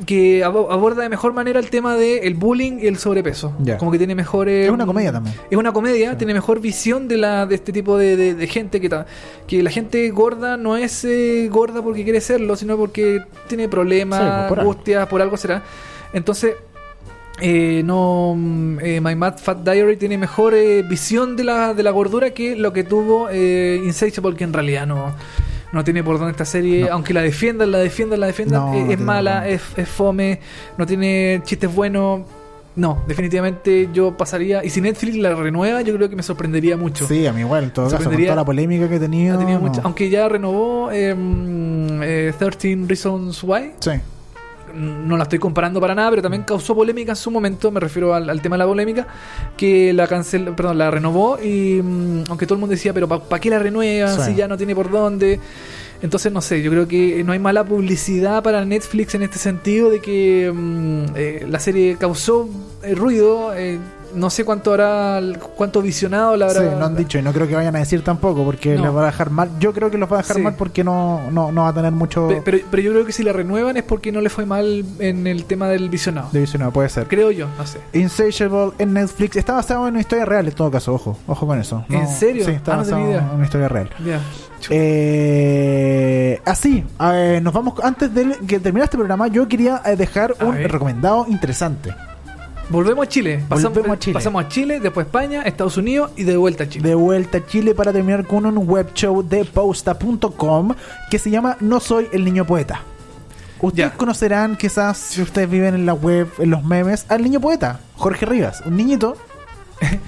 que 0.06 0.44
abo- 0.44 0.70
aborda 0.72 1.02
de 1.02 1.08
mejor 1.08 1.32
manera 1.32 1.60
el 1.60 1.68
tema 1.70 1.94
del 1.96 2.34
bullying 2.34 2.78
y 2.80 2.86
el 2.86 2.96
sobrepeso. 2.98 3.52
Como 3.78 3.90
que 3.90 3.98
tiene 3.98 4.14
mejor... 4.14 4.48
eh, 4.48 4.64
Es 4.64 4.70
una 4.70 4.86
comedia 4.86 5.12
también. 5.12 5.34
Es 5.50 5.58
una 5.58 5.72
comedia, 5.72 6.16
tiene 6.16 6.32
mejor 6.34 6.60
visión 6.60 7.06
de 7.08 7.16
la 7.18 7.46
de 7.46 7.54
este 7.54 7.72
tipo 7.72 7.96
de, 7.98 8.16
de- 8.16 8.34
de 8.34 8.46
gente 8.46 8.80
que, 8.80 8.88
ta- 8.88 9.06
que 9.46 9.62
la 9.62 9.70
gente 9.70 10.08
gorda 10.10 10.56
no 10.56 10.76
es 10.76 11.04
eh, 11.04 11.48
gorda 11.50 11.82
porque 11.82 12.04
quiere 12.04 12.20
serlo, 12.20 12.56
sino 12.56 12.76
porque 12.76 13.20
tiene 13.48 13.64
Sí, 13.64 13.68
problemas, 13.68 14.20
pues, 14.20 14.48
por 14.48 14.60
angustias, 14.60 15.06
por 15.08 15.20
algo 15.22 15.36
será. 15.36 15.62
Entonces, 16.12 16.54
eh, 17.42 17.82
no 17.84 18.34
mm, 18.36 18.78
eh, 18.82 19.00
My 19.00 19.14
Mad 19.14 19.38
Fat 19.38 19.58
Diary 19.64 19.96
tiene 19.96 20.18
mejor 20.18 20.54
eh, 20.54 20.82
visión 20.82 21.36
de 21.36 21.44
la, 21.44 21.72
de 21.74 21.82
la 21.82 21.90
gordura 21.90 22.30
que 22.30 22.54
lo 22.56 22.72
que 22.72 22.84
tuvo 22.84 23.28
eh, 23.30 23.80
Insatiable, 23.84 24.36
que 24.36 24.44
en 24.44 24.52
realidad 24.52 24.86
no, 24.86 25.14
no 25.72 25.84
tiene 25.84 26.02
por 26.02 26.18
dónde 26.18 26.32
esta 26.32 26.44
serie, 26.44 26.82
No. 26.86 26.92
aunque 26.94 27.14
la 27.14 27.22
defiendan, 27.22 27.70
la 27.70 27.78
defiendan, 27.78 28.20
la 28.20 28.26
defiendan, 28.26 28.60
No, 28.66 28.74
eh, 28.74 28.84
no 28.84 28.92
es 28.92 29.00
mala, 29.00 29.48
es, 29.48 29.62
es 29.76 29.88
fome, 29.88 30.40
no 30.76 30.86
tiene 30.86 31.40
chistes 31.44 31.72
buenos. 31.74 32.22
No, 32.76 33.02
definitivamente 33.08 33.88
yo 33.92 34.16
pasaría. 34.16 34.64
Y 34.64 34.70
si 34.70 34.80
Netflix 34.80 35.16
la 35.16 35.34
renueva, 35.34 35.82
yo 35.82 35.94
creo 35.96 36.08
que 36.08 36.14
me 36.16 36.22
sorprendería 36.22 36.76
mucho. 36.76 37.06
Sí, 37.06 37.26
a 37.26 37.32
mí 37.32 37.40
igual, 37.40 37.64
en 37.64 37.70
todo 37.72 37.90
caso, 37.90 38.08
con 38.10 38.16
toda 38.22 38.36
la 38.36 38.44
polémica 38.44 38.88
que 38.88 39.00
tenido. 39.00 39.34
Ha 39.34 39.38
tenido 39.38 39.58
mucha- 39.60 39.82
aunque 39.82 40.08
ya 40.08 40.28
renovó 40.28 40.90
eh, 40.92 41.12
mm, 41.14 42.02
eh, 42.02 42.32
13 42.38 42.78
Reasons 42.86 43.42
Why, 43.42 43.72
Sí. 43.80 43.90
No 44.74 45.16
la 45.16 45.24
estoy 45.24 45.38
comparando 45.38 45.80
para 45.80 45.94
nada, 45.94 46.10
pero 46.10 46.22
también 46.22 46.42
causó 46.44 46.74
polémica 46.74 47.12
en 47.12 47.16
su 47.16 47.30
momento, 47.30 47.70
me 47.70 47.80
refiero 47.80 48.14
al, 48.14 48.28
al 48.30 48.40
tema 48.42 48.54
de 48.56 48.58
la 48.60 48.66
polémica, 48.66 49.06
que 49.56 49.92
la 49.92 50.06
cancel, 50.06 50.52
perdón, 50.54 50.78
la 50.78 50.90
renovó 50.90 51.38
y 51.42 51.80
mm, 51.82 52.24
aunque 52.28 52.46
todo 52.46 52.54
el 52.54 52.60
mundo 52.60 52.72
decía, 52.74 52.92
pero 52.92 53.08
¿para 53.08 53.40
qué 53.40 53.50
la 53.50 53.58
renuevan 53.58 54.16
Sí. 54.16 54.30
si 54.30 54.34
ya 54.34 54.48
no 54.48 54.56
tiene 54.56 54.74
por 54.74 54.90
dónde? 54.90 55.40
Entonces, 56.02 56.32
no 56.32 56.40
sé, 56.40 56.62
yo 56.62 56.70
creo 56.70 56.88
que 56.88 57.22
no 57.24 57.32
hay 57.32 57.38
mala 57.38 57.62
publicidad 57.62 58.42
para 58.42 58.64
Netflix 58.64 59.14
en 59.14 59.22
este 59.22 59.36
sentido 59.38 59.90
de 59.90 60.00
que 60.00 60.50
mm, 60.52 61.04
eh, 61.14 61.46
la 61.48 61.60
serie 61.60 61.96
causó 61.98 62.48
eh, 62.82 62.94
ruido, 62.94 63.52
eh, 63.54 63.78
no 64.14 64.30
sé 64.30 64.44
cuánto 64.44 64.72
hará, 64.72 65.20
cuánto 65.56 65.80
visionado 65.82 66.36
la 66.36 66.50
Sí, 66.50 66.58
habrá. 66.58 66.76
no 66.76 66.86
han 66.86 66.96
dicho 66.96 67.18
y 67.18 67.22
no 67.22 67.32
creo 67.32 67.46
que 67.48 67.54
vayan 67.54 67.76
a 67.76 67.80
decir 67.80 68.02
tampoco 68.02 68.44
porque 68.44 68.74
No. 68.76 68.82
les 68.84 68.94
va 68.96 69.02
a 69.02 69.06
dejar 69.06 69.30
mal. 69.30 69.50
Yo 69.58 69.72
creo 69.72 69.90
que 69.90 69.98
los 69.98 70.10
va 70.10 70.16
a 70.16 70.22
dejar 70.22 70.36
Sí. 70.36 70.42
mal 70.42 70.54
porque 70.54 70.82
no, 70.84 71.30
no, 71.30 71.52
no 71.52 71.62
va 71.62 71.68
a 71.68 71.74
tener 71.74 71.92
mucho 71.92 72.28
Pe- 72.28 72.42
Pero, 72.44 72.58
pero 72.70 72.82
yo 72.82 72.92
creo 72.92 73.04
que 73.06 73.12
si 73.12 73.22
la 73.22 73.32
renuevan 73.32 73.76
es 73.76 73.82
porque 73.84 74.12
no 74.12 74.20
le 74.20 74.30
fue 74.30 74.46
mal 74.46 74.84
en 74.98 75.26
el 75.26 75.44
tema 75.44 75.68
del 75.68 75.88
visionado. 75.88 76.28
de 76.32 76.40
visionado, 76.40 76.70
puede 76.72 76.88
ser. 76.88 77.06
Creo 77.08 77.30
yo, 77.30 77.46
no 77.58 77.66
sé. 77.66 77.78
Insatiable 77.92 78.72
en 78.78 78.92
Netflix 78.94 79.36
está 79.36 79.54
basado 79.54 79.86
en 79.86 79.92
una 79.94 80.00
historia 80.00 80.24
real 80.24 80.46
en 80.48 80.54
todo 80.54 80.70
caso, 80.70 80.94
ojo, 80.94 81.16
ojo 81.26 81.46
con 81.46 81.58
eso. 81.60 81.84
¿En 81.88 82.08
serio? 82.08 82.44
Sí, 82.44 82.52
está 82.52 82.74
Ah, 82.74 82.76
basado 82.78 83.00
en 83.10 83.24
una 83.34 83.44
historia 83.44 83.68
real. 83.68 83.90
Eh, 85.22 86.40
así, 86.44 86.84
eh, 87.12 87.40
nos 87.42 87.52
vamos 87.52 87.74
antes 87.82 88.12
de 88.14 88.36
que 88.46 88.60
terminar 88.60 88.84
este 88.84 88.96
programa. 88.96 89.28
Yo 89.28 89.48
quería 89.48 89.80
eh, 89.84 89.96
dejar 89.96 90.34
A 90.38 90.44
un 90.44 90.54
ver. 90.54 90.70
recomendado 90.70 91.26
interesante. 91.28 91.94
Volvemos 92.70 93.04
a 93.04 93.08
Chile. 93.08 93.42
Pasamos, 93.48 93.74
Volvemos 93.74 93.96
a 93.96 93.98
Chile. 93.98 94.14
Pasamos 94.14 94.44
a 94.44 94.48
Chile, 94.48 94.80
después 94.80 95.06
España, 95.06 95.42
Estados 95.42 95.76
Unidos 95.76 96.12
y 96.16 96.22
de 96.24 96.36
vuelta 96.36 96.64
a 96.64 96.68
Chile. 96.68 96.88
De 96.88 96.94
vuelta 96.94 97.38
a 97.38 97.46
Chile 97.46 97.74
para 97.74 97.92
terminar 97.92 98.24
con 98.26 98.46
un 98.46 98.56
web 98.68 98.90
show 98.94 99.22
de 99.22 99.44
posta.com 99.44 100.74
que 101.10 101.18
se 101.18 101.30
llama 101.30 101.56
No 101.60 101.80
Soy 101.80 102.08
el 102.12 102.24
Niño 102.24 102.46
Poeta. 102.46 102.82
Ustedes 103.60 103.90
Ya. 103.90 103.96
conocerán, 103.96 104.56
quizás, 104.56 104.96
si 104.96 105.20
ustedes 105.20 105.50
viven 105.50 105.74
en 105.74 105.84
la 105.84 105.92
web, 105.94 106.28
en 106.38 106.50
los 106.50 106.64
memes, 106.64 107.04
al 107.08 107.22
niño 107.22 107.40
poeta, 107.40 107.80
Jorge 107.96 108.24
Rivas, 108.24 108.62
un 108.64 108.76
niñito 108.76 109.16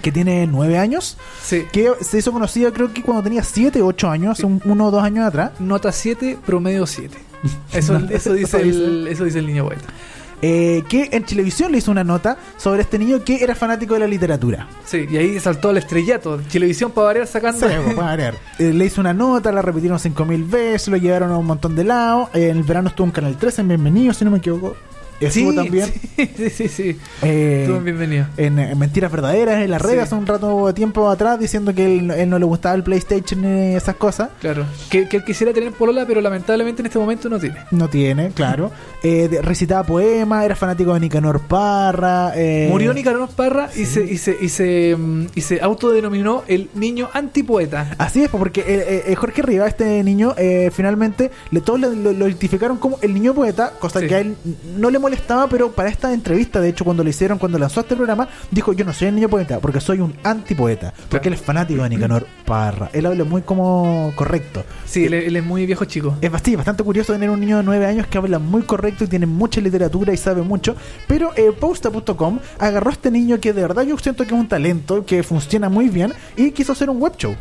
que 0.00 0.10
tiene 0.12 0.46
nueve 0.46 0.78
años, 0.78 1.18
Sí. 1.42 1.64
que 1.72 1.90
se 2.00 2.18
hizo 2.18 2.32
conocido 2.32 2.72
creo 2.72 2.92
que 2.94 3.02
cuando 3.02 3.22
tenía 3.22 3.42
siete, 3.42 3.82
ocho 3.82 4.08
años, 4.08 4.40
un- 4.40 4.62
uno 4.64 4.86
o 4.86 4.90
dos 4.90 5.02
años 5.02 5.26
atrás. 5.26 5.50
Nota 5.58 5.92
7, 5.92 6.38
promedio 6.46 6.86
7. 6.86 7.18
Eso, 7.72 7.96
eso, 8.10 8.32
dice 8.34 8.56
Eso 8.56 8.58
el, 8.58 9.08
eso 9.08 9.24
dice 9.24 9.40
el 9.40 9.46
niño 9.46 9.64
poeta. 9.66 9.84
Eh, 10.42 10.82
que 10.88 11.08
en 11.12 11.24
televisión 11.24 11.70
le 11.70 11.78
hizo 11.78 11.90
una 11.90 12.02
nota 12.02 12.36
sobre 12.56 12.82
este 12.82 12.98
niño 12.98 13.22
que 13.24 13.42
era 13.42 13.54
fanático 13.54 13.94
de 13.94 14.00
la 14.00 14.06
literatura. 14.08 14.66
Sí, 14.84 15.06
y 15.08 15.16
ahí 15.16 15.40
saltó 15.40 15.68
al 15.68 15.78
estrellato. 15.78 16.38
Televisión 16.38 16.90
para 16.90 17.06
variar 17.06 17.26
sacando. 17.28 17.68
Sí, 17.68 17.74
para 17.94 18.08
variar. 18.08 18.34
Eh, 18.58 18.72
le 18.72 18.84
hizo 18.84 19.00
una 19.00 19.14
nota, 19.14 19.52
la 19.52 19.62
repitieron 19.62 19.98
5000 19.98 20.44
veces, 20.44 20.88
lo 20.88 20.96
llevaron 20.96 21.30
a 21.30 21.38
un 21.38 21.46
montón 21.46 21.76
de 21.76 21.84
lados. 21.84 22.28
Eh, 22.34 22.48
en 22.48 22.58
el 22.58 22.64
verano 22.64 22.88
estuvo 22.88 23.06
en 23.06 23.12
Canal 23.12 23.36
13 23.38 23.62
en 23.62 23.68
Bienvenido, 23.68 24.12
si 24.12 24.24
no 24.24 24.30
me 24.32 24.38
equivoco. 24.38 24.76
Estuvo 25.26 25.50
Sí, 25.50 25.56
también 25.56 25.86
sí, 26.16 26.50
sí, 26.50 26.68
sí, 26.68 26.98
eh, 27.22 27.60
Estuvo 27.62 27.80
bienvenido. 27.80 28.26
en, 28.36 28.58
en 28.58 28.78
Mentiras 28.78 29.10
Verdaderas, 29.12 29.62
en 29.62 29.70
las 29.70 29.80
redes, 29.82 29.96
Sí. 29.96 30.00
hace 30.02 30.14
un 30.14 30.26
rato 30.26 30.66
de 30.66 30.72
tiempo 30.72 31.08
atrás, 31.10 31.38
diciendo 31.38 31.74
que 31.74 31.84
él, 31.98 32.10
él 32.10 32.28
no 32.30 32.38
le 32.38 32.44
gustaba 32.44 32.74
el 32.74 32.82
PlayStation 32.82 33.42
ni 33.42 33.74
esas 33.74 33.96
cosas. 33.96 34.30
Claro. 34.40 34.64
Que, 34.90 35.08
que 35.08 35.18
él 35.18 35.24
quisiera 35.24 35.52
tener 35.52 35.72
polola, 35.72 36.04
pero 36.06 36.20
lamentablemente 36.20 36.82
en 36.82 36.86
este 36.86 36.98
momento 36.98 37.28
no 37.28 37.38
tiene. 37.38 37.56
No 37.70 37.88
tiene, 37.88 38.30
claro. 38.30 38.70
Eh, 39.02 39.28
recitaba 39.42 39.82
poemas, 39.84 40.44
era 40.44 40.54
fanático 40.56 40.94
de 40.94 41.00
Nicanor 41.00 41.40
Parra. 41.40 42.32
eh, 42.36 42.68
Murió 42.70 42.92
Nicanor 42.94 43.28
Parra 43.30 43.68
y, 43.76 43.84
se, 43.84 44.04
y, 44.04 44.16
se, 44.18 44.36
y, 44.40 44.48
se, 44.48 44.96
mm, 44.96 45.26
y 45.34 45.40
se 45.40 45.60
autodenominó 45.60 46.44
el 46.48 46.68
niño 46.74 47.08
antipoeta. 47.12 47.94
Así 47.98 48.22
es, 48.24 48.28
porque 48.30 48.60
eh, 48.60 49.04
eh, 49.08 49.14
Jorge 49.14 49.42
Riva, 49.42 49.66
este 49.66 50.02
niño, 50.04 50.34
finalmente 50.72 51.30
le, 51.50 51.60
todos 51.60 51.80
lo, 51.80 52.12
identificaron 52.26 52.76
como 52.78 52.98
el 53.02 53.14
niño 53.14 53.34
poeta, 53.34 53.72
cosa 53.78 54.00
que 54.06 54.14
a 54.14 54.20
él 54.20 54.36
no 54.76 54.90
le 54.90 54.98
molestaba, 55.12 55.46
pero 55.46 55.70
para 55.70 55.90
esta 55.90 56.10
entrevista, 56.14 56.58
de 56.58 56.70
hecho, 56.70 56.84
cuando 56.84 57.04
le 57.04 57.10
hicieron, 57.10 57.38
cuando 57.38 57.58
lanzó 57.58 57.80
este 57.80 57.94
programa, 57.94 58.28
dijo: 58.50 58.72
Yo 58.72 58.84
no 58.86 58.94
soy 58.94 59.08
el 59.08 59.14
niño 59.14 59.28
poeta, 59.28 59.60
porque 59.60 59.78
soy 59.78 60.00
un 60.00 60.14
antipoeta, 60.24 60.94
porque 61.10 61.28
él 61.28 61.34
es 61.34 61.40
fanático 61.42 61.82
de 61.82 61.90
Nicanor 61.90 62.26
Parra. 62.46 62.88
Él 62.94 63.04
habla 63.04 63.24
muy 63.24 63.42
como 63.42 64.10
correcto. 64.16 64.64
Sí, 64.86 65.04
él, 65.04 65.12
él 65.12 65.36
es 65.36 65.44
muy 65.44 65.66
viejo 65.66 65.84
chico. 65.84 66.16
Es 66.22 66.32
bastante, 66.32 66.56
bastante 66.56 66.82
curioso 66.82 67.12
tener 67.12 67.28
un 67.28 67.40
niño 67.40 67.58
de 67.58 67.62
9 67.62 67.84
años 67.84 68.06
que 68.06 68.16
habla 68.16 68.38
muy 68.38 68.62
correcto 68.62 69.04
y 69.04 69.06
tiene 69.06 69.26
mucha 69.26 69.60
literatura 69.60 70.14
y 70.14 70.16
sabe 70.16 70.40
mucho. 70.40 70.76
Pero 71.06 71.32
eh, 71.36 71.52
Posta.com 71.52 72.38
agarró 72.58 72.88
a 72.88 72.92
este 72.94 73.10
niño 73.10 73.38
que 73.38 73.52
de 73.52 73.60
verdad 73.60 73.82
yo 73.82 73.98
siento 73.98 74.24
que 74.24 74.34
es 74.34 74.40
un 74.40 74.48
talento, 74.48 75.04
que 75.04 75.22
funciona 75.22 75.68
muy 75.68 75.90
bien 75.90 76.14
y 76.36 76.52
quiso 76.52 76.72
hacer 76.72 76.88
un 76.88 77.02
web 77.02 77.12
show 77.18 77.36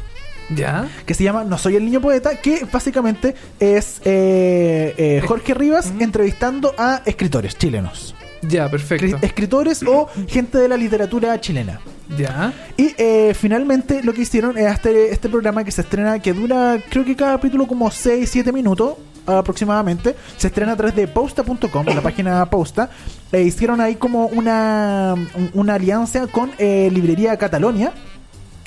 ¿Ya? 0.56 0.88
que 1.06 1.14
se 1.14 1.24
llama 1.24 1.44
No 1.44 1.58
Soy 1.58 1.76
el 1.76 1.86
Niño 1.86 2.02
Poeta, 2.02 2.40
que 2.42 2.66
básicamente 2.72 3.36
es 3.60 4.02
eh, 4.06 4.94
eh, 4.98 5.22
Jorge 5.26 5.54
Rivas 5.54 5.92
entrevistando 6.00 6.74
a 6.78 7.02
escritores 7.06 7.58
chilenos. 7.58 8.16
Ya, 8.44 8.70
perfecto. 8.70 9.06
Escri- 9.06 9.24
Escritores 9.24 9.84
o 9.84 10.08
gente 10.28 10.58
de 10.58 10.68
la 10.68 10.76
literatura 10.78 11.40
chilena. 11.40 11.80
Ya. 12.18 12.52
Y 12.76 12.94
eh, 12.98 13.34
finalmente 13.40 14.02
lo 14.04 14.14
que 14.14 14.22
hicieron 14.24 14.58
es 14.58 14.66
este, 14.74 15.12
este 15.14 15.30
programa 15.30 15.64
que 15.64 15.72
se 15.72 15.82
estrena, 15.82 16.20
que 16.20 16.34
dura 16.34 16.78
creo 16.90 17.06
que 17.06 17.16
cada 17.16 17.34
capítulo 17.34 17.68
como 17.68 17.90
6-7 17.90 18.52
minutos 18.52 18.96
aproximadamente, 19.28 20.16
se 20.36 20.48
estrena 20.48 20.72
a 20.72 20.76
través 20.76 20.96
de 20.96 21.08
posta.com, 21.08 21.86
la 21.86 22.02
página 22.02 22.44
posta, 22.48 22.90
e 23.32 23.44
hicieron 23.44 23.80
ahí 23.80 23.96
como 23.96 24.26
una, 24.26 25.14
un- 25.36 25.52
una 25.54 25.76
alianza 25.76 26.26
con 26.28 26.52
eh, 26.58 26.90
Librería 26.92 27.38
Catalonia, 27.38 27.94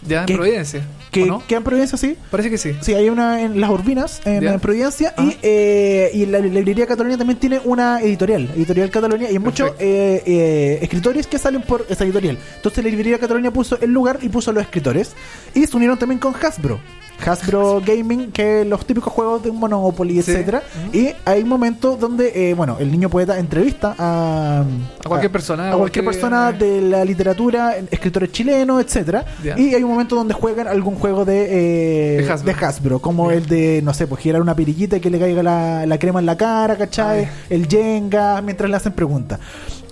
Ya, 0.07 0.25
en. 0.29 0.37
Providencia. 0.37 0.83
que 1.11 1.23
¿o 1.23 1.27
no? 1.27 1.43
queda 1.47 1.59
en 1.59 1.65
Providencia, 1.65 1.97
sí, 1.97 2.17
Parece 2.31 2.51
que 2.51 2.59
sí. 2.59 2.77
Sí, 2.81 2.95
hay 2.95 3.09
una 3.09 3.41
en 3.41 3.61
Las 3.61 3.71
Urbinas, 3.71 4.21
en, 4.25 4.59
Providencia, 4.61 5.15
Ah. 5.17 5.25
y, 5.25 5.39
eh, 5.43 6.11
y 6.13 6.27
la 6.27 6.41
librería 6.41 6.87
Catalonia 6.87 7.17
también 7.17 7.39
tiene 7.39 7.61
una 7.65 8.01
editorial, 8.01 8.51
editorial 8.55 8.91
Catalonia, 8.91 9.31
y 9.31 9.35
hay 9.35 9.39
muchos 9.39 9.71
eh, 9.79 10.23
eh, 10.27 10.79
escritores 10.83 11.27
que 11.27 11.39
salen 11.39 11.63
por 11.63 11.87
esa 11.89 12.05
editorial. 12.05 12.39
Entonces 12.57 12.83
la 12.85 12.91
librería 12.91 13.19
Catalonia 13.19 13.51
puso 13.53 13.79
el 13.81 13.93
lugar 13.93 14.19
y 14.23 14.29
puso 14.29 14.53
los 14.53 14.63
escritores, 14.63 15.13
y 15.55 15.67
se 15.67 15.77
unieron 15.77 15.99
también 15.99 16.19
con 16.19 16.35
Hasbro. 16.35 16.81
Hasbro 17.25 17.81
Gaming, 17.85 18.33
que 18.33 18.65
los 18.65 18.85
típicos 18.87 19.13
juegos 19.13 19.43
de 19.43 19.51
un 19.51 19.59
Monopoly, 19.59 20.21
Sí. 20.23 20.31
etcétera. 20.33 20.63
Y 20.93 21.11
hay 21.25 21.43
momentos 21.45 21.99
donde, 21.99 22.51
eh, 22.51 22.55
bueno, 22.55 22.77
el 22.79 22.91
niño 22.91 23.09
poeta 23.09 23.39
entrevista 23.39 23.95
a, 23.99 24.61
A 25.05 25.09
cualquier 25.09 25.33
persona, 25.33 25.73
a 25.73 25.77
cualquier 25.77 26.05
cualquier- 26.05 26.21
persona 26.31 26.53
de 26.53 26.81
la 26.83 27.05
literatura, 27.05 27.77
escritores 27.91 28.31
chilenos, 28.33 28.83
etcétera. 28.85 29.25
Y 29.57 29.75
hay 29.75 29.83
un 29.83 29.91
momento 29.91 30.17
donde 30.17 30.35
juegan 30.35 30.69
algún 30.69 30.97
juego 30.97 31.25
de, 31.25 32.19
eh, 32.19 32.23
De 32.23 32.31
Hasbro. 32.31 32.53
de 32.53 32.65
Hasbro, 32.67 32.99
como 32.99 33.31
el 33.31 33.47
de, 33.47 33.81
no 33.83 33.95
sé, 33.95 34.07
pues 34.07 34.21
girar 34.21 34.43
una 34.43 34.55
pirillita 34.55 34.97
y 34.97 35.01
que 35.01 35.11
le 35.11 35.19
caiga 35.19 35.43
la, 35.43 35.87
la 35.87 35.99
crema 35.99 36.21
en 36.21 36.27
la 36.27 36.37
cara, 36.37 36.77
¿cachai? 36.77 37.25
Ah, 37.25 37.31
el 37.51 37.67
Jenga, 37.69 38.43
mientras 38.43 38.69
le 38.71 38.77
hacen 38.77 38.93
preguntas. 38.93 39.39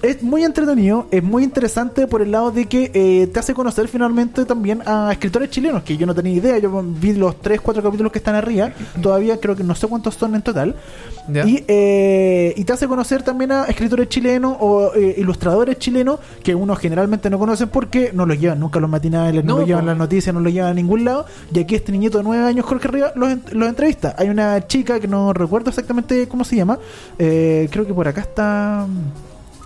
Es 0.02 0.22
muy 0.22 0.42
entretenido, 0.44 1.06
es 1.10 1.22
muy 1.22 1.44
interesante 1.44 2.06
por 2.08 2.22
el 2.22 2.32
lado 2.32 2.50
de 2.50 2.66
que 2.66 2.90
eh, 2.92 3.28
te 3.28 3.38
hace 3.38 3.54
conocer 3.54 3.86
finalmente 3.86 4.44
también 4.44 4.82
a 4.84 5.12
escritores 5.12 5.50
chilenos, 5.50 5.84
que 5.84 5.96
yo 5.96 6.06
no 6.06 6.14
tenía 6.14 6.32
idea, 6.32 6.58
yo 6.58 6.82
vi 6.82 7.12
los 7.14 7.40
3, 7.40 7.60
4 7.60 7.82
capítulos 7.82 8.10
que 8.10 8.18
están 8.18 8.34
arriba, 8.34 8.72
todavía 9.00 9.38
creo 9.38 9.54
que 9.54 9.62
no 9.62 9.76
sé 9.76 9.86
cuántos 9.86 10.14
son 10.16 10.34
en 10.34 10.42
total, 10.42 10.74
y, 11.28 11.64
eh, 11.68 12.52
y 12.56 12.64
te 12.64 12.72
hace 12.72 12.88
conocer 12.88 13.22
también 13.22 13.52
a 13.52 13.64
escritores 13.66 14.08
chilenos 14.08 14.56
o 14.58 14.92
eh, 14.94 15.14
ilustradores 15.18 15.78
chilenos 15.78 16.18
que 16.42 16.54
uno 16.54 16.74
generalmente 16.74 17.30
no 17.30 17.38
conocen 17.38 17.68
porque 17.68 18.10
no 18.12 18.26
los 18.26 18.38
llevan 18.40 18.58
nunca 18.58 18.80
los 18.80 18.90
matinales, 18.90 19.44
no, 19.44 19.54
No, 19.54 19.58
los 19.60 19.68
llevan 19.68 19.86
las 19.86 19.96
noticias, 19.96 20.34
no 20.34 20.40
los 20.40 20.52
llevan 20.52 20.70
a 20.70 20.74
ningún 20.74 21.04
lado. 21.04 21.26
Y 21.52 21.60
aquí 21.60 21.76
este 21.76 21.92
niñito 21.92 22.18
de 22.18 22.24
9 22.24 22.44
años, 22.44 22.66
Jorge 22.66 22.88
Rivas, 22.88 23.12
los, 23.14 23.30
los 23.52 23.68
entrevista. 23.68 24.16
Hay 24.18 24.28
una 24.28 24.66
chica 24.66 24.98
que 24.98 25.06
no 25.06 25.32
recuerdo 25.32 25.70
exactamente 25.70 26.26
cómo 26.26 26.44
se 26.44 26.56
llama, 26.56 26.78
eh, 27.18 27.68
creo 27.70 27.86
que 27.86 27.94
por 27.94 28.08
acá 28.08 28.22
está 28.22 28.86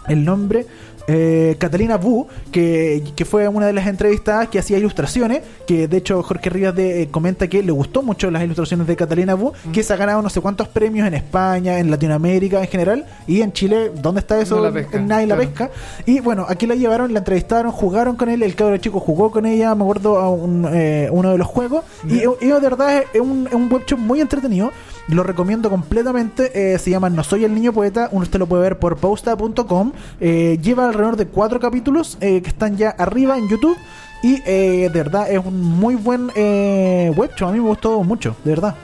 el 0.09 0.25
nombre. 0.25 0.67
eh, 1.09 1.55
Catalina 1.61 1.99
Bu, 1.99 2.27
que, 2.51 3.01
que 3.15 3.25
fue 3.25 3.47
una 3.47 3.67
de 3.67 3.73
las 3.73 3.87
entrevistadas 3.87 4.49
que 4.49 4.59
hacía 4.59 4.77
ilustraciones, 4.77 5.41
que 5.65 5.87
de 5.87 5.99
hecho 5.99 6.21
Jorge 6.25 6.51
Rivas 6.51 6.75
de- 6.75 7.03
eh, 7.03 7.09
comenta 7.13 7.47
que 7.47 7.63
le 7.63 7.71
gustó 7.71 8.03
mucho 8.03 8.29
las 8.29 8.43
ilustraciones 8.43 8.89
de 8.89 8.97
Catalina 8.97 9.35
Bu, 9.35 9.53
que 9.73 9.85
se 9.85 9.93
ha 9.93 9.97
ganado 9.97 10.21
no 10.21 10.29
sé 10.31 10.41
cuántos 10.41 10.67
premios 10.67 11.07
en 11.07 11.15
España, 11.15 11.79
en 11.79 11.93
Latinoamérica 11.93 12.61
en 12.61 12.67
general, 12.67 13.07
y 13.29 13.41
en 13.41 13.53
Chile, 13.53 13.93
¿dónde 14.03 14.19
está 14.19 14.41
eso? 14.41 14.57
No 14.57 14.63
la 14.65 14.73
pesca, 14.73 14.99
Nadie 14.99 15.27
la 15.29 15.37
pesca. 15.37 15.71
Y 16.07 16.19
bueno, 16.19 16.45
aquí 16.49 16.67
la 16.67 16.75
llevaron, 16.75 17.13
la 17.13 17.21
entrevistaron, 17.21 17.71
jugaron 17.71 18.17
con 18.17 18.29
él, 18.29 18.43
el 18.43 18.57
cabro 18.57 18.77
chico 18.79 18.99
jugó 18.99 19.31
con 19.31 19.47
ella, 19.47 19.77
me 19.77 19.83
acuerdo 19.85 20.19
a 20.19 20.29
un, 20.29 20.67
eh, 20.73 21.09
uno 21.13 21.31
de 21.31 21.39
los 21.39 21.47
juegos, 21.47 21.85
y, 22.09 22.17
y 22.45 22.49
de 22.49 22.59
verdad 22.61 22.99
es, 22.99 23.05
es 23.15 23.21
un, 23.21 23.47
es 23.47 23.55
un 23.55 23.73
webshop 23.73 24.01
muy 24.01 24.21
entretenido. 24.21 24.73
Lo 25.09 25.23
recomiendo 25.23 25.71
completamente. 25.71 26.75
eh, 26.75 26.79
se 26.79 26.91
llama 26.91 27.09
No 27.11 27.23
Soy 27.23 27.45
el 27.45 27.55
Niño 27.55 27.73
Poeta. 27.73 28.09
Uno 28.13 28.23
usted 28.25 28.39
lo 28.41 28.47
puede 28.47 28.63
ver 28.63 28.79
por 28.79 28.97
posta.com. 28.97 29.93
Eh, 30.21 30.59
lleva 30.61 30.89
alrededor 30.89 31.17
de 31.17 31.27
cuatro 31.27 31.61
capítulos 31.61 32.19
eh, 32.21 32.43
que 32.43 32.49
están 32.49 32.77
ya 32.77 32.91
arriba 32.91 33.39
en 33.39 33.49
YouTube. 33.49 33.77
Y 34.23 34.43
eh, 34.47 34.91
de 34.93 35.03
verdad 35.03 35.31
es 35.31 35.39
un 35.45 35.61
muy 35.61 35.95
buen 35.95 36.31
eh, 36.35 37.13
webshop. 37.17 37.49
A 37.49 37.53
mí 37.53 37.59
me 37.61 37.69
gustó 37.69 38.03
mucho, 38.03 38.35
de 38.45 38.51
verdad. 38.51 38.75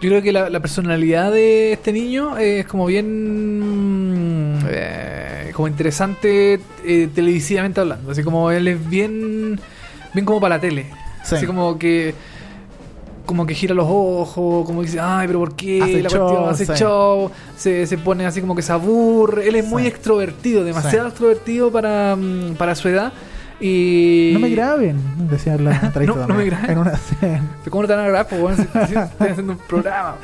Yo 0.00 0.08
creo 0.10 0.22
que 0.22 0.32
la, 0.32 0.48
la 0.48 0.60
personalidad 0.60 1.32
de 1.32 1.72
este 1.72 1.92
niño 1.92 2.38
es 2.38 2.64
como 2.66 2.86
bien. 2.86 4.58
como 5.52 5.68
interesante 5.68 6.60
eh, 6.84 7.08
televisivamente 7.14 7.80
hablando. 7.80 8.10
Así 8.10 8.22
como 8.22 8.50
él 8.50 8.68
es 8.68 8.88
bien. 8.88 9.58
bien 10.14 10.24
como 10.26 10.40
para 10.40 10.56
la 10.56 10.60
tele. 10.60 10.86
Sí. 11.24 11.34
Así 11.36 11.46
como 11.46 11.78
que. 11.78 12.14
Como 13.26 13.44
que 13.44 13.54
gira 13.54 13.74
los 13.74 13.86
ojos, 13.88 14.64
como 14.64 14.80
que 14.80 14.86
dice, 14.86 15.00
ay, 15.00 15.26
pero 15.26 15.40
¿por 15.40 15.54
qué? 15.54 15.82
Hace 15.82 16.02
la 16.02 16.08
show, 16.08 16.20
cuestión 16.28 16.48
hace 16.50 16.66
sí. 16.66 16.72
show, 16.82 17.30
se, 17.56 17.86
se 17.86 17.98
pone 17.98 18.24
así 18.24 18.40
como 18.40 18.54
que 18.56 18.62
se 18.62 18.72
aburre. 18.72 19.46
Él 19.48 19.56
es 19.56 19.66
muy 19.66 19.86
extrovertido, 19.86 20.64
demasiado 20.64 21.08
extrovertido 21.08 21.70
para, 21.70 22.16
mm, 22.16 22.54
para 22.56 22.74
su 22.74 22.88
edad. 22.88 23.12
Y. 23.60 24.30
No 24.34 24.40
me 24.40 24.50
graben, 24.50 24.98
decía 25.30 25.56
la 25.56 25.92
No, 26.06 26.26
no 26.26 26.34
me 26.34 26.44
graben. 26.44 26.70
En 26.70 26.78
una-. 26.78 26.98
¿Cómo 27.70 27.82
no 27.82 27.88
te 27.88 27.94
van 27.94 28.04
a 28.04 28.08
grabar? 28.08 28.28
Pues, 28.28 28.40
bueno, 28.40 28.56
si- 28.58 28.86
si 28.86 28.98
estoy 28.98 29.28
haciendo 29.28 29.52
un 29.52 29.58
programa. 29.58 30.16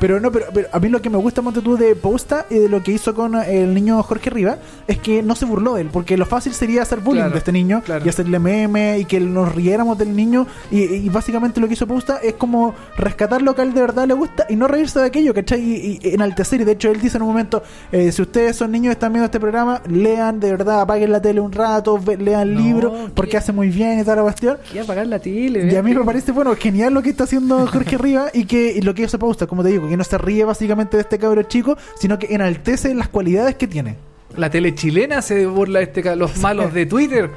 Pero 0.00 0.20
no, 0.20 0.30
pero, 0.30 0.46
pero 0.54 0.68
a 0.72 0.78
mí 0.78 0.88
lo 0.88 1.02
que 1.02 1.10
me 1.10 1.18
gusta, 1.18 1.42
Monte 1.42 1.60
tú, 1.60 1.76
de 1.76 1.96
Posta 1.96 2.46
y 2.50 2.54
de 2.58 2.68
lo 2.68 2.82
que 2.82 2.92
hizo 2.92 3.14
con 3.14 3.34
el 3.34 3.74
niño 3.74 4.00
Jorge 4.02 4.30
Riva 4.30 4.58
es 4.86 4.98
que 4.98 5.22
no 5.22 5.34
se 5.34 5.44
burló 5.44 5.74
de 5.74 5.82
él, 5.82 5.88
porque 5.92 6.16
lo 6.16 6.24
fácil 6.24 6.52
sería 6.52 6.82
hacer 6.82 7.00
bullying 7.00 7.18
Claro, 7.22 7.32
de 7.32 7.38
este 7.38 7.52
niño 7.52 7.82
claro. 7.84 8.04
y 8.06 8.08
hacerle 8.08 8.38
meme 8.38 8.98
y 9.00 9.04
que 9.06 9.18
nos 9.18 9.52
riéramos 9.54 9.98
del 9.98 10.14
niño. 10.14 10.46
Y, 10.70 10.82
y 10.84 11.08
básicamente 11.08 11.60
lo 11.60 11.66
que 11.66 11.74
hizo 11.74 11.86
Posta 11.86 12.18
es 12.22 12.34
como 12.34 12.74
rescatar 12.96 13.42
lo 13.42 13.54
que 13.54 13.62
a 13.62 13.64
él 13.64 13.74
de 13.74 13.80
verdad 13.80 14.06
le 14.06 14.14
gusta 14.14 14.46
y 14.48 14.54
no 14.56 14.68
reírse 14.68 15.00
de 15.00 15.06
aquello, 15.06 15.34
¿cachai? 15.34 15.60
Y, 15.60 15.98
y 16.00 16.14
enaltecer. 16.14 16.60
Y 16.60 16.64
de 16.64 16.72
hecho, 16.72 16.90
él 16.90 17.00
dice 17.00 17.16
en 17.16 17.22
un 17.22 17.28
momento: 17.28 17.62
eh, 17.90 18.12
si 18.12 18.22
ustedes 18.22 18.56
son 18.56 18.70
niños 18.70 18.90
y 18.90 18.92
están 18.92 19.12
viendo 19.12 19.24
este 19.24 19.40
programa, 19.40 19.82
lean 19.88 20.38
de 20.38 20.50
verdad, 20.52 20.82
apaguen 20.82 21.10
la 21.10 21.20
tele 21.20 21.40
un 21.40 21.50
rato, 21.52 21.98
ve- 21.98 22.16
lean 22.16 22.54
No, 22.54 22.60
libros, 22.60 23.10
porque 23.14 23.36
hace 23.36 23.52
muy 23.52 23.68
bien 23.68 23.98
y 23.98 24.02
toda 24.04 24.16
la 24.16 24.22
cuestión. 24.22 24.58
Quiero 24.70 24.84
apagar 24.84 25.06
la 25.08 25.18
tele. 25.18 25.72
Y 25.72 25.74
a 25.76 25.82
mí 25.82 25.92
me 25.94 26.04
parece, 26.04 26.30
bueno, 26.32 26.54
genial 26.56 26.94
lo 26.94 27.02
que 27.02 27.10
está 27.10 27.24
haciendo 27.24 27.66
Jorge 27.66 27.98
Riva 27.98 28.26
y 28.32 28.44
que 28.44 28.72
y 28.76 28.80
lo 28.82 28.94
que 28.94 29.02
hizo 29.02 29.18
Pausta, 29.18 29.46
como 29.46 29.62
te 29.64 29.70
digo, 29.70 29.87
que 29.88 29.96
no 29.96 30.04
se 30.04 30.18
ríe 30.18 30.44
básicamente 30.44 30.96
de 30.96 31.02
este 31.02 31.18
cabro 31.18 31.42
chico, 31.44 31.76
sino 31.98 32.18
que 32.18 32.34
enaltece 32.34 32.94
las 32.94 33.08
cualidades 33.08 33.54
que 33.56 33.66
tiene. 33.66 33.96
La 34.36 34.50
tele 34.50 34.74
chilena 34.74 35.22
se 35.22 35.46
burla 35.46 35.78
de 35.78 35.86
este 35.86 36.14
los 36.16 36.36
malos 36.38 36.74
de 36.74 36.84
Twitter, 36.86 37.30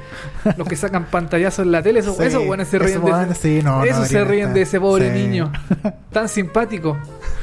los 0.56 0.68
que 0.68 0.76
sacan 0.76 1.06
pantallazos 1.06 1.64
en 1.64 1.72
la 1.72 1.82
tele, 1.82 2.00
esos, 2.00 2.16
Sí, 2.16 2.24
esos 2.24 2.46
buenos 2.46 2.68
se 2.68 2.78
ríen 2.78 3.02
de 3.02 3.34
sí, 3.34 3.60
no, 3.64 3.78
no 3.78 3.84
esos 3.84 4.08
se 4.08 4.22
ríen 4.24 4.52
de 4.52 4.62
ese 4.62 4.78
pobre 4.78 5.10
Sí. 5.12 5.18
niño, 5.22 5.50
tan 6.12 6.28
simpático 6.28 6.98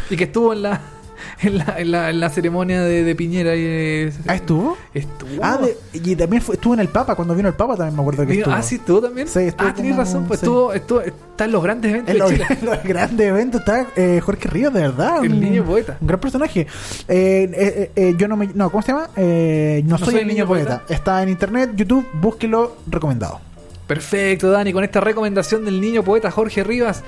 y 0.10 0.16
que 0.18 0.26
estuvo 0.26 0.53
en 0.53 0.62
la 0.62 0.80
en 1.42 1.58
la, 1.58 1.76
en 1.78 1.92
la, 1.92 2.10
en 2.10 2.20
la 2.20 2.30
ceremonia 2.30 2.82
de, 2.84 3.04
de 3.04 3.16
Piñera 3.16 3.56
y 3.56 3.62
de- 3.64 4.14
¿Ah, 4.28 4.36
estuvo? 4.36 4.78
estuvo. 4.94 5.30
Ah, 5.42 5.58
de- 5.58 5.78
y 5.94 6.16
también 6.16 6.42
fue- 6.42 6.56
estuvo 6.56 6.74
en 6.74 6.80
el 6.82 6.88
Papa, 6.90 7.16
cuando 7.16 7.36
vino 7.36 7.48
el 7.48 7.56
Papa 7.56 7.76
también 7.76 7.96
me 7.96 8.02
acuerdo 8.02 8.26
que 8.26 8.34
estuvo. 8.40 8.54
ah, 8.54 8.62
sí, 8.62 8.76
estuvo 8.76 9.02
también. 9.02 9.28
Sí, 9.28 9.40
estuvo 9.40 9.68
ah, 9.68 9.74
tenés 9.74 9.96
razón, 9.96 10.26
pues 10.28 10.40
sí. 10.40 10.46
estuvo, 10.46 10.74
estuvo, 10.74 11.02
está 11.02 11.46
en 11.46 11.52
los 11.52 11.64
grandes 11.64 11.92
eventos 11.92 12.14
En 12.14 12.20
los, 12.20 12.62
los 12.64 12.84
grandes 12.84 13.28
eventos 13.28 13.62
está 13.62 13.88
eh, 13.96 14.20
Jorge 14.24 14.48
Ríos, 14.50 14.74
de 14.74 14.82
verdad. 14.82 15.24
El 15.24 15.34
un- 15.34 15.40
niño 15.40 15.64
poeta. 15.64 15.98
Un 16.02 16.08
gran 16.08 16.20
personaje. 16.20 16.62
Eh, 16.62 17.50
eh, 17.54 17.92
eh, 17.96 18.16
yo 18.18 18.28
no 18.28 18.36
me. 18.38 18.48
No, 18.54 18.70
¿cómo 18.70 18.82
se 18.82 18.92
llama? 18.92 19.10
Eh, 19.16 19.84
no, 19.86 19.98
soy, 19.98 20.16
el 20.16 20.28
niño, 20.28 20.46
poeta. 20.48 20.84
Está 20.90 21.22
en 21.24 21.30
internet, 21.30 21.72
YouTube, 21.76 22.06
búsquelo, 22.14 22.78
recomendado. 22.88 23.40
Perfecto, 23.88 24.52
Dani. 24.52 24.72
Con 24.72 24.84
esta 24.84 25.00
recomendación 25.02 25.66
del 25.66 25.82
niño 25.82 26.04
poeta 26.04 26.30
Jorge 26.30 26.64
Rivas, 26.64 27.04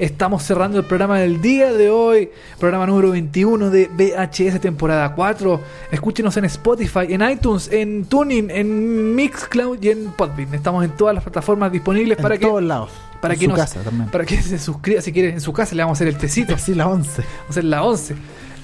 estamos 0.00 0.42
cerrando 0.42 0.78
el 0.78 0.84
programa 0.84 1.18
del 1.20 1.40
día 1.40 1.72
de 1.72 1.90
hoy. 1.90 2.30
Programa 2.58 2.86
número 2.86 3.10
21 3.12 3.70
de 3.70 3.88
VHS 3.88 4.60
temporada 4.60 5.14
4. 5.14 5.60
Escúchenos 5.92 6.36
en 6.36 6.46
Spotify, 6.46 7.00
en 7.10 7.22
iTunes, 7.22 7.68
en 7.70 8.06
Tuning, 8.06 8.50
en 8.50 9.14
Mixcloud 9.14 9.78
y 9.82 9.90
en 9.90 10.06
Podbean. 10.12 10.54
Estamos 10.54 10.84
en 10.84 10.90
todas 10.92 11.14
las 11.14 11.22
plataformas 11.22 11.70
disponibles 11.70 12.18
En 12.18 12.22
para 12.22 12.38
que, 12.38 12.46
todos 12.46 12.62
lados. 12.62 12.90
para 13.20 13.34
en 13.34 13.40
que 13.40 13.46
su 13.46 13.50
nos- 13.52 13.60
casa 13.60 13.80
también. 13.82 14.08
para 14.10 14.24
que 14.24 14.40
se 14.42 14.58
suscriba. 14.58 15.00
Si 15.02 15.12
quieren, 15.12 15.34
en 15.34 15.40
su 15.40 15.52
casa 15.52 15.74
le 15.74 15.82
vamos 15.82 15.96
a 15.96 15.98
hacer 15.98 16.08
el 16.08 16.16
tecito. 16.18 16.54
Así 16.56 16.74
la 16.74 16.88
11. 16.88 17.10
Vamos 17.22 17.26
a 17.46 17.50
hacer 17.50 17.64
la 17.64 17.82
11. 17.84 18.14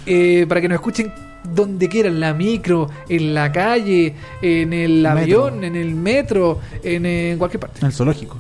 Eh, 0.07 0.47
para 0.49 0.61
que 0.61 0.69
nos 0.69 0.77
escuchen 0.77 1.13
donde 1.53 1.89
quieran, 1.89 2.15
en 2.15 2.21
la 2.21 2.33
micro, 2.35 2.89
en 3.09 3.35
la 3.35 3.53
calle, 3.53 4.15
en 4.43 4.73
el 4.73 5.03
Metro. 5.03 5.11
avión, 5.21 5.65
en 5.65 5.77
el 5.77 5.95
metro, 5.95 6.59
en, 6.83 7.07
en 7.07 7.39
cualquier 7.39 7.61
parte. 7.61 7.79
En 7.81 7.87
el 7.87 7.93
zoológico. 7.93 8.39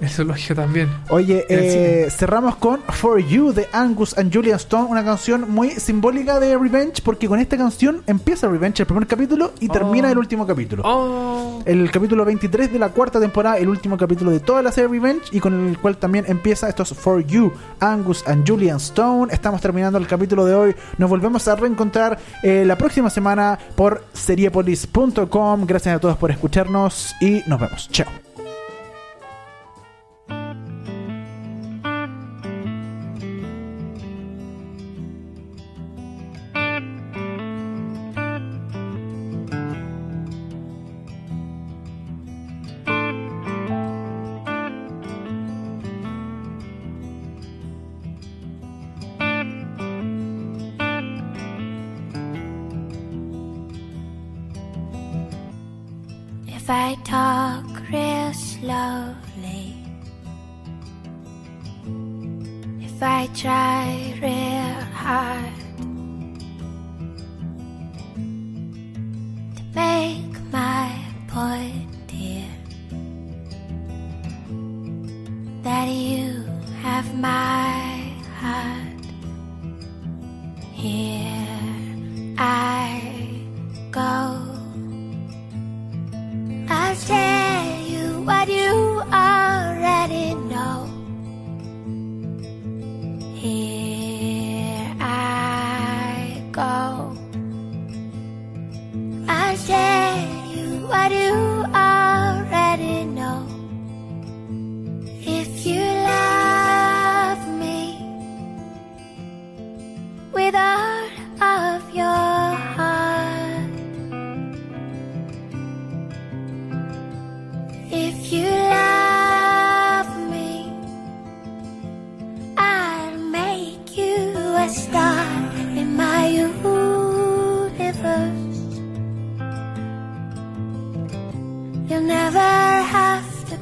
El 0.00 0.10
zoológico 0.10 0.54
también. 0.54 0.88
Oye, 1.08 1.46
eh, 1.48 2.08
cerramos 2.10 2.56
con 2.56 2.80
For 2.82 3.18
You 3.18 3.52
de 3.52 3.66
Angus 3.72 4.16
and 4.18 4.32
Julian 4.32 4.56
Stone, 4.56 4.84
una 4.90 5.02
canción 5.04 5.50
muy 5.50 5.70
simbólica 5.70 6.38
de 6.38 6.56
Revenge, 6.58 7.00
porque 7.02 7.28
con 7.28 7.40
esta 7.40 7.56
canción 7.56 8.02
empieza 8.06 8.46
Revenge 8.48 8.80
el 8.82 8.86
primer 8.86 9.06
capítulo 9.06 9.52
y 9.58 9.68
Oh. 9.70 9.72
termina 9.72 10.10
el 10.10 10.18
último 10.18 10.46
capítulo. 10.46 10.82
Oh. 10.84 11.62
El 11.64 11.90
capítulo 11.90 12.24
23 12.24 12.72
de 12.72 12.78
la 12.78 12.90
cuarta 12.90 13.18
temporada, 13.18 13.56
el 13.56 13.68
último 13.68 13.96
capítulo 13.96 14.30
de 14.30 14.40
toda 14.40 14.62
la 14.62 14.70
serie 14.70 14.88
Revenge, 14.90 15.22
y 15.32 15.40
con 15.40 15.68
el 15.68 15.78
cual 15.78 15.96
también 15.96 16.24
empieza 16.28 16.68
estos 16.68 16.90
For 16.92 17.24
You, 17.26 17.52
Angus 17.80 18.22
and 18.26 18.46
Julian 18.46 18.76
Stone. 18.76 19.32
Estamos 19.32 19.60
terminando 19.60 19.98
el 19.98 20.06
capítulo 20.06 20.44
de 20.44 20.54
hoy. 20.54 20.74
Nos 20.98 21.08
volvemos 21.08 21.48
a 21.48 21.56
reencontrar 21.56 22.18
eh, 22.42 22.64
la 22.66 22.76
próxima 22.76 23.08
semana 23.08 23.58
por 23.74 24.04
seriepolis.com. 24.12 25.64
Gracias 25.66 25.96
a 25.96 25.98
todos 26.00 26.16
por 26.18 26.30
escucharnos 26.30 27.14
y 27.20 27.42
nos 27.46 27.58
vemos. 27.60 27.88
Chao. 27.90 28.25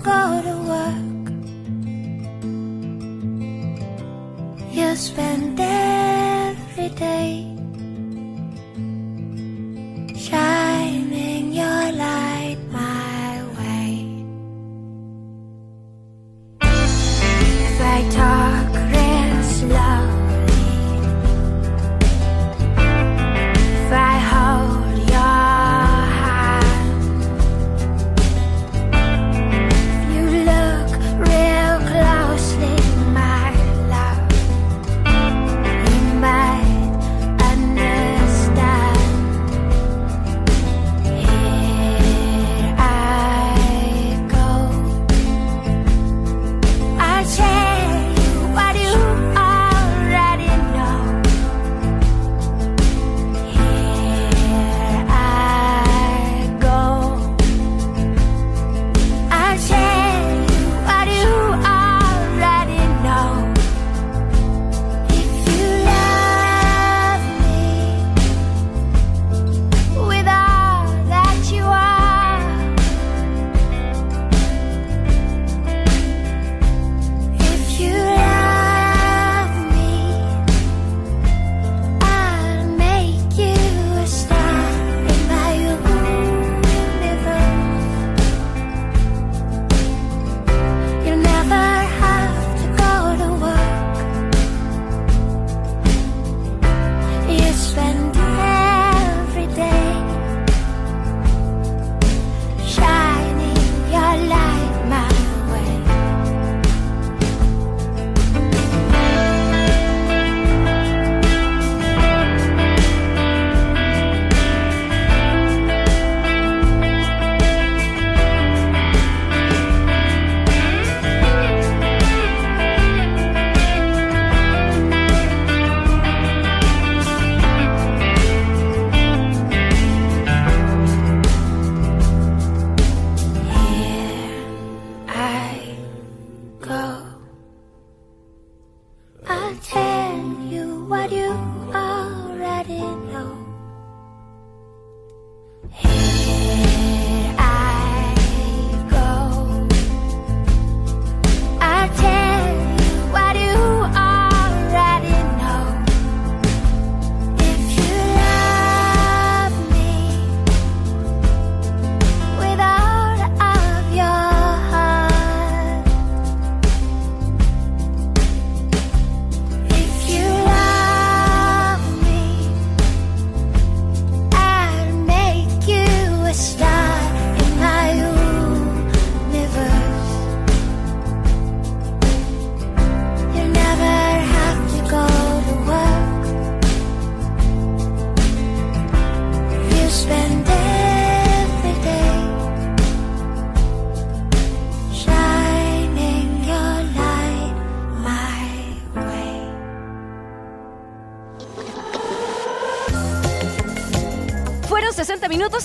go 0.05 0.43
to 0.47 0.57
work. 0.71 1.27
You 4.71 4.95
spend 4.97 5.59
every 5.59 6.91
day 6.91 7.54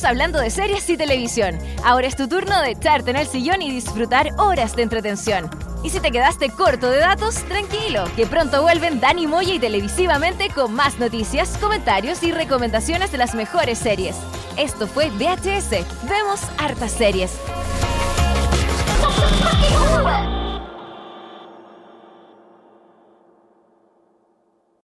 Hablando 0.04 0.40
de 0.40 0.50
series 0.50 0.90
y 0.90 0.98
televisión. 0.98 1.58
Ahora 1.84 2.08
es 2.08 2.16
tu 2.16 2.28
turno 2.28 2.62
de 2.62 2.72
echarte 2.72 3.12
en 3.12 3.18
el 3.18 3.28
sillón 3.28 3.62
y 3.62 3.70
disfrutar 3.70 4.30
horas 4.38 4.76
de 4.76 4.84
entretención. 4.84 5.50
Y 5.84 5.90
si 5.90 6.00
te 6.00 6.12
quedaste 6.12 6.50
corto 6.50 6.90
de 6.90 7.00
datos, 7.00 7.36
tranquilo, 7.46 8.04
que 8.16 8.26
pronto 8.26 8.62
vuelven 8.62 9.00
Dani 9.00 9.28
Moya 9.28 9.56
y 9.56 9.60
televisivamente 9.60 10.50
con 10.50 10.74
más 10.74 11.00
noticias, 11.00 11.58
comentarios 11.58 12.24
y 12.24 12.32
recomendaciones 12.32 13.12
de 13.12 13.18
las 13.18 13.36
mejores 13.36 13.80
series. 13.80 14.16
Esto 14.58 14.88
fue 14.88 15.10
VHS. 15.10 15.86
Vemos 16.10 16.42
hartas 16.58 16.92
series. 16.92 17.32